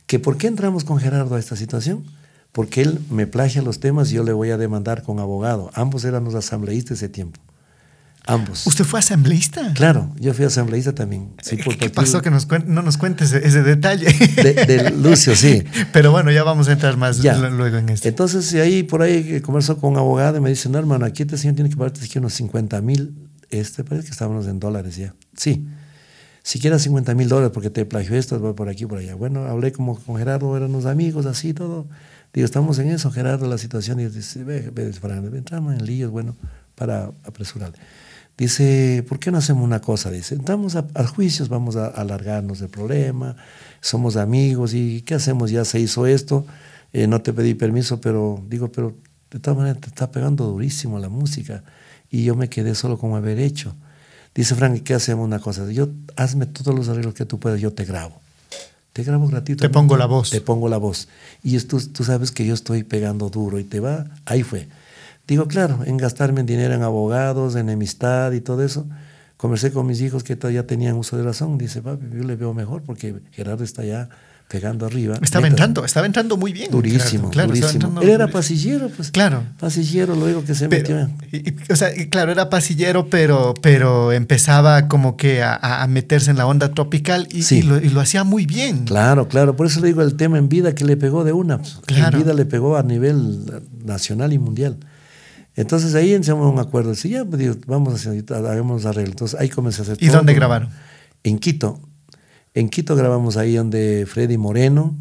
[0.07, 2.05] ¿Que ¿Por qué entramos con Gerardo a esta situación?
[2.53, 5.70] Porque él me plagia los temas y yo le voy a demandar con abogado.
[5.74, 7.40] Ambos éramos asambleístas ese tiempo.
[8.28, 8.66] Ambos.
[8.66, 9.72] ¿Usted fue asambleísta?
[9.74, 11.30] Claro, yo fui asambleísta también.
[11.42, 14.06] Sí, por ¿Qué pasó que nos no nos cuentes ese, ese detalle?
[14.06, 15.62] De, de Lucio, sí.
[15.92, 17.38] Pero bueno, ya vamos a entrar más Ya.
[17.38, 18.08] luego en esto.
[18.08, 21.22] Entonces, ahí por ahí que conversó con un abogado y me dice, no, hermano, aquí
[21.22, 23.14] este señor tiene que pagarte unos 50 mil,
[23.50, 25.14] este parece que estábamos en dólares ya.
[25.36, 25.64] Sí,
[26.42, 29.14] siquiera 50 mil dólares porque te plagió esto, va por aquí, por allá.
[29.14, 31.86] Bueno, hablé como con Gerardo, éramos amigos, así todo.
[32.32, 34.00] Digo, estamos en eso, Gerardo, la situación.
[34.00, 34.92] Y dice, ve, ve,
[35.36, 36.36] entramos en líos, bueno,
[36.76, 37.72] para apresurar.
[38.38, 40.10] Dice, ¿por qué no hacemos una cosa?
[40.10, 43.34] Dice, entramos a, a juicios, vamos a, alargarnos el problema,
[43.80, 45.50] somos amigos y ¿qué hacemos?
[45.50, 46.46] Ya se hizo esto,
[46.92, 48.94] eh, no te pedí permiso, pero digo, pero
[49.30, 51.64] de todas maneras te está pegando durísimo la música
[52.10, 53.74] y yo me quedé solo con haber hecho.
[54.34, 55.70] Dice Frank, ¿qué hacemos una cosa?
[55.72, 58.20] Yo, hazme todos los arreglos que tú puedas, yo te grabo.
[58.92, 59.62] Te grabo gratuito.
[59.62, 60.30] Te pongo la voz.
[60.30, 61.08] Te pongo la voz.
[61.42, 64.68] Y tú, tú sabes que yo estoy pegando duro y te va, ahí fue.
[65.26, 68.86] Digo, claro, en gastarme en dinero en abogados, en enemistad y todo eso.
[69.36, 71.58] Conversé con mis hijos que todavía tenían uso de razón.
[71.58, 74.08] Dice, papi, yo le veo mejor porque Gerardo está ya
[74.48, 75.18] pegando arriba.
[75.20, 76.70] Estaba entrando, estaba entrando muy bien.
[76.70, 78.00] Durísimo, claro, durísimo.
[78.00, 79.10] Él era pasillero, pues.
[79.10, 79.42] Claro.
[79.58, 81.10] Pasillero, luego que se Pero, metió.
[81.32, 86.30] y- y- o sea, y claro, era pasillero, pero, pero empezaba como que a, meterse
[86.30, 87.62] en la onda tropical y, Sí.
[87.62, 88.84] lo, y lo hacía muy bien.
[88.84, 89.56] Claro, claro.
[89.56, 91.58] Por eso le digo el tema en vida que le pegó de una.
[91.58, 91.78] pues.
[91.84, 92.16] Claro.
[92.16, 93.44] En vida le pegó a nivel
[93.84, 94.76] nacional y mundial.
[95.57, 96.94] Entonces ahí entramos a un acuerdo.
[96.94, 99.11] Sí, ya, pues, digo, vamos a hacer, hagamos arreglo.
[99.12, 100.18] Entonces ahí comencé a hacer ¿Y todo.
[100.18, 100.68] dónde grabaron?
[101.24, 101.80] En Quito.
[102.54, 104.94] En Quito grabamos ahí donde Freddy Moreno.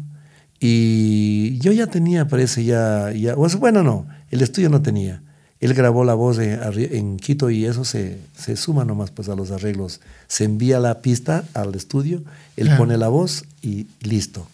[0.58, 3.12] Y yo ya tenía, parece, ya.
[3.12, 5.22] ya bueno, no, el estudio no tenía.
[5.60, 9.50] Él grabó la voz en Quito y eso se, se suma nomás pues, a los
[9.50, 10.00] arreglos.
[10.28, 12.22] Se envía la pista al estudio,
[12.56, 12.78] él Claro.
[12.82, 14.46] pone la voz y listo.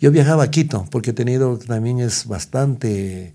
[0.00, 3.32] Yo viajaba a Quito porque he tenido también es bastante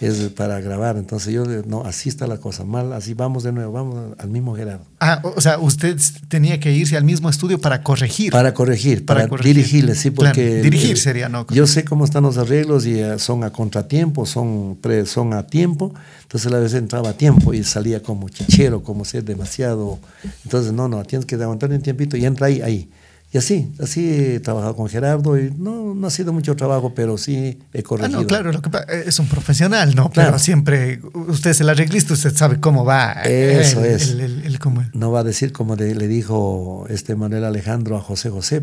[0.00, 0.96] es para grabar.
[0.96, 4.54] Entonces yo, no, así está la cosa, mal, así vamos de nuevo, vamos al mismo
[4.56, 4.84] Gerardo.
[5.00, 5.96] Ah, o sea, usted
[6.28, 8.32] tenía que irse al mismo estudio para corregir.
[8.32, 9.56] Para corregir, Para para, corregir.
[9.56, 10.62] dirigirles, sí, Claro, porque...
[10.62, 11.46] dirigir sería, ¿no?
[11.50, 15.46] Yo sé cómo están los arreglos y eh, son a contratiempo, son, pre- son a
[15.46, 19.98] tiempo, entonces a veces entraba a tiempo y salía como chichero, como ser demasiado...
[20.44, 22.88] Entonces, no, no, tienes que aguantar un tiempito y entra ahí, ahí.
[23.34, 27.16] Y así, así he trabajado con Gerardo y no, no ha sido mucho trabajo, pero
[27.16, 28.20] sí he Ah, corregido.
[28.20, 30.10] no, claro, lo que pa- es un profesional, ¿no?
[30.14, 33.12] Pero siempre, usted es el arreglista, usted sabe cómo va.
[33.24, 34.10] Eso el- es.
[34.10, 38.28] el- cómo- No va a decir como de- le dijo este Manuel Alejandro a José
[38.28, 38.62] José,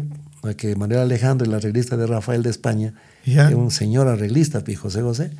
[0.55, 2.93] que Manuel Alejandro, el arreglista de Rafael de España,
[3.25, 5.31] es un señor arreglista, y José José.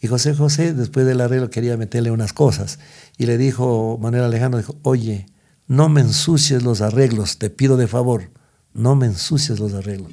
[0.00, 2.78] Y José José, después del arreglo, quería meterle unas cosas.
[3.18, 5.26] Y le dijo, Manuel Alejandro, dijo, oye,
[5.66, 8.30] no me ensucies los arreglos, te pido de favor,
[8.78, 10.12] no me ensucies los arreglos.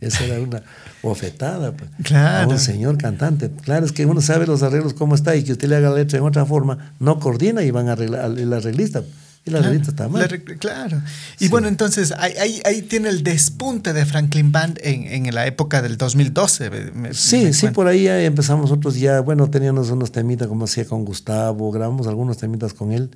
[0.00, 0.62] Esa era una
[1.02, 2.50] bofetada pues, Claro.
[2.50, 3.50] a un señor cantante.
[3.62, 5.96] Claro, es que uno sabe los arreglos cómo está y que usted le haga la
[5.96, 9.02] letra en otra forma, no coordina y van a arreglar el arreglista.
[9.46, 10.22] Y el arreglista está mal.
[10.22, 11.02] La claro.
[11.38, 11.48] Y Sí.
[11.50, 15.96] bueno, entonces ahí, ahí, tiene el despunte de Franklin Band en, en la época del
[15.98, 16.70] 2012.
[16.70, 20.48] me- me- Sí, me sí, por ahí ya empezamos nosotros ya, bueno, teníamos unos temitas
[20.48, 23.10] como hacía con Gustavo, grabamos algunos temitas con él.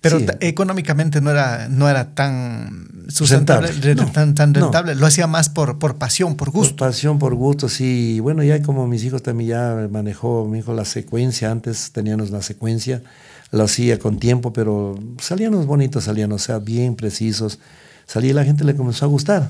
[0.00, 0.26] Pero Sí.
[0.40, 4.60] económicamente no era, no era tan sustentable, Rentable, re- no, tan, tan no.
[4.60, 4.94] rentable.
[4.94, 6.76] Lo hacía más por, por pasión, por Por gusto.
[6.76, 8.14] pasión, por gusto, sí.
[8.16, 12.30] Y Bueno, ya como mis hijos también ya manejó, mi hijo la secuencia, antes teníamos
[12.30, 13.02] la secuencia,
[13.50, 17.58] lo hacía con tiempo, pero salían los bonitos, salían, o sea, bien precisos.
[18.06, 19.48] Salía y la gente le comenzó a gustar.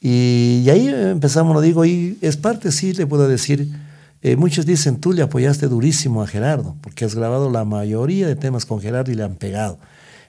[0.00, 3.68] Y, y ahí empezamos, lo digo, y es parte, sí, le puedo decir,
[4.22, 8.36] eh, muchos dicen, tú le apoyaste durísimo a Gerardo, porque has grabado la mayoría de
[8.36, 9.78] temas con Gerardo y le han pegado.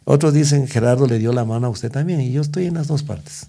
[0.10, 2.88] Otros dicen, Gerardo le dio la mano a usted también, y yo estoy en las
[2.88, 3.46] dos partes.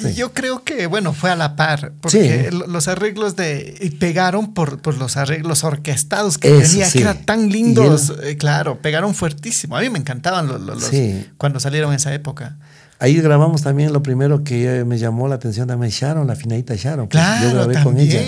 [0.00, 0.14] Sí.
[0.14, 2.56] Yo creo que, bueno, fue a la par, porque Sí.
[2.68, 3.76] los arreglos de.
[3.80, 6.98] y pegaron por, por los arreglos orquestados que Eso, tenía, sí.
[6.98, 8.12] que eran tan lindos.
[8.22, 9.76] eh, claro, pegaron fuertísimo.
[9.76, 10.88] A mí me encantaban los,
[11.36, 12.58] cuando salieron en esa época.
[13.00, 16.76] Ahí grabamos también lo primero que eh, me llamó la atención también Sharon, la finadita
[16.76, 17.08] Sharon.
[17.08, 18.20] pues, Claro, yo grabé con ella.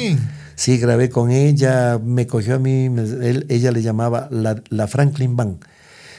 [0.61, 5.65] Sí, grabé con ella, me cogió a mí, él- ella le llamaba la, Franklin Band.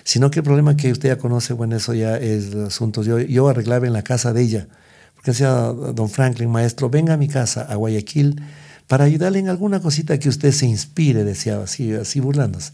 [0.03, 3.03] Sino que el problema que usted ya conoce, bueno, eso ya es asunto.
[3.03, 4.67] Yo, yo arreglaba en la casa de ella,
[5.13, 8.41] porque decía don Franklin, maestro, venga a mi casa, a Guayaquil,
[8.87, 12.71] para ayudarle en alguna cosita que usted se inspire, decía así, así burlándose.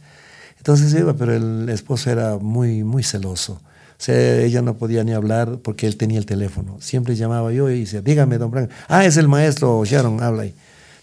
[0.55, 3.55] Entonces iba, pero el esposo era muy, muy celoso.
[3.99, 6.77] O sea, ella no podía ni hablar porque él tenía el teléfono.
[6.79, 8.77] Siempre llamaba yo y decía, dígame, don Franklin.
[8.87, 10.55] Ah, es el maestro Sharon, habla ahí.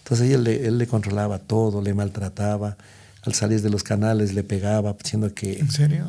[0.05, 2.77] Entonces él, él le controlaba todo, le maltrataba
[3.25, 5.63] al salir de los canales le pegaba, diciendo que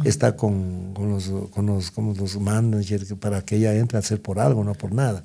[0.05, 4.21] está con, con, los, con, los, con los managers para que ella entre a hacer
[4.21, 5.25] por algo, no por nada.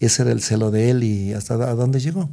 [0.00, 2.28] Ese era el celo de él y hasta a dónde llegó.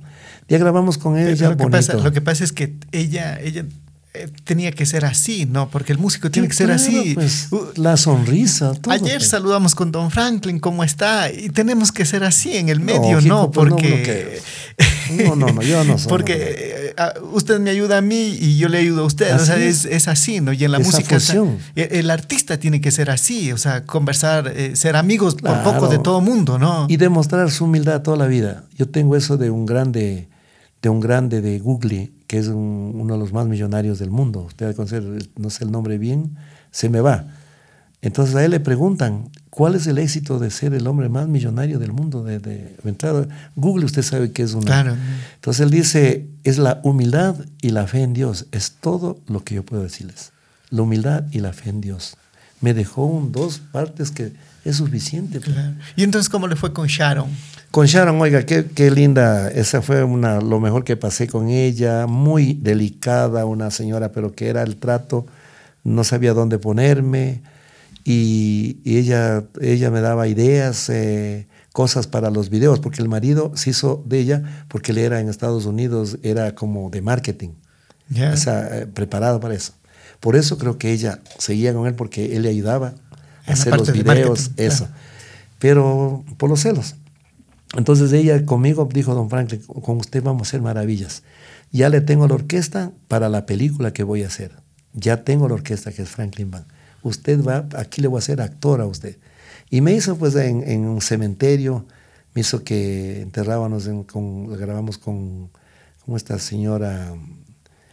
[0.48, 1.50] Ya grabamos con ella.
[1.50, 3.66] Lo que, pasa, lo que pasa es que ella, ella
[4.14, 5.70] eh, tenía que ser así, ¿no?
[5.70, 7.14] Porque el músico tiene que ser así.
[7.16, 7.48] Pues,
[7.78, 8.74] la sonrisa.
[8.74, 9.30] Todo, ayer pues.
[9.30, 11.32] saludamos con Don Franklin, ¿cómo está?
[11.32, 13.52] Y tenemos que ser así en el medio, ¿no?
[13.52, 14.42] Pues, porque.
[15.12, 16.10] No, no, no, yo no soy.
[16.10, 19.34] Porque eh, usted me ayuda a mí y yo le ayudo a usted.
[19.34, 20.52] o sea, es, es, así, ¿no?
[20.52, 21.16] Y en la música.
[21.16, 25.88] el, el, artista tiene que ser así, o sea, conversar, eh, ser amigos por poco
[25.88, 26.86] de todo mundo, ¿no?
[26.90, 28.66] Y demostrar su humildad toda la vida.
[28.78, 30.28] Yo tengo eso de un grande,
[30.82, 34.44] de un grande de Google que es uno de los más millonarios del mundo.
[34.44, 35.04] Usted conocer,
[35.36, 36.38] no sé el nombre bien,
[36.72, 37.26] se me va.
[38.02, 41.78] Entonces a él le preguntan, ¿cuál es el éxito de ser el hombre más millonario
[41.78, 42.24] del mundo?
[42.24, 42.78] De, de,
[43.58, 44.66] Google usted sabe que es una...
[44.66, 44.96] Claro.
[45.36, 48.46] Entonces él dice, es la humildad y la fe en Dios.
[48.54, 50.32] Es todo lo que yo puedo decirles.
[50.70, 52.16] La humildad y la fe en Dios.
[52.62, 54.32] Me dejó un, dos partes que
[54.64, 55.42] es suficiente.
[55.42, 55.52] Pues.
[55.52, 55.76] Claro.
[55.98, 57.28] ¿Y entonces cómo le fue con Sharon?
[57.72, 62.06] Con Sharon, oiga, qué, qué, linda, esa fue una, lo mejor que pasé con ella,
[62.06, 65.26] muy delicada, una señora, pero que era el trato,
[65.86, 67.42] no sabía dónde ponerme
[68.04, 73.54] y, y ella, ella me daba ideas, eh, cosas para los videos, porque el marido
[73.56, 77.52] se hizo de ella, porque él era en Estados Unidos, era como de marketing,
[78.10, 78.34] yeah.
[78.34, 79.72] o sea, eh, preparado para eso.
[80.20, 82.96] Por eso creo que ella seguía con él, porque él le ayudaba
[83.48, 84.86] a hacer los videos, eso.
[84.86, 85.02] Claro.
[85.58, 86.96] Pero por los celos.
[87.78, 91.24] Entonces ella conmigo dijo, don Franklin, con usted vamos a hacer maravillas.
[91.72, 94.52] Ya le tengo la orquesta para la película que voy a hacer.
[94.94, 96.66] Ya tengo la orquesta que es Franklin Band.
[97.02, 99.18] Usted va, aquí le voy a hacer actor a usted.
[99.70, 101.86] Y me hizo pues en, en un cementerio,
[102.34, 105.50] me hizo que enterrábamos, en, con, grabamos con,
[106.06, 107.14] con esta señora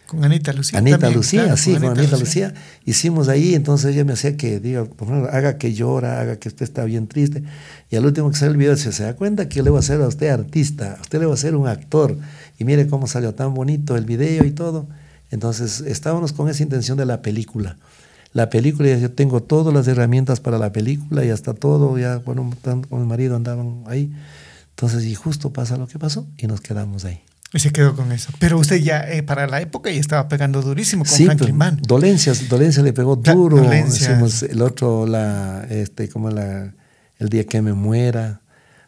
[0.08, 0.78] con Anita Lucía.
[0.78, 2.48] Anita también, Lucía, claro, sí, con Anita, Anita Lucía.
[2.48, 2.62] Lucía.
[2.86, 6.48] Hicimos ahí, entonces ella me hacía que diga, por favor, haga que llora, haga que
[6.48, 7.42] usted está bien triste.
[7.90, 9.80] Y al último que sale el video, se, se da cuenta que le voy a
[9.80, 12.16] hacer a usted artista, a usted le voy a hacer un actor.
[12.58, 14.88] Y mire cómo salió tan bonito el video y todo.
[15.30, 17.76] Entonces estábamos con esa intención de la película.
[18.32, 22.50] La película, yo tengo todas las herramientas para la película y hasta todo, ya, bueno,
[22.62, 24.10] con mi marido andaban ahí.
[24.70, 27.20] Entonces, y justo pasa lo que pasó y nos quedamos ahí.
[27.52, 28.30] Y se quedó con eso.
[28.38, 31.80] Pero usted ya, eh, para la época, ya estaba pegando durísimo con sí, Franklin Mann.
[31.80, 33.56] Dolencias, dolencia le pegó duro.
[33.56, 34.12] Dolencia.
[34.12, 36.74] Hicimos el otro, la, este, como la,
[37.18, 38.42] el día que me muera.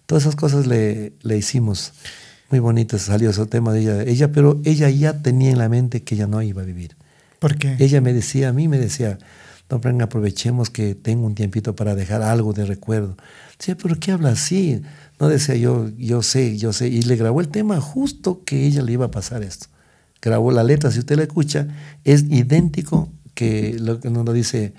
[0.05, 1.95] Todas esas cosas le, le hicimos.
[2.51, 4.03] Muy bonitas salió ese tema de ella.
[4.03, 6.97] Ella, pero ella ya tenía en la mente que ella no iba a vivir.
[7.39, 7.77] ¿Por qué?
[7.79, 9.19] Ella me decía, a mí me decía,
[9.71, 13.17] don Frank, aprovechemos que tengo un tiempito para dejar algo de recuerdo.
[13.57, 14.83] Decía, pero ¿qué habla así?
[15.21, 16.89] No decía yo, yo sé, yo sé.
[16.89, 19.67] Y le grabó el tema justo que ella le iba a pasar esto.
[20.23, 21.69] Grabó la letra, si usted la escucha,
[22.05, 24.73] es idéntico que lo que uno dice,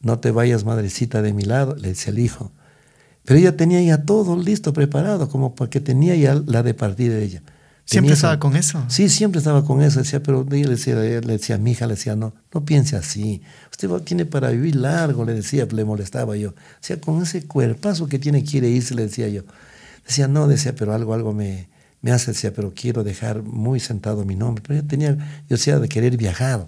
[0.00, 2.52] no te vayas madrecita de mi lado, le dice el hijo.
[3.24, 7.24] Pero ella tenía ya todo listo, preparado, como porque tenía ya la de partir de
[7.24, 7.42] ella.
[7.86, 8.84] ¿Siempre estaba con eso?
[8.88, 10.00] Sí, siempre estaba con eso.
[10.00, 13.40] Decía, pero le decía, le decía a mi hija, le decía, no, no piense así.
[13.70, 16.54] Usted tiene para vivir largo, le decía, le molestaba yo.
[16.82, 19.44] Decía, con ese cuerpazo que tiene, quiere irse, le decía yo.
[20.08, 21.68] Decía, no, decía, pero algo, algo me,
[22.00, 24.64] me hace, decía, pero quiero dejar muy sentado mi nombre.
[24.66, 26.66] Pero ella tenía, yo decía, de querer viajar.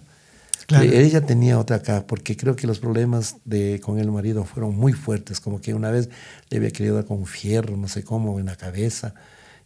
[0.66, 0.84] Claro.
[0.84, 4.92] Ella tenía otra acá, porque creo que los problemas de, con el marido fueron muy
[4.92, 6.10] fuertes, como que una vez
[6.50, 9.14] le había querido dar con un fierro, no sé cómo, en la cabeza.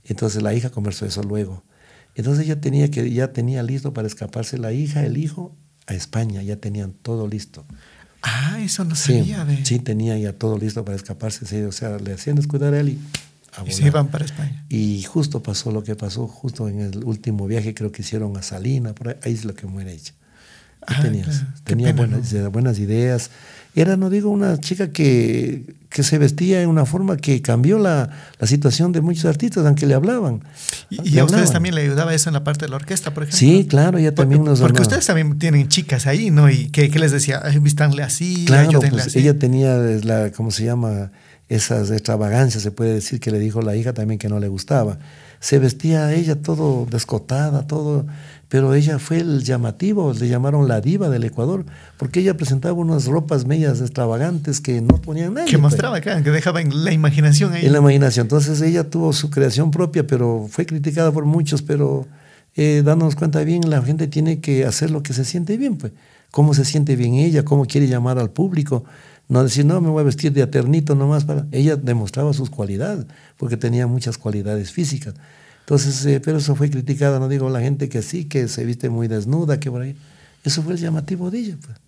[0.04, 1.64] Entonces la hija conversó eso luego.
[2.14, 5.54] Entonces ella tenía que ya tenía listo para escaparse la hija, el hijo
[5.86, 7.66] a España, ya tenían todo listo.
[8.22, 9.44] Ah, eso no sabía.
[9.44, 9.64] Sí, de...
[9.66, 11.44] sí tenía ya todo listo para escaparse.
[11.44, 12.98] Sí, o sea, le hacían descuidar a él y
[13.66, 14.64] y se iban para España.
[14.68, 18.42] Y justo pasó lo que pasó, justo en el último viaje creo que hicieron a
[18.42, 20.12] Salina, por ahí, ahí es lo que muere ella.
[20.86, 21.52] Ah, tenías, claro.
[21.64, 22.50] tenía pena, buenas, ¿no?
[22.50, 23.30] buenas ideas.
[23.74, 28.10] Era, no digo, una chica que, que se vestía en una forma que cambió la,
[28.38, 30.42] la situación de muchos artistas, aunque le hablaban.
[30.90, 33.14] Y, Le y a ustedes también le ayudaba eso en la parte de la orquesta,
[33.14, 33.38] por ejemplo.
[33.38, 36.50] Sí, claro, Por- también nos Porque ustedes también tienen chicas ahí, ¿no?
[36.50, 39.20] Y que, que les decía, "Ay, vístanle así, Claro, ayúdenle pues así.
[39.20, 41.10] ella tenía la, ¿cómo se llama?
[41.48, 44.98] Esas extravagancias, se puede decir que le dijo la hija también que no le gustaba.
[45.40, 48.06] Se vestía ella todo descotada, todo,
[48.48, 51.66] pero ella fue el llamativo, le llamaron la diva del Ecuador,
[51.98, 55.50] porque ella presentaba unas ropas medias extravagantes que no ponían nadie.
[55.50, 55.62] Que pues.
[55.62, 57.66] mostraba, claro, que dejaba en la imaginación ahí.
[57.66, 58.24] En la imaginación.
[58.24, 62.06] Entonces ella tuvo su creación propia, pero fue criticada por muchos, pero
[62.56, 65.92] eh, dándonos cuenta bien, la gente tiene que hacer lo que se siente bien, pues.
[66.30, 68.84] Cómo se siente bien ella, cómo quiere llamar al público.
[69.28, 71.46] No decir, no, me voy a vestir de aternito nomás para...
[71.50, 73.06] Ella demostraba sus cualidades,
[73.36, 75.14] porque tenía muchas cualidades físicas.
[75.60, 78.90] Entonces, eh, pero eso fue criticado, no digo la gente que sí, que se viste
[78.90, 79.96] muy desnuda, que por ahí.
[80.44, 81.78] Eso fue el llamativo de ella, pues.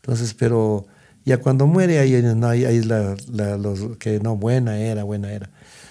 [0.00, 0.86] Entonces, pero
[1.24, 5.30] ya cuando muere, ahí, no, ahí, ahí la, la, los que no, buena era, buena
[5.32, 5.50] era.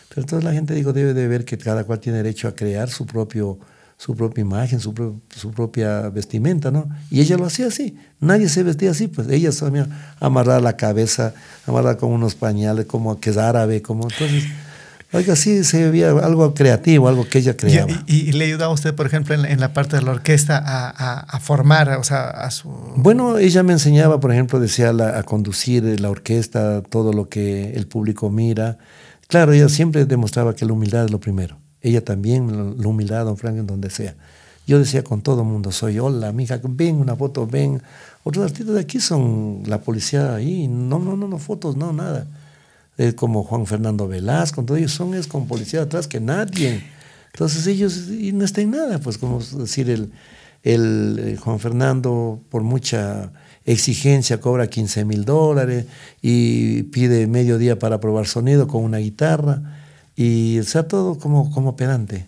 [0.10, 2.90] Pero entonces la gente, digo, debe de ver que cada cual tiene derecho a crear
[2.90, 3.60] su propio
[3.97, 6.89] su propia imagen, su, pro, su, propia vestimenta, ¿no?
[7.09, 7.97] Y ella lo hacía así.
[8.19, 9.88] Nadie se vestía así, pues ella sabía
[10.19, 11.34] amarrar la cabeza,
[11.65, 14.45] amarrar con unos pañales, como que es árabe, como entonces.
[15.13, 17.89] Oiga, sí se veía algo creativo, algo que ella creaba.
[18.05, 20.11] ¿Y, y, y le ayudaba usted, por ejemplo, en la, en la parte de la
[20.11, 22.69] orquesta a, a, a, formar, o sea, a su...
[22.97, 27.76] Bueno, ella me enseñaba, por ejemplo, decía la, a conducir la orquesta, todo lo que
[27.76, 28.77] el público mira.
[29.27, 33.38] Claro, ella siempre demostraba que la humildad es lo primero ella también, la humildad, don
[33.38, 34.16] Frank, en donde sea.
[34.66, 37.80] Yo decía con todo el mundo, soy hola, mija, ven una foto, ven.
[38.24, 42.26] Otros artistas de aquí son la policía ahí, no, no, no, no, fotos, no, nada.
[42.98, 46.84] Eh, como Juan Fernando Velasco, todos ellos son es con policía atrás que nadie.
[47.32, 50.12] Entonces ellos y no está en nada, pues como decir, el,
[50.64, 53.32] el eh, Juan Fernando por mucha
[53.64, 55.86] exigencia cobra 15 mil dólares
[56.24, 59.74] y pide medio día para probar sonido con una guitarra
[60.15, 62.27] y o sea todo como, como pedante.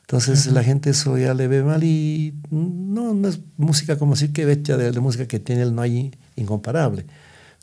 [0.00, 0.54] Entonces uh -huh.
[0.54, 4.46] la gente eso ya le ve mal y no, no es música como decir que
[4.46, 7.04] bestia de, de, música que tiene él no hay incomparable.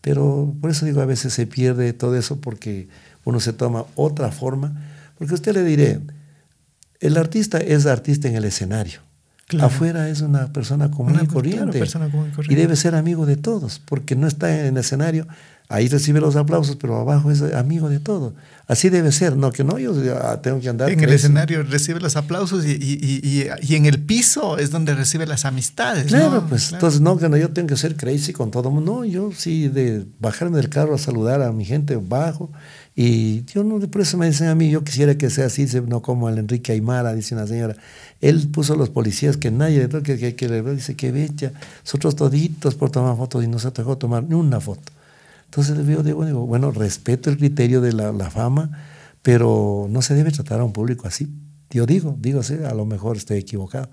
[0.02, 2.88] Pero por eso digo, a veces se pierde todo eso porque
[3.24, 4.76] uno se toma otra forma.
[5.18, 6.00] Porque usted le diré,
[7.00, 9.05] el artista es artista en el escenario.
[9.48, 9.68] Claro.
[9.68, 12.54] Afuera es una persona común, una, y corriente, claro, persona común y corriente.
[12.54, 15.28] Y debe ser amigo de todos, porque no está en el escenario
[15.68, 18.36] ahí recibe los aplausos, pero abajo es amigo de todo.
[18.68, 19.94] Así debe ser, no que no, yo
[20.42, 20.90] tengo que andar.
[20.90, 24.94] En el escenario recibe los aplausos y, y, y, y, en el piso es donde
[24.94, 26.06] recibe las amistades.
[26.06, 26.48] Claro, ¿no?
[26.48, 26.78] pues claro.
[26.78, 28.96] entonces no, que no, yo tengo que ser crazy con todo el mundo.
[28.96, 32.52] No, yo sí, de bajarme del carro a saludar a mi gente, bajo.
[32.96, 36.02] Y yo no, por eso me dicen a mí, yo quisiera que sea así, no
[36.02, 37.76] como el Enrique Aymara, dice una señora.
[38.22, 41.52] Él puso los policías que nadie, que, que, que le dice que bella,
[41.84, 44.94] nosotros toditos por tomar fotos y no se dejó tomar ni una foto.
[45.46, 48.72] Entonces yo digo, digo, bueno, respeto el criterio de la, la, fama,
[49.22, 51.28] pero no se debe tratar a un público así.
[51.76, 53.90] Yo digo, digo, sí, a lo mejor estoy equivocado,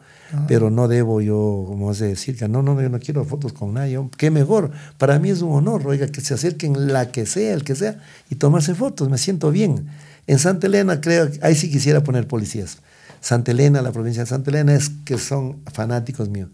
[0.46, 3.74] pero no debo yo, como hace decir, que no, no, yo no quiero fotos con
[3.74, 3.98] nadie.
[4.16, 7.64] Qué mejor, para mí es un honor, oiga, que se acerquen la que sea, el
[7.64, 8.00] que sea,
[8.30, 9.88] y tomarse fotos, me siento bien.
[10.28, 12.78] En Santa Elena, creo, ahí sí quisiera poner policías.
[13.20, 16.50] Santa Elena, la provincia de Santa Elena, es que son fanáticos míos.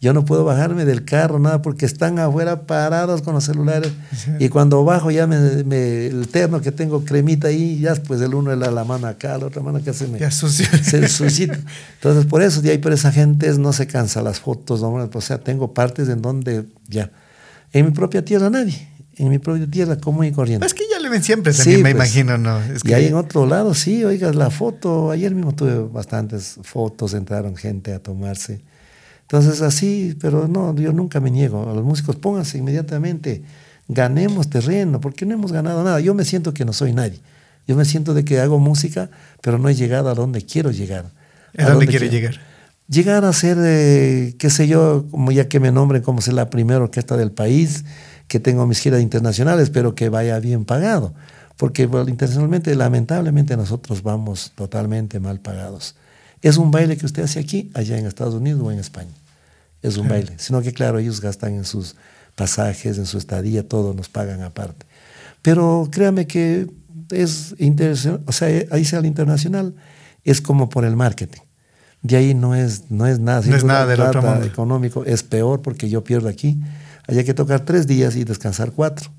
[0.00, 3.92] Yo no puedo bajarme del carro, nada, porque están afuera parados con los celulares.
[4.16, 4.30] Sí.
[4.38, 8.34] Y cuando bajo ya me, me, el terno que tengo cremita ahí, ya pues el
[8.34, 10.66] uno la, la mano acá, la otra mano que se me ya sucio.
[10.82, 11.58] se suscita.
[11.96, 14.90] Entonces por eso, de ahí por esa gente no se cansa las fotos, ¿no?
[15.12, 17.10] o sea, tengo partes en donde ya.
[17.72, 18.88] En mi propia tierra nadie.
[19.16, 20.64] En mi propia tierra común y corriente.
[20.64, 22.58] Es que ya le ven siempre también, sí, me pues, imagino, ¿no?
[22.58, 22.92] Es que...
[22.92, 25.10] Y ahí en otro lado, sí, oigas, la foto.
[25.10, 28.62] Ayer mismo tuve bastantes fotos, entraron gente a tomarse.
[29.30, 31.70] Entonces así, pero no, yo nunca me niego.
[31.70, 33.44] A los músicos pónganse inmediatamente,
[33.86, 36.00] ganemos terreno, porque no hemos ganado nada.
[36.00, 37.20] Yo me siento que no soy nadie.
[37.64, 39.08] Yo me siento de que hago música,
[39.40, 41.04] pero no he llegado a donde quiero llegar.
[41.56, 42.28] ¿A, dónde quiere quiero.
[42.28, 42.40] llegar?
[42.88, 46.50] Llegar a ser, eh, qué sé yo, como ya que me nombren como ser la
[46.50, 47.84] primera orquesta del país,
[48.26, 51.14] que tengo mis giras internacionales, pero que vaya bien pagado.
[51.56, 55.94] Porque bueno, internacionalmente, lamentablemente, nosotros vamos totalmente mal pagados.
[56.42, 59.19] Es un baile que usted hace aquí, allá en Estados Unidos o en España
[59.82, 61.96] es un baile, sino que claro, ellos gastan en sus
[62.34, 64.86] pasajes, en su estadía, todo nos pagan aparte.
[65.42, 66.66] Pero créame que
[67.10, 69.74] es interesante, o sea, ahí sea el internacional,
[70.24, 71.40] es como por el marketing.
[72.02, 73.42] De ahí no es, no es nada.
[73.44, 74.46] No es nada del otro mundo.
[74.46, 76.60] económico, es peor porque yo pierdo aquí.
[77.06, 79.10] Hay que tocar tres días y descansar cuatro.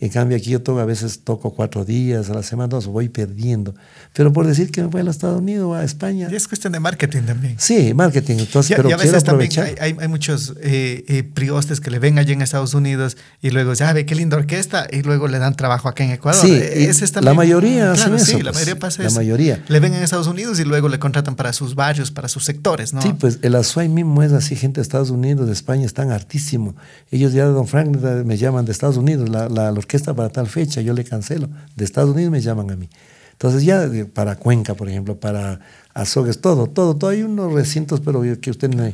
[0.00, 3.10] En cambio, aquí yo toco, a veces toco cuatro días a la semana, dos, voy
[3.10, 3.74] perdiendo.
[4.14, 6.28] Pero por decir que me voy a los Estados Unidos o a España.
[6.30, 7.56] Y es cuestión de marketing también.
[7.58, 8.36] Sí, marketing.
[8.38, 11.98] Entonces, pero y a veces también hay, hay, hay muchos eh, eh, priostes que le
[11.98, 15.38] ven allá en Estados Unidos y luego ya ve qué linda orquesta y luego le
[15.38, 16.40] dan trabajo acá en Ecuador.
[16.40, 18.38] Sí, Ese es también, la mayoría claro, sí, eso.
[18.38, 19.16] la pues, mayoría pasa La eso.
[19.16, 19.64] mayoría.
[19.68, 22.94] Le ven en Estados Unidos y luego le contratan para sus barrios, para sus sectores,
[22.94, 23.02] ¿no?
[23.02, 26.74] Sí, pues el Azuay mismo es así, gente de Estados Unidos, de España, están hartísimo.
[27.10, 30.46] Ellos ya, don Frank, me llaman de Estados Unidos, la, la, la orquesta para tal
[30.46, 31.48] fecha, yo le cancelo.
[31.74, 32.88] De Estados Unidos me llaman a mí.
[33.32, 35.58] Entonces ya eh, para Cuenca, por ejemplo, para
[35.94, 37.10] Azogues, todo, todo, todo.
[37.10, 38.84] Hay unos recintos, pero que usted no,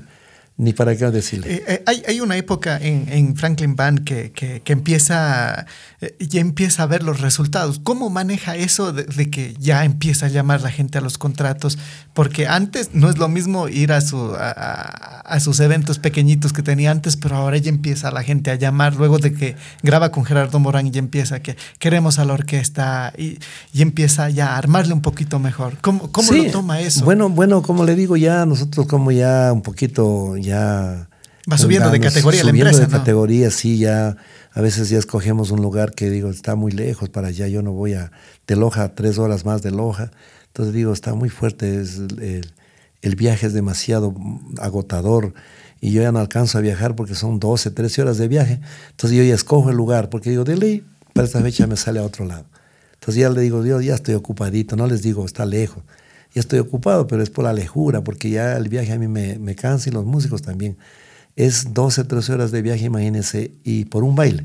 [0.59, 1.53] ni para qué decirle.
[1.53, 5.67] Eh, eh, hay, hay, una época en, en Franklin Band que, que, que, empieza,
[6.01, 7.79] eh, ya empieza a ver los resultados.
[7.83, 11.79] ¿Cómo maneja eso de, de, que ya empieza a llamar la gente a los contratos?
[12.15, 16.63] Porque antes no es lo mismo ir a, su, a, a, sus eventos pequeñitos que
[16.63, 20.25] tenía antes, pero ahora ya empieza la gente a llamar luego de que graba con
[20.25, 23.39] Gerardo Morán y ya empieza que queremos a la orquesta y,
[23.75, 25.77] y empieza ya a armarle un poquito mejor.
[25.83, 27.05] ¿Cómo, cómo sí, lo toma eso?
[27.05, 31.09] Bueno, bueno, como le digo, ya nosotros como ya un poquito ya...
[31.51, 32.99] Va subiendo de categoría subiendo la empresa, de ¿no?
[32.99, 34.17] categoría, sí, ya
[34.57, 37.73] a veces ya escogemos un lugar que digo, está muy lejos para allá, yo no
[37.73, 38.11] voy a
[38.47, 40.11] de Loja, tres horas más de Loja.
[40.47, 42.51] Entonces digo, está muy fuerte, es el,
[43.03, 44.15] el, viaje es demasiado
[44.59, 45.35] agotador
[45.83, 48.61] y yo ya no alcanzo a viajar porque son 12, 13 horas de viaje.
[48.93, 51.99] Entonces yo ya escojo el lugar porque digo, de ley, para esta fecha me sale
[51.99, 52.47] a otro lado.
[52.95, 55.83] Entonces ya le digo, Dios, ya estoy ocupadito, no les digo, está lejos.
[56.37, 59.39] Ya estoy ocupado, pero es por la lejura, porque ya el viaje a mí me,
[59.39, 60.77] me cansa y los músicos también.
[61.35, 64.45] Es 12, 13 horas de viaje, imagínense, y por un baile.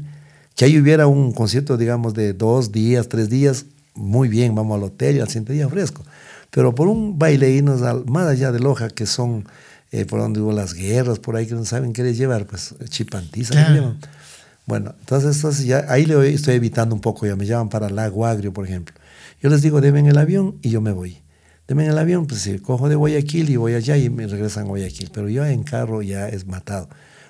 [0.56, 4.84] Que ahí hubiera un concierto, digamos, de dos días, tres días, muy bien, vamos al
[4.86, 6.02] hotel y al siguiente día fresco.
[6.50, 9.44] Pero por un baile irnos al, más allá de Loja, que son
[9.92, 12.74] eh, por donde hubo las guerras, por ahí que no saben qué les llevar, pues
[12.88, 13.52] chipantiza.
[13.52, 13.98] Claro.
[14.66, 18.26] Bueno, entonces, entonces ya ahí le estoy evitando un poco, ya me llaman para Lago
[18.26, 18.96] Agrio, por ejemplo.
[19.42, 21.21] Yo les digo, deben el avión y yo me voy.
[21.72, 24.68] Deben el avión, pues si cojo de Guayaquil y voy allá y me regresan a
[24.68, 25.10] Guayaquil.
[25.14, 26.90] Pero yo en carro ya es matado.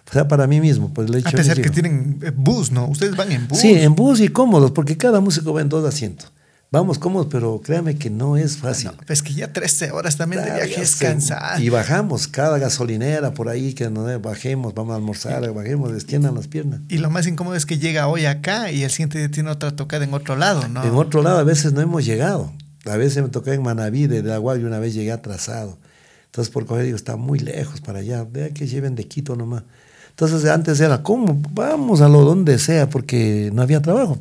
[0.10, 2.88] O sea, para mí mismo, pues el hecho A pesar que tienen bus, ¿no?
[2.88, 3.60] Ustedes van en bus.
[3.60, 6.34] Sí, en bus y cómodos, porque cada músico va en dos asientos.
[6.72, 8.88] Vamos cómodos, pero créame que no es fácil.
[8.88, 11.62] No, pues que ya 13 horas también claro, de viaje es cansado.
[11.62, 16.48] Y bajamos cada gasolinera por ahí, que no bajemos, vamos a almorzar, bajemos, destiendan las
[16.48, 16.80] piernas.
[16.90, 19.76] Y lo más incómodo es que llega hoy acá y el siguiente día tiene otra
[19.76, 20.84] tocada en otro lado, ¿no?
[20.84, 22.52] En otro lado a veces no hemos llegado.
[22.86, 25.78] A veces me tocó en Manaví, de Agua, y una vez llegué atrasado.
[26.26, 29.64] Entonces por coger digo, está muy lejos para allá, vea que lleven de Quito nomás.
[30.12, 31.42] Entonces antes era, ¿cómo?
[31.52, 34.18] Vamos a lo donde sea, porque no había trabajo.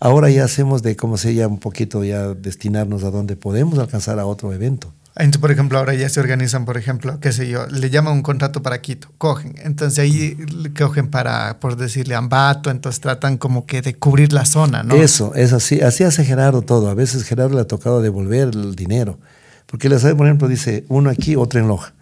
[0.00, 4.18] Ahora ya hacemos de, como se llama, un poquito ya destinarnos a donde podemos alcanzar
[4.18, 4.92] a otro evento.
[5.16, 8.22] Entonces, por ejemplo, ahora ya se organizan, por ejemplo, qué sé yo, le llaman un
[8.22, 9.54] contrato para Quito, cogen.
[9.62, 10.36] Entonces ahí
[10.76, 14.96] cogen para, por decirle, Ambato, entonces tratan como que de cubrir la zona, ¿no?
[14.96, 15.80] Eso, es así.
[15.80, 16.88] Así hace Gerardo todo.
[16.88, 19.18] A veces Gerardo le ha tocado devolver el dinero.
[19.66, 21.94] Porque le sabe, por ejemplo, dice uno aquí, otro en Loja.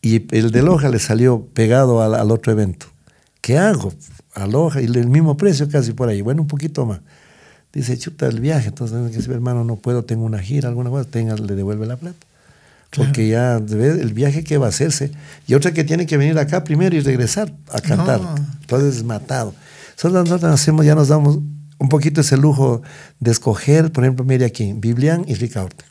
[0.00, 2.86] Y el de Loja le salió pegado al, otro evento.
[3.42, 3.92] ¿Qué hago?
[4.34, 6.22] A Loja y el mismo precio casi por ahí.
[6.22, 7.00] Bueno, un poquito más.
[7.74, 8.68] Dice, chuta, el viaje.
[8.68, 12.26] Entonces, hermano, no puedo, tengo una gira, alguna cosa, tenga, le devuelve la plata.
[12.96, 15.10] Porque ya el viaje que va a hacerse.
[15.46, 18.20] Y otra que tiene que venir acá primero y regresar a cantar.
[18.20, 18.34] No.
[18.60, 19.54] Entonces, matado.
[19.96, 21.38] Nosotros, nosotros hacemos, ya nos damos
[21.78, 22.82] un poquito ese lujo
[23.20, 25.84] de escoger, por ejemplo, mire aquí, Biblián y Ricaurte.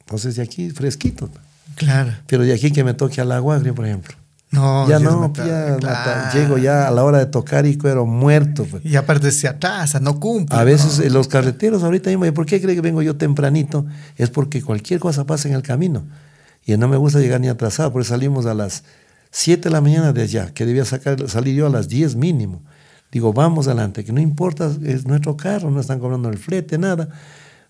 [0.00, 1.30] Entonces, de aquí, fresquito.
[1.74, 2.12] Claro.
[2.26, 4.16] Pero de aquí que me toque al agua por ejemplo.
[4.50, 6.32] No, ya no, ya claro.
[6.32, 8.64] llego ya a la hora de tocar y cuero muerto.
[8.64, 8.84] Pues.
[8.84, 10.56] Y aparte se atrasa, no cumple.
[10.56, 11.04] A veces no.
[11.04, 13.84] eh, los carreteros ahorita mismo, ¿por qué cree que vengo yo tempranito?
[14.16, 16.06] Es porque cualquier cosa pasa en el camino.
[16.66, 18.82] Y no me gusta llegar ni atrasado, por eso salimos a las
[19.30, 22.62] 7 de la mañana de allá, que debía sacar, salir yo a las 10 mínimo.
[23.12, 27.08] Digo, vamos adelante, que no importa, es nuestro carro, no están cobrando el flete, nada.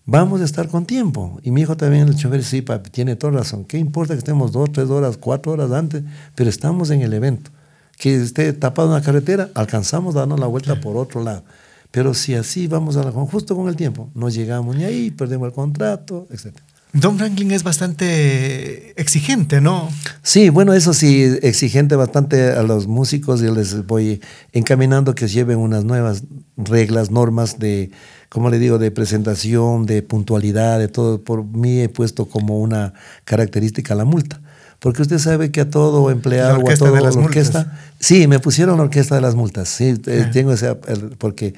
[0.05, 1.39] Vamos a estar con tiempo.
[1.43, 3.65] Y mi hijo también, el chofer, sí, papi, tiene toda razón.
[3.65, 6.03] ¿Qué importa que estemos dos, tres horas, cuatro horas antes?
[6.33, 7.51] Pero estamos en el evento.
[7.97, 10.79] Que esté tapado en la carretera, alcanzamos a darnos la vuelta sí.
[10.81, 11.43] por otro lado.
[11.91, 15.47] Pero si así vamos a la, justo con el tiempo, no llegamos ni ahí, perdemos
[15.47, 16.57] el contrato, etc.
[16.99, 19.89] Don Franklin es bastante exigente, ¿no?
[20.23, 23.39] Sí, bueno, eso sí, exigente bastante a los músicos.
[23.39, 24.19] Yo les voy
[24.51, 26.23] encaminando que lleven unas nuevas
[26.57, 27.91] reglas, normas de,
[28.29, 31.21] como le digo, de presentación, de puntualidad, de todo.
[31.21, 32.93] Por mí he puesto como una
[33.25, 34.41] característica la multa.
[34.79, 37.59] Porque usted sabe que a todo empleado o a todo de las orquesta.
[37.59, 37.79] Multas.
[37.99, 39.69] Sí, me pusieron la orquesta de las multas.
[39.69, 40.73] Sí, eh, tengo ese.
[41.19, 41.53] Porque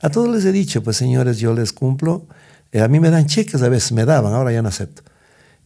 [0.00, 2.26] a todos les he dicho, pues señores, yo les cumplo.
[2.74, 5.02] Eh, a mí me dan cheques, a veces me daban, ahora ya no acepto.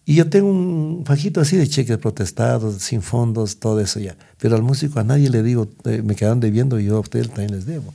[0.05, 4.15] Y yo tengo un fajito así de cheques protestados, sin fondos, todo eso ya.
[4.39, 7.29] Pero al músico a nadie le digo, eh, me quedan debiendo y yo a ustedes
[7.29, 7.95] también les debo.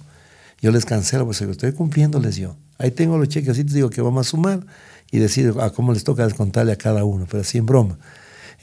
[0.62, 2.56] Yo les cancelo, pues estoy cumpliéndoles yo.
[2.80, 4.66] Ahí tengo los cheques, así te digo que vamos a sumar
[5.12, 8.00] y decir a cómo les toca descontarle a cada uno, pero así en broma.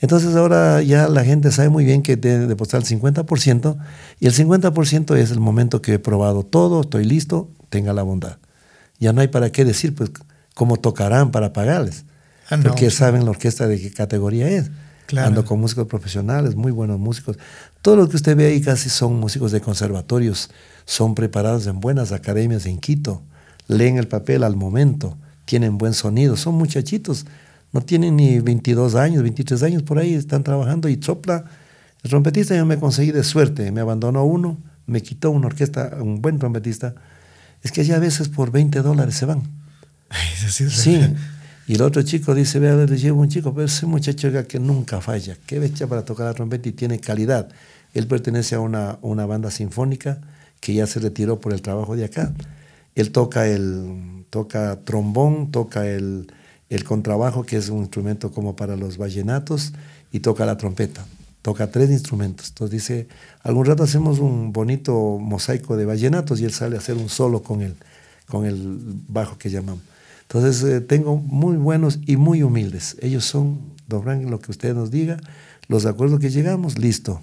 [0.01, 3.77] Entonces ahora ya la gente sabe muy bien que debe depositar el 50%
[4.19, 8.37] y el 50% es el momento que he probado todo, estoy listo, tenga la bondad.
[8.99, 10.11] Ya no hay para qué decir, pues,
[10.53, 12.05] cómo tocarán para pagarles.
[12.49, 14.71] Ah, no, porque saben la orquesta de qué categoría es.
[15.07, 15.27] Claro.
[15.27, 17.37] Ando con músicos profesionales, muy buenos músicos.
[17.81, 20.49] Todo lo que usted ve ahí casi son músicos de conservatorios,
[20.85, 23.21] son preparados en buenas academias en Quito.
[23.67, 27.25] leen el papel al momento, tienen buen sonido, son muchachitos,
[27.73, 31.45] no tienen ni 22 años, 23 años por ahí, están trabajando y sopla.
[32.03, 34.57] El trompetista yo me conseguí de suerte, me abandonó uno,
[34.87, 36.95] me quitó una orquesta, un buen trompetista.
[37.63, 39.60] Es que ya a veces por 20 dólares se van.
[40.49, 40.99] Sí.
[41.67, 44.99] Y el otro chico dice, vea, le llevo un chico, pero ese muchacho que nunca
[44.99, 47.49] falla, que becha para tocar la trompeta y tiene calidad.
[47.93, 50.19] Él pertenece a una, una banda sinfónica
[50.59, 52.33] que ya se retiró por el trabajo de acá.
[52.95, 56.31] Él toca el toca trombón, toca el,
[56.69, 59.73] el contrabajo, que es un instrumento como para los vallenatos,
[60.11, 61.05] y toca la trompeta.
[61.41, 62.49] Toca tres instrumentos.
[62.49, 63.07] Entonces dice,
[63.43, 67.43] algún rato hacemos un bonito mosaico de vallenatos y él sale a hacer un solo
[67.43, 67.75] con el,
[68.27, 68.77] con el
[69.07, 69.83] bajo que llamamos.
[70.33, 72.95] Entonces eh, tengo muy buenos y muy humildes.
[73.01, 73.59] Ellos son,
[73.89, 75.17] dobran lo que usted nos diga,
[75.67, 77.21] los acuerdos que llegamos, listo.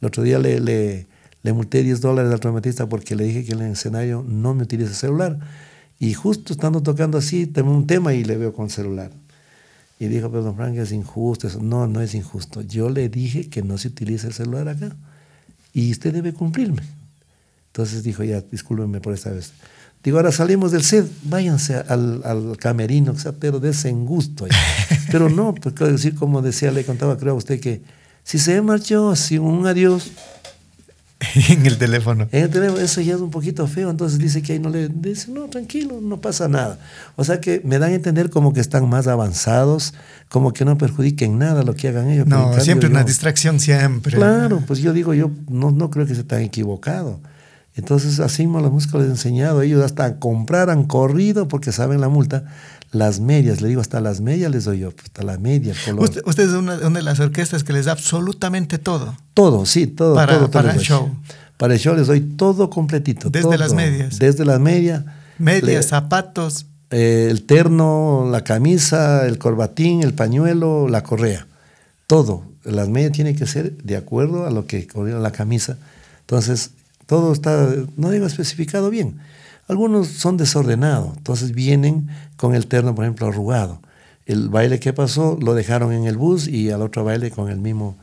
[0.00, 1.06] El otro día le, le,
[1.44, 4.64] le multé 10 dólares al trompetista porque le dije que en el escenario no me
[4.64, 5.38] utilice celular.
[6.00, 9.12] Y justo estando tocando así, tengo un tema y le veo con celular.
[10.00, 11.46] Y dijo, pero don Frank, es injusto.
[11.46, 11.62] Eso.
[11.62, 12.62] No, no es injusto.
[12.62, 14.96] Yo le dije que no se utilice el celular acá.
[15.72, 16.82] Y usted debe cumplirme.
[17.68, 19.52] Entonces dijo, ya, discúlpeme por esta vez.
[20.02, 24.46] Digo, ahora salimos del set, váyanse al, al camerino, o sea, pero en gusto.
[25.10, 27.82] pero no, pues quiero decir, como decía, le contaba, creo a usted, que
[28.22, 30.12] si se marchó sin un adiós,
[31.48, 32.28] en el teléfono.
[32.30, 34.88] En el teléfono, eso ya es un poquito feo, entonces dice que ahí no le
[34.88, 36.78] dice, no, tranquilo, no pasa nada.
[37.16, 39.94] O sea que me dan a entender como que están más avanzados,
[40.28, 42.26] como que no perjudiquen nada lo que hagan ellos.
[42.26, 44.16] No, siempre una distracción, siempre.
[44.16, 47.18] Claro, pues yo digo, yo no, no creo que se están equivocado.
[47.78, 52.00] Entonces, así mismo la música les he enseñado, ellos hasta comprar han corrido porque saben
[52.00, 52.42] la multa,
[52.90, 56.42] las medias, le digo, hasta las medias les doy yo, pues, hasta la media, Usted,
[56.42, 59.16] es una, de las orquestas que les da absolutamente todo.
[59.32, 60.16] Todo, sí, todo.
[60.16, 61.08] Para, todo, para el show.
[61.56, 63.30] Para el show les doy todo completito.
[63.30, 64.18] Desde las medias.
[64.18, 65.04] Desde las medias.
[65.38, 66.66] Medias, zapatos.
[66.90, 71.46] Eh, el terno, la camisa, el corbatín, el pañuelo, la correa.
[72.08, 72.42] Todo.
[72.64, 75.76] Las medias tienen que ser de acuerdo a lo que corría la camisa.
[76.22, 76.72] Entonces,
[77.08, 79.16] todo está, no digo especificado bien.
[79.66, 83.80] Algunos son desordenados, entonces vienen con el terno, por ejemplo, arrugado.
[84.26, 87.60] El baile que pasó lo dejaron en el bus y al otro baile con el
[87.60, 87.96] mismo.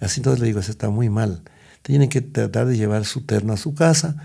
[0.00, 1.40] Así entonces le digo, eso está muy mal.
[1.82, 4.16] Tienen que tratar de llevar su terno a su casa.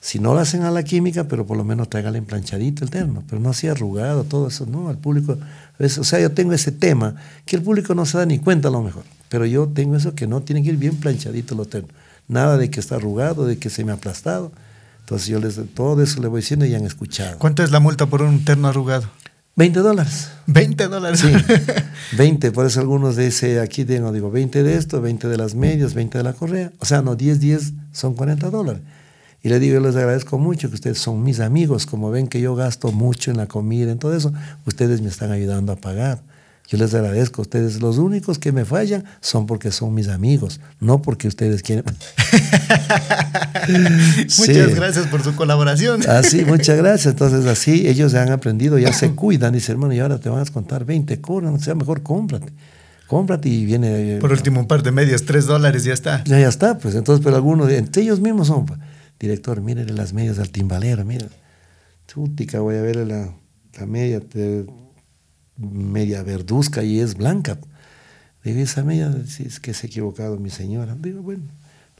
[0.00, 3.22] Si no lo hacen a la química, pero por lo menos tráigale planchadito el terno,
[3.28, 5.36] pero no así arrugado, todo eso, no, al público,
[5.78, 7.14] o sea, yo tengo ese tema,
[7.44, 10.14] que el público no se da ni cuenta a lo mejor, pero yo tengo eso
[10.16, 11.92] que no, tienen que ir bien planchaditos los ternos,
[12.32, 14.52] nada de que está arrugado, de que se me ha aplastado,
[15.00, 17.38] entonces yo les todo eso le voy diciendo y han escuchado.
[17.38, 19.04] ¿Cuánto es la multa por un terno arrugado?
[19.56, 20.30] 20 dólares.
[20.46, 21.20] 20 dólares.
[21.20, 21.30] Sí,
[22.16, 22.52] 20.
[22.52, 25.92] Por eso algunos de ese, aquí tengo, digo, 20 de esto, 20 de las medias,
[25.92, 26.72] 20 de la correa.
[26.78, 28.80] O sea, no, 10, 10 son 40 dólares.
[29.42, 31.84] Y le digo, yo les agradezco mucho que ustedes son mis amigos.
[31.84, 34.32] Como ven que yo gasto mucho en la comida, en todo eso,
[34.64, 36.20] ustedes me están ayudando a pagar.
[36.68, 37.42] Yo les agradezco.
[37.42, 41.84] Ustedes los únicos que me fallan son porque son mis amigos, no porque ustedes quieren.
[44.38, 46.08] muchas gracias por su colaboración.
[46.08, 47.12] Así, ah, muchas gracias.
[47.12, 49.52] Entonces, así ellos han aprendido, ya se cuidan.
[49.52, 52.52] Dice, hermano, y ahora te van a contar 20 cobran, o sea, mejor cómprate.
[53.06, 54.16] Cómprate y viene.
[54.16, 56.24] Eh, Por último, un par de medias, 3 dólares, ya está.
[56.24, 56.94] Ya, ya está, pues.
[56.94, 58.80] Entonces, pero algunos, entre ellos mismos son, pues,
[59.20, 61.26] director, mire las medias al timbalero, mira.
[62.06, 63.34] Chútica, voy a ver la,
[63.78, 64.20] la media.
[64.20, 64.64] Te,
[65.62, 67.58] media verduzca y es blanca.
[68.44, 70.96] Digo, esa media, si es que se ha equivocado mi señora.
[70.98, 71.44] Digo, bueno,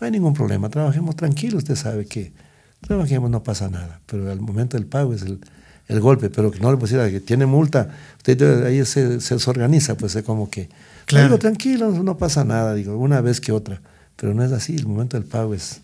[0.00, 2.32] no hay ningún problema, trabajemos tranquilo, usted sabe que
[2.80, 5.38] trabajemos, no pasa nada, pero al momento del pago es el,
[5.86, 9.96] el golpe, pero que no le pusiera que tiene multa, usted ahí se, se organiza,
[9.96, 10.68] pues es como que,
[11.06, 11.26] claro.
[11.26, 13.80] digo, tranquilo, no pasa nada, digo, una vez que otra,
[14.16, 15.80] pero no es así, el momento del pago es,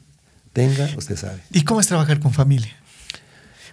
[0.52, 1.40] tenga, usted sabe.
[1.52, 2.72] ¿Y cómo es trabajar con familia?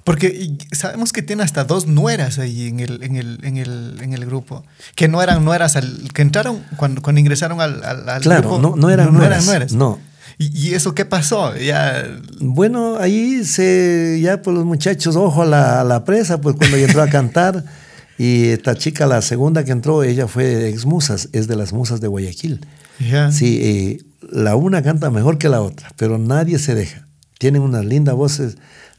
[0.05, 4.13] Porque sabemos que tiene hasta dos nueras ahí en el, en el, en el, en
[4.13, 4.63] el grupo.
[4.95, 8.59] Que no eran nueras, al, que entraron cuando, cuando ingresaron al, al, claro, grupo.
[8.59, 9.39] No, no eran no nueras.
[9.39, 9.73] Eran nueras.
[9.73, 9.99] No.
[10.37, 11.57] ¿Y, ¿Y, eso qué pasó?
[11.57, 12.03] Ya...
[12.39, 16.77] Bueno, ahí se, ya pues los muchachos, ojo a la, a la presa, pues cuando
[16.77, 17.65] entró a cantar.
[18.17, 21.99] Y esta chica, la segunda que entró, ella fue ex musas, es de las musas
[21.99, 22.65] de Guayaquil.
[22.99, 23.29] Yeah.
[23.33, 27.07] Sí, eh, la una canta mejor que la otra, pero nadie se deja.
[27.39, 28.55] Tienen unas lindas voces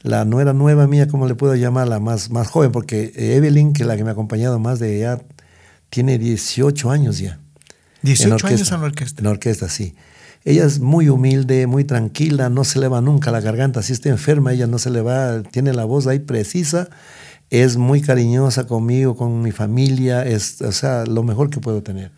[0.07, 1.89] la nuera nueva mía, ¿cómo le puedo llamar?
[1.89, 4.99] La más, más joven, porque Evelyn, que es la que me ha acompañado más de
[4.99, 5.21] ella,
[5.91, 7.41] tiene 18 años ya.
[8.03, 9.21] 18 años en la orquesta.
[9.21, 9.97] En la orquesta, sí.
[10.45, 13.83] Ella es muy humilde, muy tranquila, no se le va nunca la garganta.
[13.83, 16.89] Si está enferma, ella no se le va, tiene la voz ahí precisa,
[17.51, 22.13] es muy cariñosa conmigo, con mi familia, es, o sea, lo mejor que puedo tener.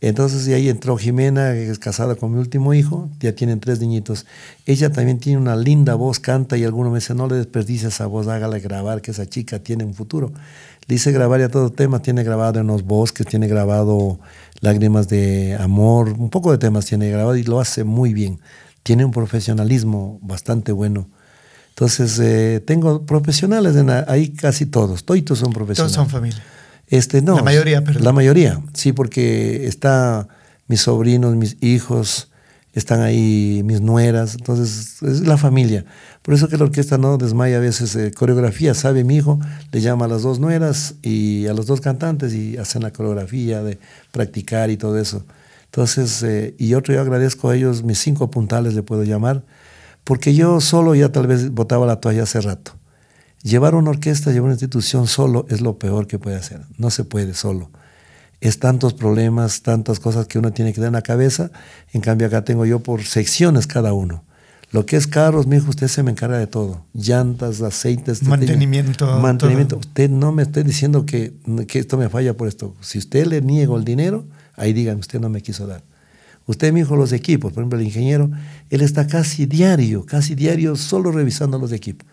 [0.00, 4.26] Entonces ahí entró Jimena, que es casada con mi último hijo, ya tienen tres niñitos.
[4.64, 8.06] Ella también tiene una linda voz, canta y alguno me dice, no le desperdicia esa
[8.06, 10.32] voz, hágala grabar, que esa chica tiene un futuro.
[10.86, 14.20] Le hice grabar ya todo tema, tiene grabado en los bosques, tiene grabado
[14.60, 18.38] lágrimas de amor, un poco de temas tiene grabado y lo hace muy bien.
[18.84, 21.08] Tiene un profesionalismo bastante bueno.
[21.70, 25.76] Entonces, eh, tengo profesionales en ahí casi todos, todos son profesionales.
[25.76, 26.42] Todos son familia.
[26.90, 28.04] Este, no, La mayoría, perdón.
[28.04, 30.28] La mayoría, sí, porque está
[30.68, 32.30] mis sobrinos, mis hijos,
[32.74, 35.84] están ahí mis nueras, entonces es la familia.
[36.22, 39.38] Por eso que la orquesta no desmaya a veces eh, coreografía, sabe mi hijo,
[39.72, 43.62] le llama a las dos nueras y a los dos cantantes y hacen la coreografía
[43.62, 43.78] de
[44.12, 45.24] practicar y todo eso.
[45.66, 49.42] Entonces, eh, y otro yo agradezco a ellos, mis cinco puntales le puedo llamar,
[50.04, 52.72] porque yo solo ya tal vez botaba la toalla hace rato.
[53.42, 56.62] Llevar una orquesta, llevar una institución solo es lo peor que puede hacer.
[56.76, 57.70] No se puede solo.
[58.40, 61.50] Es tantos problemas, tantas cosas que uno tiene que dar en la cabeza.
[61.92, 64.24] En cambio, acá tengo yo por secciones cada uno.
[64.70, 66.84] Lo que es carros, mi hijo, usted se me encarga de todo.
[66.92, 68.22] Llantas, aceites.
[68.22, 69.18] Mantenimiento.
[69.18, 69.76] Mantenimiento.
[69.76, 69.88] todo.
[69.88, 71.32] Usted no me esté diciendo que,
[71.66, 72.74] que esto me falla por esto.
[72.80, 75.82] Si usted le niego el dinero, ahí digan, usted no me quiso dar.
[76.46, 78.30] Usted, mi hijo, los equipos, por ejemplo, el ingeniero,
[78.68, 82.06] él está casi diario, casi diario solo revisando los equipos.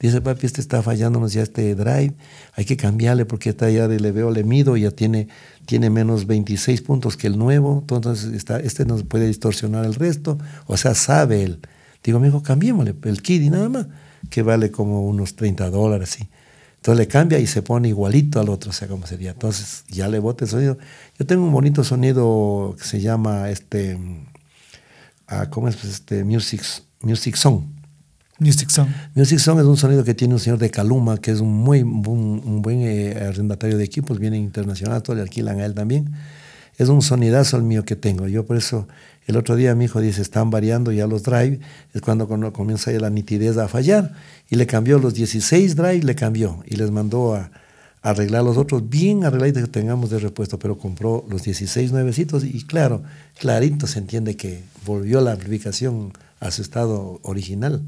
[0.00, 2.14] Dice, papi, este está fallándonos ya este drive,
[2.54, 5.28] hay que cambiarle porque está ya de le veo, le mido, ya tiene,
[5.66, 10.38] tiene menos 26 puntos que el nuevo, entonces está, este nos puede distorsionar el resto,
[10.66, 11.60] o sea, sabe él.
[12.02, 13.86] Digo, mi hijo, cambiémosle el y nada más,
[14.28, 16.28] que vale como unos 30 dólares, sí.
[16.84, 19.30] Entonces le cambia y se pone igualito al otro, o sea, como sería.
[19.30, 20.76] Entonces ya le bote el sonido.
[21.18, 23.98] Yo tengo un bonito sonido que se llama este,
[25.26, 25.76] ah, ¿cómo es?
[25.76, 26.62] Pues, este Music,
[27.00, 27.62] Music Song.
[28.38, 28.88] Music Song.
[29.14, 31.82] Music Song es un sonido que tiene un señor de Caluma, que es un muy
[31.82, 36.12] un, un buen eh, arrendatario de equipos, viene internacional, todo le alquilan a él también.
[36.76, 38.26] Es un sonidazo el mío que tengo.
[38.26, 38.88] Yo por eso
[39.26, 41.60] el otro día mi hijo dice, están variando ya los drive,
[41.92, 44.12] es cuando comienza ya la nitidez a fallar,
[44.50, 47.50] y le cambió los 16 drive, le cambió, y les mandó a,
[48.02, 52.44] a arreglar los otros bien arregladitos que tengamos de repuesto, pero compró los 16 nuevecitos,
[52.44, 53.02] y claro,
[53.38, 57.82] clarito se entiende que volvió la amplificación a su estado original,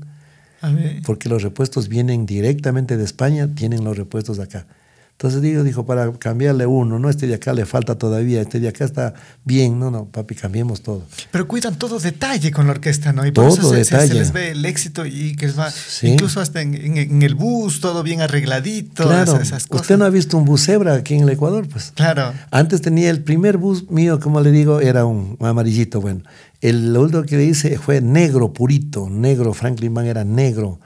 [0.62, 1.02] A ver.
[1.04, 4.66] porque los repuestos vienen directamente de España, tienen los repuestos de acá.
[5.12, 8.68] Entonces digo, dijo, para cambiarle uno, no, este de acá le falta todavía, este de
[8.68, 9.14] acá está
[9.46, 11.04] bien, no, no, papi, cambiemos todo.
[11.30, 13.24] Pero cuidan todo detalle con la orquesta, ¿no?
[13.26, 14.14] Y por Todo eso se, se- se detalle.
[14.20, 16.08] les ve el éxito y que va, Sí.
[16.08, 19.84] incluso hasta en, en- en el bus, todo bien arregladito, Claro, esas, esas cosas.
[19.84, 21.92] usted no ha visto un bus cebra aquí en el Ecuador, pues.
[21.94, 22.34] Claro.
[22.50, 26.20] Antes tenía el primer bus mío, como le digo, era un amarillito, bueno.
[26.66, 30.80] El lo último que le hice fue negro, purito, negro, Franklin Mann era negro.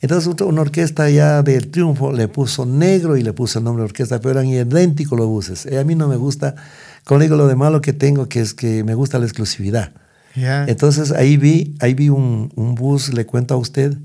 [0.00, 3.84] Entonces una orquesta ya del triunfo le puso negro y le puso el nombre de
[3.84, 5.66] orquesta, pero eran idénticos los buses.
[5.66, 6.56] Eh, a mí no me gusta,
[7.04, 9.92] como digo, lo de malo que tengo, que es que me gusta la exclusividad.
[10.34, 13.96] Entonces ahí vi, ahí vi un, un bus, le cuento a usted,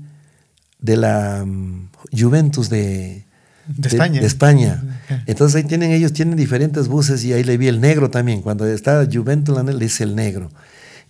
[0.78, 3.24] de la mm, Juventus de,
[3.66, 4.20] De España.
[4.20, 5.02] de España.
[5.26, 8.42] Entonces ahí tienen ellos, tienen diferentes buses y ahí le vi el negro también.
[8.42, 10.50] Cuando está Juventus, le dice el negro.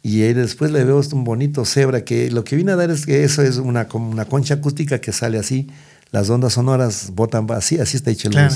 [0.03, 3.25] Y después le veo un bonito cebra que lo que vine a dar es que
[3.25, 5.69] eso es una, como una concha acústica que sale así.
[6.13, 8.55] Las ondas sonoras botan así, así está hecho el Claro.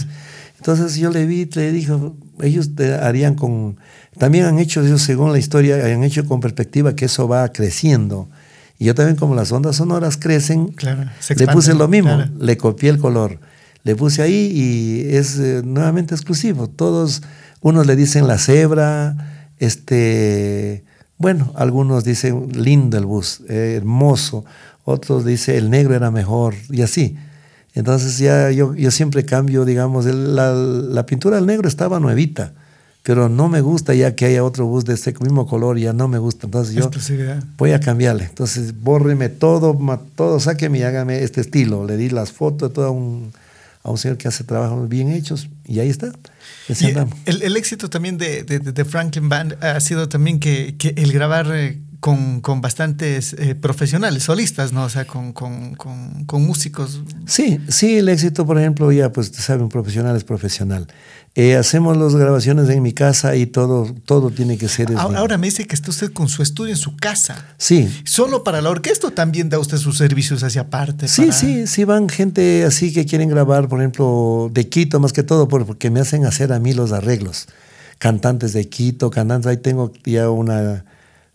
[0.58, 3.78] Entonces yo le vi, le dijo, ellos te harían con,
[4.18, 8.28] también han hecho ellos según la historia, han hecho con perspectiva que eso va creciendo.
[8.78, 11.04] Y yo también como las ondas sonoras crecen, Claro,
[11.34, 12.30] le puse lo mismo, claro.
[12.38, 13.40] le copié el color,
[13.84, 16.68] le puse ahí y es eh, nuevamente exclusivo.
[16.68, 17.22] Todos,
[17.62, 20.84] unos le dicen la cebra, este,
[21.20, 24.44] bueno, algunos dicen lindo el bus, eh, hermoso,
[24.84, 27.16] otros dicen el negro era mejor y así.
[27.74, 32.52] Entonces ya yo, yo siempre cambio, digamos, el- la, la pintura del negro estaba nuevita,
[33.02, 36.08] pero no me gusta ya que haya otro bus de este mismo color, ya no
[36.08, 36.46] me gusta.
[36.46, 36.82] Entonces yo
[37.56, 38.24] voy a cambiarle.
[38.24, 41.86] Entonces, bórreme todo, ma- todo, sáqueme y hágame este estilo.
[41.86, 43.32] Le di las fotos todo un,
[43.82, 46.12] a un señor que hace trabajos bien hechos y ahí está.
[46.68, 47.14] Y andamos.
[47.24, 51.12] el, el éxito también de, de- de Franklin Band ha sido también que, que el
[51.12, 54.84] grabar eh, con, con bastantes eh, profesionales, solistas, ¿no?
[54.84, 57.02] O sea, con, con, con- con músicos.
[57.26, 60.86] Sí, sí, el éxito, por ejemplo, ya pues usted sabe, un profesional es profesional.
[61.36, 64.88] Eh, hacemos las grabaciones en mi casa y todo, todo tiene que ser...
[64.96, 67.44] Ahora, ahora me dice que está usted con su estudio en su casa.
[67.56, 71.06] Sí, ¿Solo para la orquesta también da usted sus servicios hacia aparte?
[71.06, 75.12] Sí, para- sí, sí van gente así que quieren grabar, por ejemplo, de Quito más
[75.12, 77.46] que todo, por- porque me hacen hacer a mí los arreglos.
[77.98, 80.84] Cantantes de Quito, cantantes, ahí tengo ya una,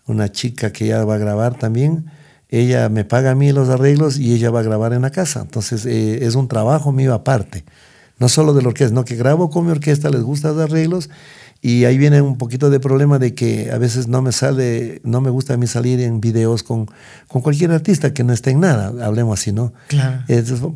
[0.08, 2.06] una chica que ya va a grabar también.
[2.50, 5.42] Ella me paga a mí los arreglos y ella va a grabar en la casa.
[5.42, 7.66] Entonces eh, es un trabajo mío aparte.
[8.18, 11.10] No solo de la orquesta, no que grabo con mi orquesta, les gustan los arreglos
[11.62, 15.20] Y ahí viene un poquito de problema de que a veces no me sale, no
[15.20, 16.88] me gusta a mí salir en videos con,
[17.28, 19.74] con cualquier artista que no esté en nada, hablemos así, ¿no?
[19.88, 20.24] Claro.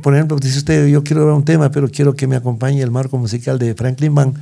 [0.02, 2.92] Por ejemplo, dice usted, yo quiero ver un tema, pero quiero que me acompañe el
[2.92, 4.34] marco musical de Franklin Van.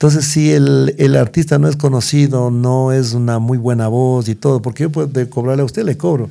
[0.00, 4.34] Entonces, si el, el, artista no es conocido, no es una muy buena voz y
[4.34, 6.30] todo, porque yo puedo cobrarle a usted, le cobro.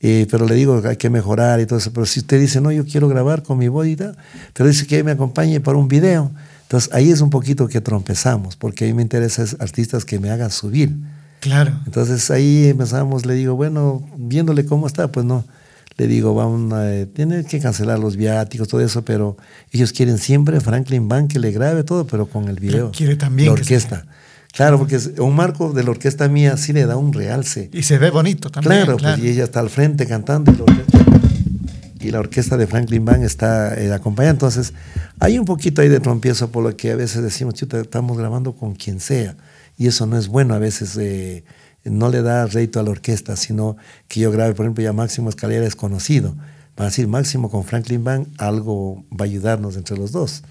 [0.00, 1.92] Eh, pero le digo que hay que mejorar y todo eso.
[1.92, 4.16] Pero si usted dice, no, yo quiero grabar con mi voz y tal,
[4.52, 8.56] pero dice que me acompañe para un video, entonces ahí es un poquito que trompezamos,
[8.56, 10.92] porque a mí me interesan artistas que me hagan subir.
[11.38, 11.78] Claro.
[11.86, 15.44] Entonces ahí empezamos, le digo, bueno, viéndole cómo está, pues no.
[15.98, 19.36] Le digo, vamos a, eh, tiene que cancelar los viáticos, todo eso, pero
[19.72, 22.92] ellos quieren siempre Franklin Van que le grabe todo, pero con el video.
[22.92, 23.48] Quiere también.
[23.48, 24.06] La orquesta.
[24.52, 27.68] Claro, porque un marco de la orquesta mía sí le da un realce.
[27.72, 28.84] Y se ve bonito también.
[28.84, 29.16] Claro, claro.
[29.16, 30.98] Pues, y ella está al frente cantando y la orquesta,
[32.00, 34.30] y la orquesta de Franklin Van está eh, acompañada.
[34.30, 34.74] Entonces,
[35.18, 38.52] hay un poquito ahí de trompiezo por lo que a veces decimos, chuta, estamos grabando
[38.52, 39.36] con quien sea.
[39.76, 41.44] Y eso no es bueno, a veces eh,
[41.90, 43.76] no le da rédito a la orquesta, sino
[44.08, 46.34] que yo grabe, por ejemplo, ya Máximo Escalera es conocido.
[46.74, 50.42] Para decir Máximo con Franklin Van, algo va a ayudarnos entre los dos.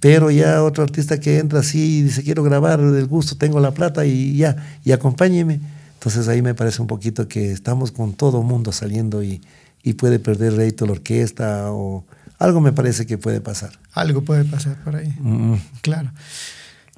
[0.00, 3.72] Pero ya otro artista que entra así y dice, quiero grabar del gusto, tengo la
[3.72, 5.60] plata y ya, y acompáñeme.
[5.94, 9.40] Entonces ahí me parece un poquito que estamos con todo mundo saliendo y,
[9.82, 12.04] y puede perder rédito la orquesta o
[12.38, 13.72] algo me parece que puede pasar.
[13.92, 15.12] Algo puede pasar por ahí.
[15.18, 15.54] Mm.
[15.80, 16.12] Claro.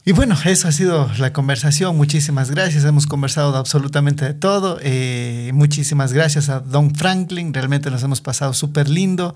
[0.04, 1.96] Y bueno, eso ha sido la conversación.
[1.96, 2.84] Muchísimas gracias.
[2.84, 4.78] Hemos conversado de absolutamente de todo.
[4.82, 7.52] Eh, muchísimas gracias a Don Franklin.
[7.52, 9.34] Realmente nos hemos pasado súper lindo.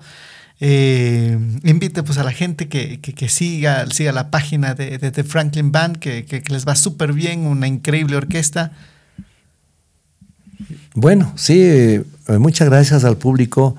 [0.59, 5.71] Eh, invite pues a la gente que, que, siga, siga la página de, de, Franklin
[5.71, 8.71] Band, que, que les va súper bien, una increíble orquesta.
[10.93, 13.75] Bueno, sí, muchas gracias al público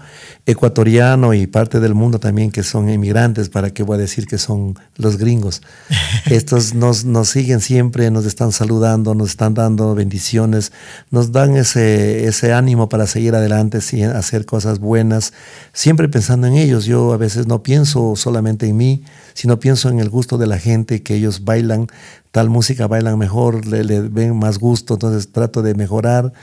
[0.46, 4.38] ecuatoriano y parte del mundo también que son inmigrantes, para qué voy a decir que
[4.38, 5.62] son los gringos.
[6.26, 10.72] Estos nos, nos siguen siempre, nos están saludando, nos están dando bendiciones,
[11.10, 15.32] nos dan ese, ese ánimo para seguir adelante, hacer cosas buenas,
[15.72, 16.84] siempre pensando en ellos.
[16.84, 19.04] Yo a veces no pienso solamente en mí,
[19.34, 21.88] sino pienso en el gusto de la gente, que ellos bailan
[22.36, 26.34] tal música, bailan mejor, le, le ven más gusto, entonces trato de mejorar.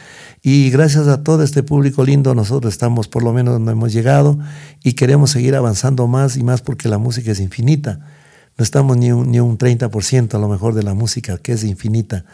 [0.41, 4.39] Y gracias a todo este público lindo, nosotros estamos por lo menos donde hemos llegado
[4.83, 7.99] y queremos seguir avanzando más y más porque la música es infinita.
[8.57, 12.25] No estamos ni ni un 30% a lo mejor de la música, que es infinita.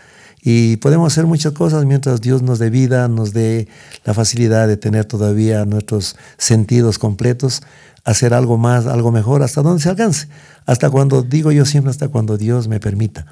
[0.41, 3.67] Y podemos hacer muchas cosas mientras Dios nos dé vida, nos dé
[4.05, 7.61] la facilidad de tener todavía nuestros sentidos completos,
[8.05, 10.29] hacer algo más, algo mejor, hasta donde se alcance.
[10.65, 13.25] Hasta cuando, digo yo siempre, hasta cuando Dios me permita.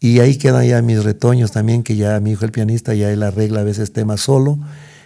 [0.00, 3.22] Y ahí quedan ya mis retoños también, que ya mi hijo el pianista ya él
[3.22, 4.58] arregla a veces temas solo.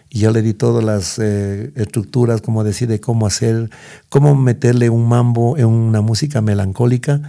[0.09, 3.71] Y yo le di todas las eh, estructuras, como decir, de cómo hacer,
[4.09, 7.21] cómo meterle un mambo en una música melancólica,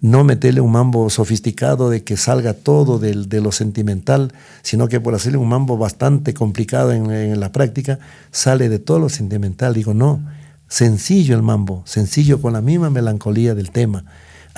[0.00, 4.32] no meterle un mambo sofisticado de que salga todo de, de lo sentimental,
[4.62, 7.98] sino que por hacerle un mambo bastante complicado en, en la práctica,
[8.30, 9.74] sale de todo lo sentimental.
[9.74, 10.20] Digo, no,
[10.68, 14.04] sencillo el mambo, sencillo con la misma melancolía del tema.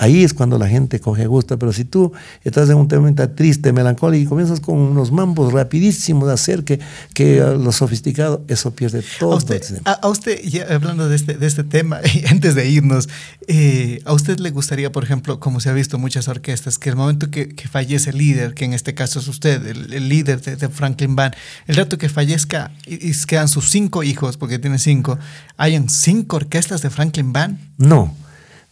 [0.01, 2.11] Ahí es cuando la gente coge gusto, pero si tú
[2.43, 6.79] estás en un tema triste, melancólico y comienzas con unos mambos rapidísimos de hacer que,
[7.13, 9.33] que lo sofisticado, eso pierde todo.
[9.33, 11.99] A usted, a, a usted ya hablando de este, de este tema,
[12.31, 13.09] antes de irnos,
[13.47, 16.89] eh, ¿a usted le gustaría, por ejemplo, como se ha visto en muchas orquestas, que
[16.89, 20.09] el momento que, que fallece el líder, que en este caso es usted, el, el
[20.09, 21.35] líder de, de, Franklin Band,
[21.67, 25.19] el rato que fallezca y, y quedan sus cinco hijos, porque tiene cinco,
[25.57, 27.59] ¿hayan cinco orquestas de Franklin Band?
[27.77, 28.15] No.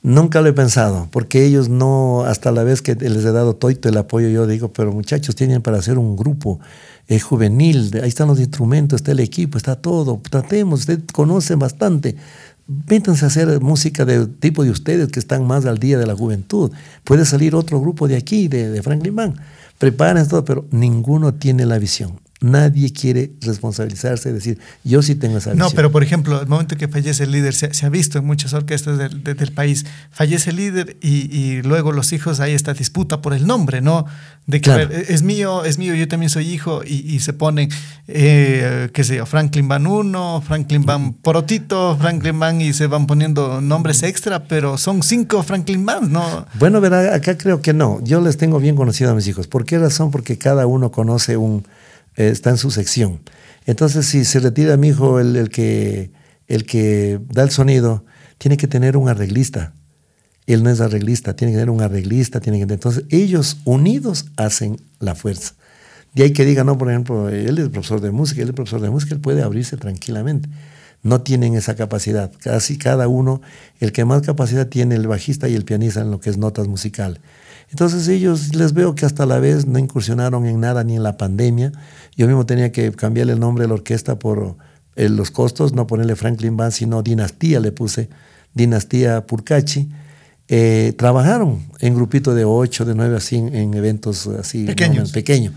[0.01, 3.69] Nunca lo he pensado, porque ellos no, hasta la vez que les he dado todo
[3.69, 6.61] el apoyo, yo digo, pero muchachos, tienen para hacer un grupo
[7.09, 12.15] eh, juvenil, ahí están los instrumentos, está el equipo, está todo, tratemos, ustedes conocen bastante,
[12.87, 16.15] métanse a hacer música de tipo de ustedes que están más al día de la
[16.15, 16.71] juventud,
[17.03, 19.35] puede salir otro grupo de aquí, de, de Franklin Band,
[19.79, 22.21] preparen todo, pero ninguno tiene la visión.
[22.41, 25.67] Nadie quiere responsabilizarse y decir, yo sí tengo esa visión.
[25.67, 28.25] No, pero por ejemplo, el momento que fallece el líder, se, se ha visto en
[28.25, 32.53] muchas orquestas del, de, del país, fallece el líder y, y, luego los hijos, hay
[32.53, 34.05] esta disputa por el nombre, ¿no?
[34.47, 34.89] De que claro.
[34.89, 37.69] es mío, es mío, yo también soy hijo y, y se ponen,
[38.07, 43.05] eh, qué sé yo, Franklin Van 1, Franklin Van Porotito, Franklin Van y se van
[43.05, 46.45] poniendo nombres extra, pero son cinco Franklin Van, ¿no?
[46.53, 47.99] Bueno, verá, acá creo que no.
[48.01, 49.47] Yo les tengo bien conocido a mis hijos.
[49.47, 50.09] ¿Por qué razón?
[50.09, 51.65] Porque cada uno conoce un
[52.27, 53.21] está en su sección.
[53.65, 56.11] Entonces, si se retira mi hijo, el, el, que,
[56.47, 58.03] el que da el sonido,
[58.37, 59.73] tiene que tener un arreglista.
[60.45, 62.39] Él no es arreglista, tiene que tener un arreglista.
[62.39, 65.53] Tiene que, entonces, ellos unidos hacen la fuerza.
[66.13, 68.81] De ahí que diga, no, por ejemplo, él es profesor de música, él es profesor
[68.81, 70.49] de música, él puede abrirse tranquilamente.
[71.03, 72.31] No tienen esa capacidad.
[72.39, 73.41] Casi cada uno,
[73.79, 76.67] el que más capacidad tiene el bajista y el pianista en lo que es notas
[76.67, 77.19] musicales.
[77.71, 81.17] Entonces ellos les veo que hasta la vez no incursionaron en nada ni en la
[81.17, 81.71] pandemia.
[82.15, 84.57] Yo mismo tenía que cambiarle el nombre de la orquesta por
[84.95, 88.09] eh, los costos, no ponerle Franklin Band, sino Dinastía le puse,
[88.53, 89.89] Dinastía Purcachi.
[90.47, 95.11] Eh, trabajaron en grupito de ocho, de nueve, así en, eventos así pequeños.
[95.11, 95.53] pequeños.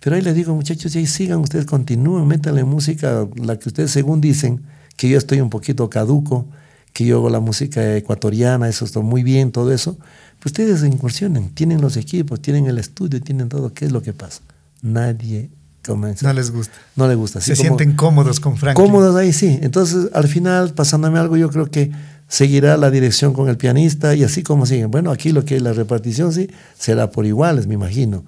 [0.00, 4.20] Pero ahí les digo, muchachos, ahí sigan, ustedes continúen, métanle música, la que ustedes según
[4.20, 4.62] dicen,
[4.96, 6.48] que yo estoy un poquito caduco,
[6.92, 9.96] que yo hago la música ecuatoriana, eso está muy bien, todo eso.
[10.42, 13.72] Pues ustedes incursionen, tienen los equipos, tienen el estudio, tienen todo.
[13.72, 14.40] ¿Qué es lo que pasa?
[14.82, 15.50] Nadie
[15.86, 16.26] comienza.
[16.26, 16.74] No les gusta.
[16.96, 17.40] No les gusta.
[17.40, 18.84] Se sienten cómodos con Franklin.
[18.84, 19.60] Cómodos ahí, sí.
[19.62, 21.92] Entonces, al final, pasándome algo, yo creo que
[22.26, 24.90] seguirá la dirección con el pianista y así como siguen.
[24.90, 28.24] Bueno, aquí lo que es la repartición, sí, será por iguales, me imagino.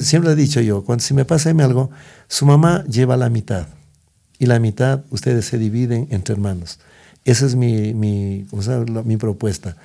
[0.00, 1.90] Siempre he dicho yo, cuando si me pasa algo,
[2.26, 3.68] su mamá lleva la mitad
[4.36, 6.80] y la mitad ustedes se dividen entre hermanos.
[7.24, 8.46] Esa es mi, mi,
[9.04, 9.76] mi propuesta.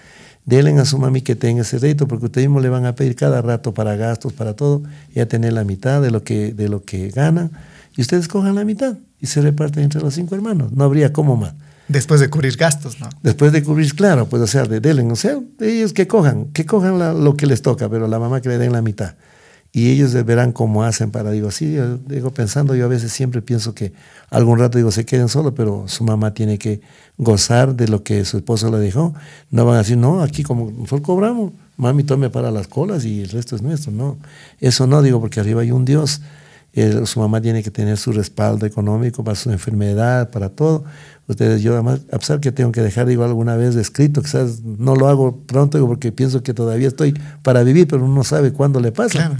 [0.45, 3.15] Denle a su mami que tenga ese reto, porque ustedes mismos le van a pedir
[3.15, 6.69] cada rato para gastos, para todo, y a tener la mitad de lo que, de
[6.69, 7.51] lo que ganan,
[7.97, 10.72] y ustedes cojan la mitad y se reparten entre los cinco hermanos.
[10.72, 11.53] No habría cómo más.
[11.88, 13.09] Después de cubrir gastos, ¿no?
[13.23, 16.65] Después de cubrir, claro, pues o sea, de denle, o sea, ellos que cojan, que
[16.65, 19.15] cojan lo que les toca, pero la mamá que le den la mitad
[19.76, 21.76] y ellos verán cómo hacen para, digo, sí,
[22.07, 23.91] digo, pensando, yo a veces siempre pienso que
[24.30, 26.80] algún rato, digo, se queden solos, pero su mamá tiene que
[27.18, 29.14] gozar de lo que su esposo le dejó.
[29.52, 33.23] No van a decir, no, aquí como nosotros cobramos, mami tome para las colas y
[33.23, 33.91] el resto es nuestro.
[33.91, 34.18] No,
[34.61, 36.22] eso no, digo, porque arriba hay un Dios.
[37.03, 40.85] su mamá tiene que tener su respaldo económico para su enfermedad, para todo.
[41.27, 44.95] Ustedes, yo además, a pesar que tengo que dejar, digo, alguna vez escrito, quizás no
[44.95, 48.53] lo hago pronto, digo, porque pienso que todavía estoy para vivir, pero uno no sabe
[48.53, 49.19] cuándo le pasa.
[49.19, 49.35] Claro.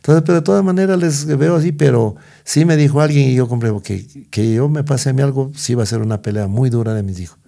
[0.00, 3.48] Entonces, pero de todas maneras les veo así, pero sí me dijo alguien y yo
[3.48, 6.46] compruebo que, que yo me pase a mí algo, sí va a ser una pelea
[6.46, 7.38] muy dura de mis hijos.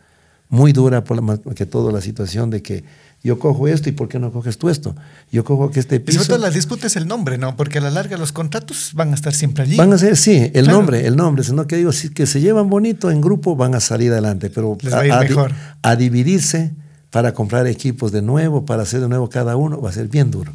[0.50, 2.84] Muy dura por la, que toda la situación de que
[3.24, 4.94] yo cojo esto y ¿por qué no coges tú esto?
[5.30, 6.16] Yo cojo que este piso...
[6.16, 7.56] Y sobre todo la disputa es el nombre, ¿no?
[7.56, 9.76] Porque a la larga los contratos van a estar siempre allí.
[9.76, 11.44] Van a ser, sí, el nombre, el nombre.
[11.44, 14.76] Sino que digo, si que se llevan bonito en grupo van a salir adelante, pero
[14.82, 15.52] Les va a, ir mejor.
[15.80, 16.74] a dividirse
[17.08, 20.30] para comprar equipos de nuevo, para hacer de nuevo cada uno, va a ser bien
[20.30, 20.52] duro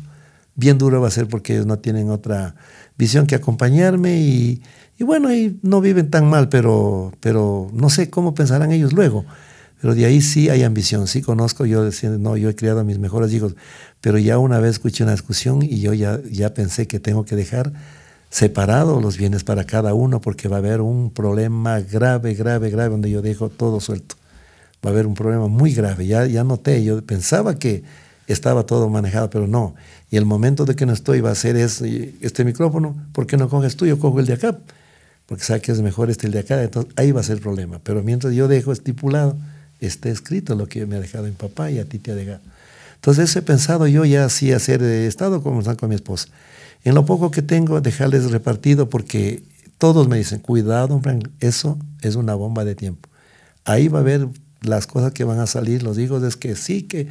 [0.57, 2.55] bien duro va a ser porque ellos no tienen otra
[2.97, 4.61] visión que acompañarme y,
[4.99, 9.23] bueno, y no viven tan mal, pero, pero no sé cómo pensarán ellos luego.
[9.79, 12.83] Pero de ahí sí hay ambición, sí conozco, yo decía, no, yo he criado a
[12.83, 13.55] mis mejores hijos,
[14.01, 17.35] pero ya una vez escuché una discusión y yo ya, ya pensé que tengo que
[17.35, 17.71] dejar
[18.31, 22.89] separados los bienes para cada uno porque va a haber un problema grave, grave, grave
[22.89, 24.15] donde yo dejo todo suelto.
[24.83, 27.83] Va a haber un problema muy grave, ya, ya noté, yo pensaba que
[28.27, 29.75] estaba todo manejado, pero no.
[30.11, 33.49] Y el momento de que no estoy va a ser este micrófono, ¿por qué no
[33.49, 33.85] coges tú?
[33.85, 34.57] Yo cojo el de acá,
[35.25, 37.41] porque sabes que es mejor este el de acá, entonces ahí va a ser el
[37.41, 37.79] problema.
[37.83, 39.37] Pero mientras yo dejo estipulado,
[39.79, 42.41] está escrito lo que me ha dejado mi papá y a ti te ha dejado.
[42.95, 46.27] Entonces he pensado yo ya así hacer, he estado conversando con mi esposa.
[46.83, 49.43] En lo poco que tengo, dejarles repartido porque
[49.77, 51.01] todos me dicen, cuidado,
[51.39, 53.07] eso es una bomba de tiempo.
[53.65, 54.27] Ahí va a haber
[54.61, 57.07] las cosas que van a salir, los hijos, es que sí, que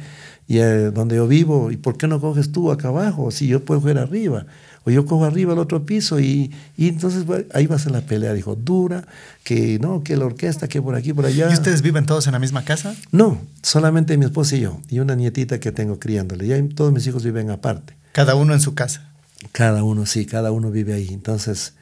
[0.47, 3.31] y eh, donde yo vivo, ¿y por qué no coges tú acá abajo?
[3.31, 4.45] Si yo puedo coger arriba,
[4.85, 8.01] o yo cojo arriba el otro piso, y, y entonces ahí va a ser la
[8.01, 9.05] pelea, dijo, dura,
[9.43, 11.49] que no, que la orquesta, que por aquí, por allá.
[11.49, 12.95] ¿Y ustedes viven todos en la misma casa?
[13.11, 17.05] No, solamente mi esposa y yo, y una nietita que tengo criándole, ya todos mis
[17.07, 17.95] hijos viven aparte.
[18.13, 19.11] ¿Cada uno en su casa?
[19.51, 21.73] Cada uno, sí, cada uno vive ahí, entonces...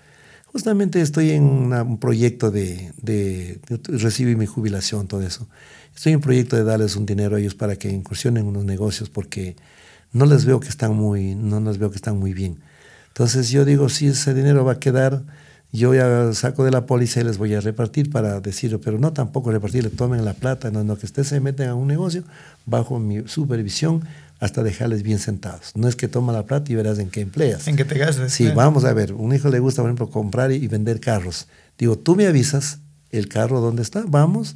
[0.56, 3.60] Justamente estoy en un proyecto de, de,
[3.90, 5.49] recibir mi jubilación, todo eso.
[5.94, 9.10] Estoy en proyecto de darles un dinero a ellos para que incursionen en unos negocios
[9.10, 9.57] porque
[10.14, 12.60] no les veo que están muy, no les veo que están muy bien.
[13.10, 15.23] Entonces yo digo, si ese dinero va a quedar,
[15.73, 19.11] yo ya saco de la póliza y les voy a repartir para decirlo, pero no
[19.11, 22.23] tampoco repartirle, tomen la plata, no, no, que ustedes se meten a un negocio
[22.65, 24.06] bajo mi supervisión
[24.40, 25.72] hasta dejarles bien sentados.
[25.76, 27.68] No es que toma la plata y verás en qué empleas.
[27.68, 28.32] En qué te gastas.
[28.32, 31.48] Sí, vamos a ver, un hijo le gusta, por ejemplo, comprar y vender carros.
[31.78, 32.80] Digo, tú me avisas
[33.12, 34.56] el carro dónde está, vamos,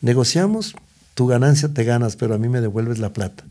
[0.00, 0.76] Negociamos,
[1.14, 3.44] tu ganancia te ganas, pero a mí me devuelves la plata.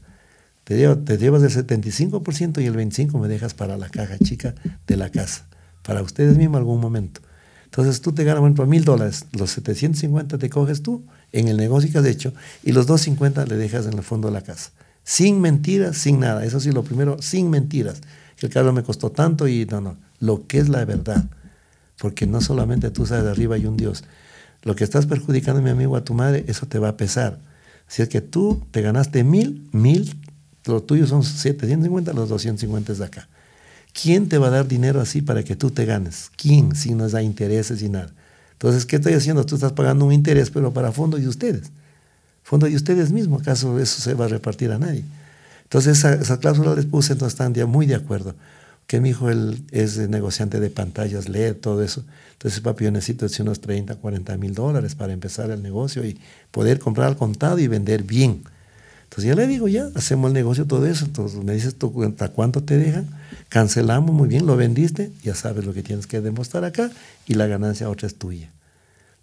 [0.63, 4.55] Te, te llevas el 75% y el 25% me dejas para la caja chica
[4.85, 5.45] de la casa,
[5.83, 7.21] para ustedes mismos algún momento.
[7.65, 11.57] Entonces tú te ganas, por ejemplo, mil dólares, los 750 te coges tú en el
[11.57, 12.33] negocio que has hecho
[12.63, 14.71] y los 250 le dejas en el fondo de la casa.
[15.07, 16.43] Sin mentiras, sin nada.
[16.43, 18.01] Eso sí, lo primero, sin mentiras.
[18.41, 19.97] El carro me costó tanto y no, no.
[20.19, 21.25] Lo que es la verdad.
[21.97, 24.03] Porque no solamente tú sabes, arriba hay un Dios
[24.67, 27.39] lo que estás perjudicando, mi amigo, a tu madre, eso te va a pesar.
[27.87, 30.19] Si es que tú te ganaste mil, mil,
[30.65, 33.29] lo tuyo son 750, los 250 es de acá.
[33.93, 36.31] ¿Quién te va a dar dinero así para que tú te ganes?
[36.35, 36.75] ¿Quién?
[36.75, 38.13] Si no da intereses y nada.
[38.51, 39.45] Entonces, ¿qué estoy haciendo?
[39.45, 41.71] Tú estás pagando un interés, pero para fondo de ustedes.
[42.47, 43.41] Fondo de ustedes mismos.
[43.41, 45.03] ¿Acaso eso se va a repartir a nadie?
[45.63, 48.35] Entonces esa, esa cláusula les puse, entonces están ya muy de acuerdo.
[48.87, 52.05] Que mi hijo él es negociante de pantallas, lee todo eso.
[52.31, 56.21] Entonces, papi, yo necesito decir, unos 30, 40 mil dólares para empezar el negocio y
[56.51, 58.43] poder comprar al contado y vender bien.
[59.03, 61.03] Entonces ya le digo, ya, hacemos el negocio, todo eso.
[61.03, 63.09] Entonces me dices tú, ¿hasta cuánto te dejan?
[63.49, 66.91] Cancelamos, muy bien, lo vendiste, ya sabes lo que tienes que demostrar acá
[67.25, 68.49] y la ganancia otra es tuya.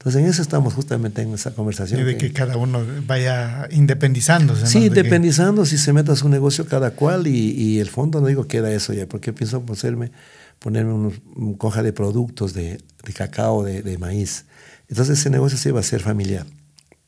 [0.04, 1.98] Entonces en eso estamos justamente en esa conversación.
[1.98, 4.66] Y de que, cada uno vaya independizándose.
[4.66, 4.94] Sí, ¿no?
[4.94, 8.26] De que- si se meta a su negocio cada cual y, y el fondo no
[8.26, 10.12] digo queda eso ya, porque pienso ponerme,
[10.58, 14.44] ponerme unos, un coja de productos de, de cacao, de, de maíz.
[14.90, 16.44] Entonces ese negocio se va a ser familiar.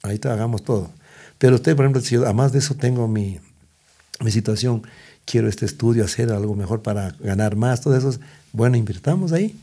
[0.03, 0.91] Ahí te hagamos todo.
[1.37, 3.41] Pero usted, por ejemplo, si yo, además de eso tengo mi,
[4.25, 4.85] mi situación,
[5.27, 8.19] quiero este estudio, hacer algo mejor para ganar más, todo eso,
[8.53, 9.55] bueno, invirtamos ahí,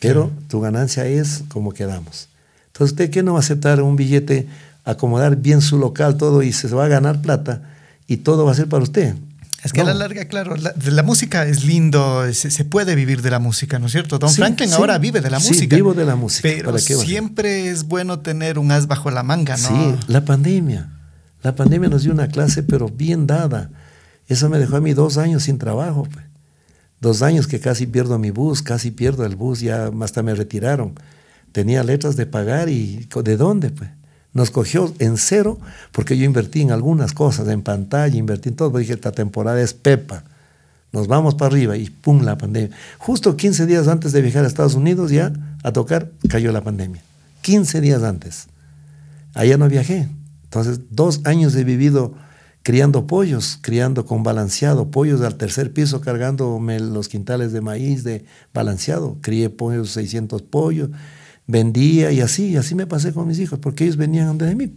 [0.00, 2.30] pero tu ganancia es como quedamos.
[2.72, 4.48] Entonces, ¿usted qué no va a aceptar un billete,
[4.84, 7.62] acomodar bien su local, todo, y se va a ganar plata,
[8.06, 9.14] y todo va a ser para usted?
[9.62, 13.30] Es que a la larga, claro, la, música es lindo, se, se puede vivir de
[13.30, 14.18] la música, ¿no es cierto?
[14.18, 14.74] Don Sí, Franklin sí.
[14.74, 15.76] ahora vive de la Sí, música.
[15.76, 19.68] vivo de la música, Pero siempre es bueno tener un as bajo la manga, ¿no?
[19.68, 20.88] Sí, la pandemia.
[21.42, 23.68] La pandemia nos dio una clase, pero bien dada.
[24.28, 26.06] Eso me dejó a mí dos años sin trabajo.
[26.10, 26.24] pues.
[27.02, 30.94] Dos años que casi pierdo mi bus, casi pierdo el bus, ya hasta me retiraron.
[31.52, 33.70] Tenía letras de pagar y ¿de dónde?
[33.70, 33.90] Pues?
[34.32, 35.58] Nos cogió en cero
[35.92, 38.78] porque yo invertí en algunas cosas, en pantalla, invertí en todo.
[38.78, 40.24] Dije, esta temporada es Pepa.
[40.92, 42.76] Nos vamos para arriba y pum, la pandemia.
[42.98, 45.32] Justo 15 días antes de viajar a Estados Unidos ya
[45.62, 47.02] a tocar, cayó la pandemia.
[47.42, 48.48] 15 días antes.
[49.34, 50.08] Allá no viajé.
[50.44, 52.14] Entonces, dos años he vivido
[52.62, 58.24] criando pollos, criando con balanceado, pollos al tercer piso cargándome los quintales de maíz de
[58.52, 59.16] balanceado.
[59.20, 60.90] Crié pollos, 600 pollos,
[61.50, 64.72] vendía y así, y así me pasé con mis hijos, porque ellos venían de mí.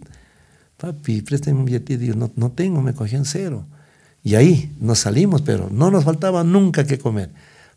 [0.78, 1.94] Papi, préstame un billete.
[1.94, 3.66] Y digo, no, no tengo, me cogían cero.
[4.24, 7.30] Y ahí nos salimos, pero no nos faltaba nunca que comer.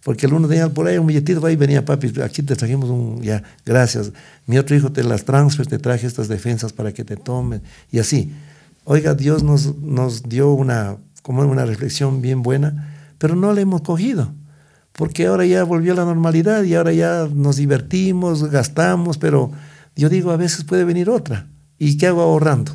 [0.03, 3.21] Porque el uno tenía por ahí un billetito, ahí venía papi, aquí te trajimos un,
[3.23, 4.13] ya, gracias.
[4.47, 7.63] Mi otro hijo te las transfers, te traje estas defensas para que te tomen.
[7.91, 8.33] Y así.
[8.85, 13.81] Oiga, Dios nos, nos dio una, como una reflexión bien buena, pero no la hemos
[13.81, 14.33] cogido.
[14.97, 19.53] Porque ahora ya volvió a la normalidad y ahora ya nos divertimos, gastamos, pero
[19.95, 21.47] yo digo, a veces puede venir otra.
[21.79, 22.73] ¿Y qué hago ahorrando?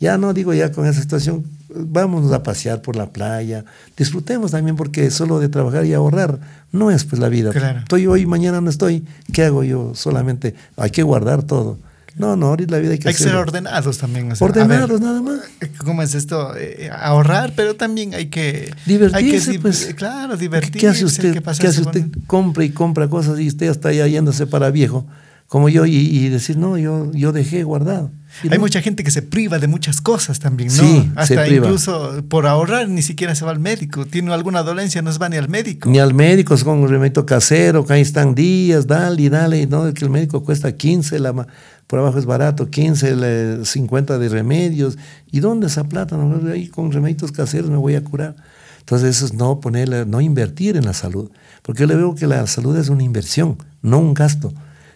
[0.00, 1.44] Ya no digo ya con esa situación,
[1.74, 3.64] vámonos a pasear por la playa,
[3.96, 6.40] disfrutemos también porque solo de trabajar y ahorrar
[6.72, 7.50] no es pues la vida.
[7.52, 7.78] Claro.
[7.78, 9.94] Estoy hoy, mañana no estoy, ¿qué hago yo?
[9.94, 11.78] Solamente hay que guardar todo.
[12.16, 14.30] No, no, ahorita la vida hay que Hay que ser ordenados también.
[14.30, 15.40] o sea, a ver, Ordenados nada más.
[15.78, 16.54] ¿Cómo es esto?
[16.56, 18.72] Eh, ahorrar, pero también hay que...
[18.86, 19.94] Divertirse, hay que, pues.
[19.96, 20.78] Claro, divertirse.
[20.78, 21.32] ¿Qué hace usted?
[21.32, 22.00] ¿Qué pasarse hace usted?
[22.02, 22.20] bonito.
[22.26, 25.06] Compra y compra cosas y usted está ya yéndose para viejo,
[25.54, 28.10] como yo, y, y decir, no, yo, yo dejé guardado.
[28.42, 28.62] Y Hay no.
[28.64, 30.82] mucha gente que se priva de muchas cosas también, ¿no?
[30.82, 31.66] Sí, se Hasta priva.
[31.66, 34.04] incluso por ahorrar ni siquiera se va al médico.
[34.04, 35.88] Tiene alguna dolencia, no se va ni al médico.
[35.88, 39.64] Ni al médico, es con un remedio casero, que ahí están días, dale y dale,
[39.68, 41.46] no, que el médico cuesta 15, la,
[41.86, 44.98] por abajo es barato, 15, le- 50 de remedios.
[45.30, 46.16] ¿Y dónde esa plata?
[46.16, 48.34] No, ahí con remedios caseros me voy a curar.
[48.80, 51.30] Entonces eso es no ponerle, no invertir en la salud,
[51.62, 54.52] porque yo le veo que la salud es una inversión, no un gasto.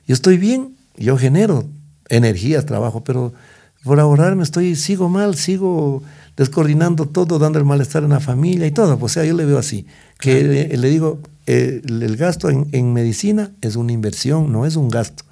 [0.08, 1.66] Yo estoy bien, yo genero
[2.08, 3.34] energías, trabajo, pero
[3.84, 6.02] por ahorrarme estoy, sigo mal, sigo
[6.34, 8.98] descoordinando todo, dando el malestar en la familia y todo.
[8.98, 9.86] O sea, yo le veo así,
[10.18, 10.42] que
[10.76, 15.24] le digo, eh, el, gasto en, en medicina es una inversión, no es un gasto.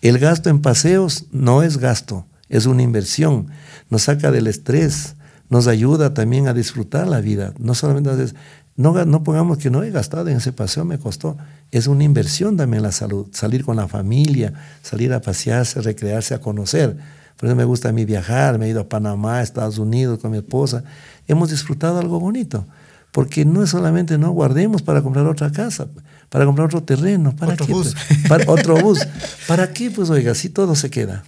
[0.00, 3.48] El gasto en paseos no es gasto, es una inversión.
[3.90, 5.16] Nos saca del estrés,
[5.48, 7.52] nos ayuda también a disfrutar la vida.
[7.58, 8.32] No solamente
[8.76, 11.36] no, no pongamos que no he gastado en ese paseo, me costó.
[11.72, 13.28] Es una inversión también la salud.
[13.32, 14.52] Salir con la familia,
[14.82, 16.96] salir a pasearse, recrearse, a conocer.
[17.36, 20.18] Por eso me gusta a mí viajar, me he ido a Panamá, a Estados Unidos
[20.18, 20.82] con mi esposa.
[21.28, 22.66] Hemos disfrutado algo bonito.
[23.12, 25.88] Porque no es solamente no guardemos para comprar otra casa,
[26.28, 27.96] para comprar otro terreno, para Otro qué, bus.
[28.08, 28.18] pues?
[28.28, 29.00] Para- otro bus.
[29.48, 29.90] ¿Para qué?
[29.90, 31.24] Pues oiga, si todo se queda.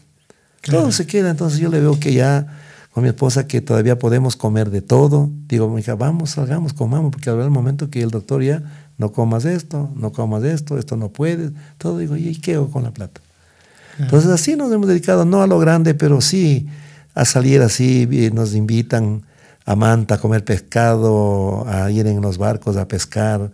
[0.61, 0.83] Claro.
[0.83, 1.31] Todo se queda.
[1.31, 2.47] Entonces yo le veo que ya
[2.93, 5.29] con mi esposa que todavía podemos comer de todo.
[5.49, 8.63] Digo, mi hija, vamos, salgamos, comamos, porque habrá el momento que el doctor ya
[9.03, 11.51] no comas esto, no comas esto, esto no puedes.
[11.77, 13.21] Todo digo, ¿y qué hago con la plata?
[13.99, 16.69] Entonces así nos hemos dedicado, no a lo grande, pero sí
[17.15, 19.23] a salir así, nos invitan
[19.67, 23.51] a Manta a comer pescado, a ir en los barcos a pescar.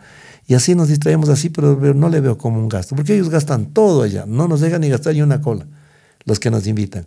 [0.46, 3.72] Y así nos distraemos así, pero, no le veo como un gasto, porque ellos gastan
[3.72, 5.66] todo allá, no nos dejan ni gastar ni una cola,
[6.26, 7.06] los que nos invitan.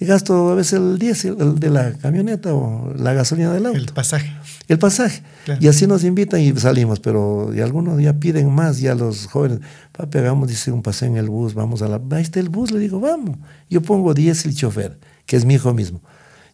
[0.00, 3.78] Y gasto a veces el diésel el de la camioneta o la gasolina del auto
[3.78, 4.32] El pasaje.
[4.68, 5.22] El pasaje.
[5.44, 5.60] Claro.
[5.62, 9.60] Y así nos invitan y salimos, pero y algunos ya piden más, ya los jóvenes,
[9.92, 12.00] papi, hagamos, dice, un paseo en el bus, vamos a la...
[12.10, 13.38] Ahí está el bus, le digo, vamos.
[13.68, 16.00] Yo pongo 10 el chofer, que es mi hijo mismo.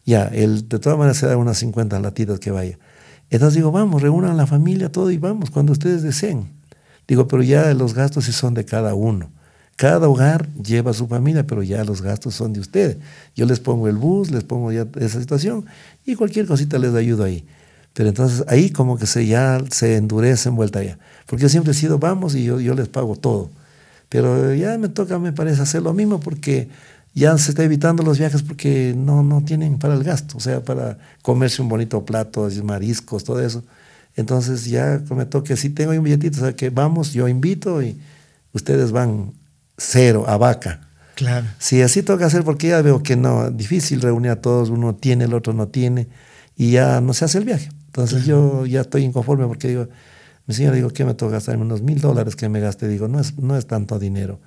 [0.04, 2.78] Ya, él de todas maneras se da unas 50 latidas que vaya.
[3.30, 6.50] Entonces digo, vamos, reúnan la familia, todo y vamos, cuando ustedes deseen.
[7.06, 9.30] Digo, pero ya los gastos sí son de cada uno.
[9.76, 12.96] Cada hogar lleva a su familia, pero ya los gastos son de ustedes.
[13.36, 15.66] Yo les pongo el bus, les pongo ya esa situación
[16.04, 17.46] y cualquier cosita les ayudo ahí.
[17.98, 21.00] Pero entonces ahí como que se ya se endurece en vuelta ya.
[21.26, 23.50] Porque yo siempre he sido, vamos y yo, yo les pago todo.
[24.08, 26.68] Pero ya me toca, me parece, hacer lo mismo porque
[27.12, 30.62] ya se está evitando los viajes porque no, no tienen para el gasto, o sea,
[30.62, 33.64] para comerse un bonito plato, mariscos, todo eso.
[34.14, 38.00] Entonces ya me toque, si tengo un billetito, o sea, que vamos, yo invito y
[38.52, 39.32] ustedes van
[39.76, 40.86] cero, a vaca.
[41.16, 41.48] Claro.
[41.58, 45.24] Sí, así toca hacer porque ya veo que no, difícil reunir a todos, uno tiene,
[45.24, 46.06] el otro no tiene,
[46.56, 47.70] y ya no se hace el viaje.
[47.98, 49.88] Entonces yo ya estoy inconforme porque digo,
[50.46, 51.56] mi señora, digo, ¿qué me toca gastar?
[51.56, 52.86] Unos mil dólares que me gaste.
[52.86, 54.38] Digo, no es, no es tanto dinero.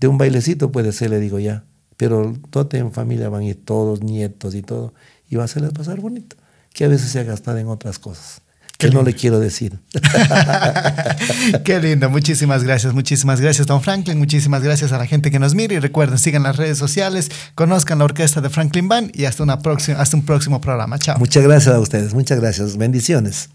[0.00, 1.66] De un bailecito puede ser, le digo ya.
[1.98, 4.94] Pero todo en familia van a ir todos, nietos y todo.
[5.28, 6.36] Y va a hacerles pasar bonito.
[6.72, 8.40] Que a veces se ha gastado en otras cosas.
[8.88, 9.78] Que no le quiero decir.
[11.64, 12.10] Qué lindo.
[12.10, 12.92] Muchísimas gracias.
[12.92, 14.18] Muchísimas gracias, don Franklin.
[14.18, 15.74] Muchísimas gracias a la gente que nos mira.
[15.74, 19.60] Y recuerden, sigan las redes sociales, conozcan la orquesta de Franklin Band y hasta, una
[19.60, 20.98] próxima, hasta un próximo programa.
[20.98, 21.18] Chao.
[21.18, 22.14] Muchas gracias a ustedes.
[22.14, 22.76] Muchas gracias.
[22.76, 23.50] Bendiciones.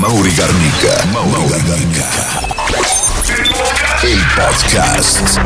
[0.00, 1.04] Mauri Garnica.
[1.12, 2.06] Mauri Garnica.
[4.02, 5.38] El podcast.